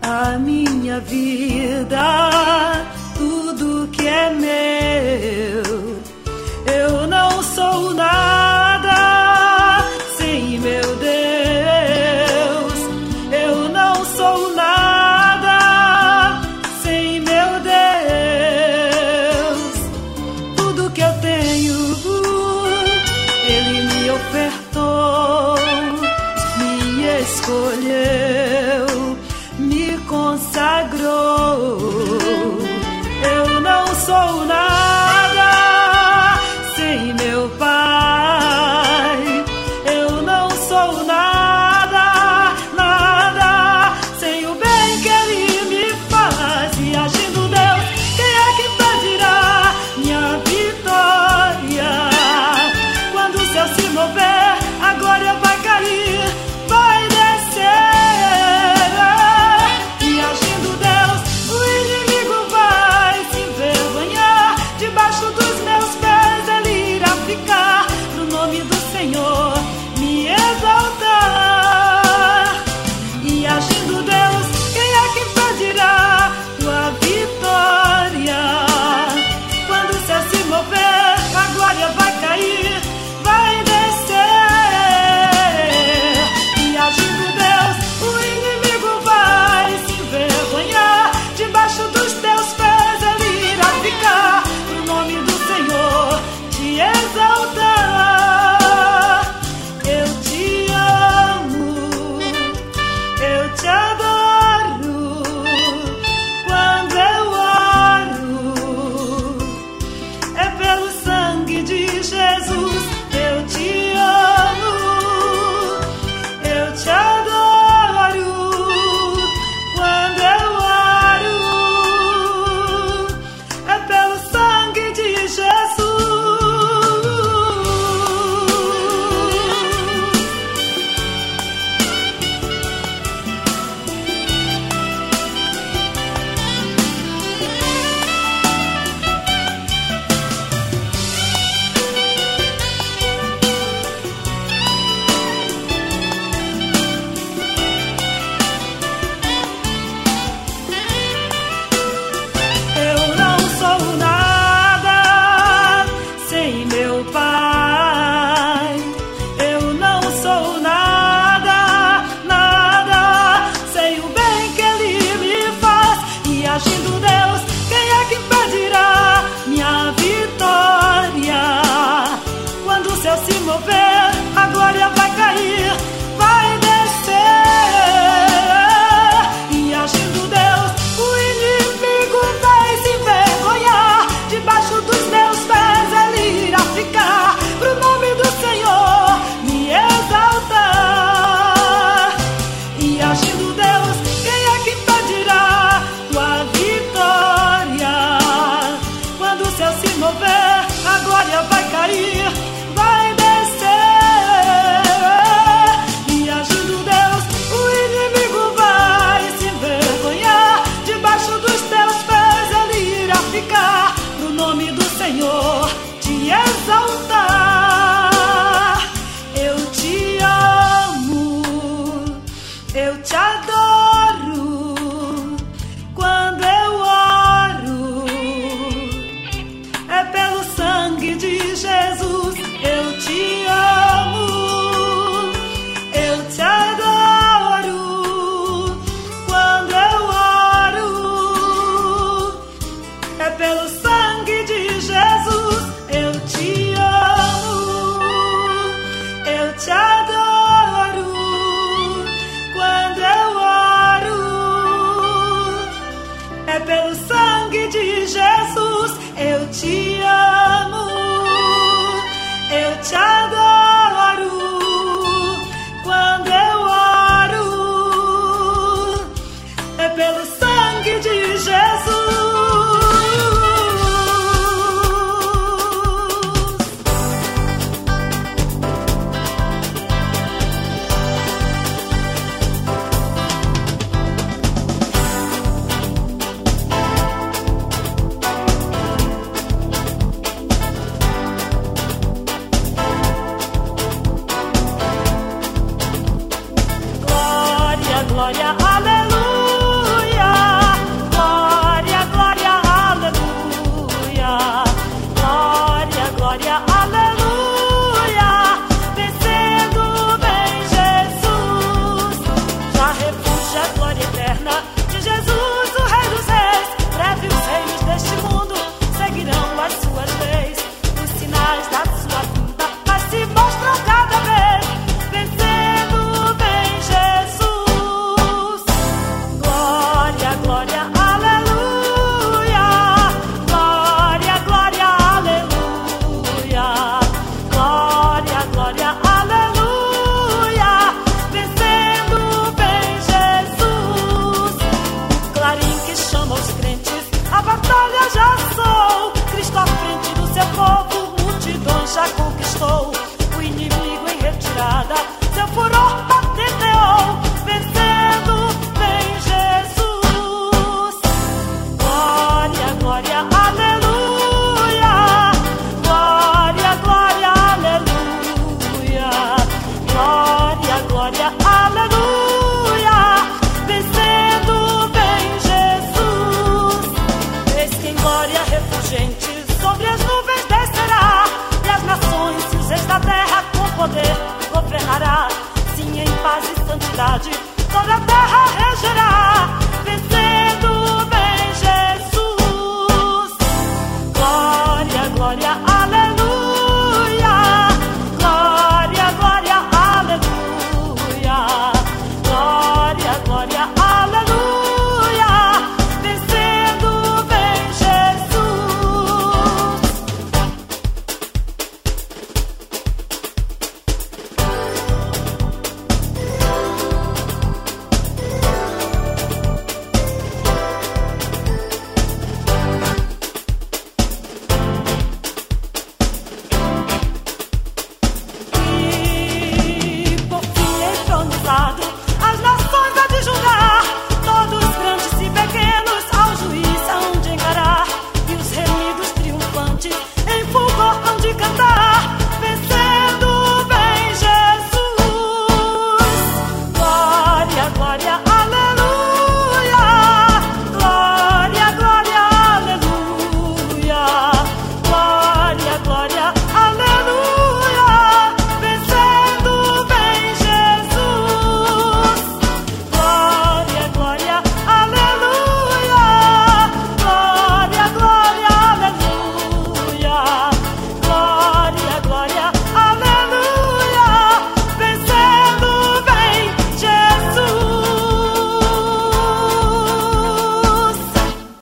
a 0.00 0.38
minha 0.38 1.00
vida, 1.00 1.98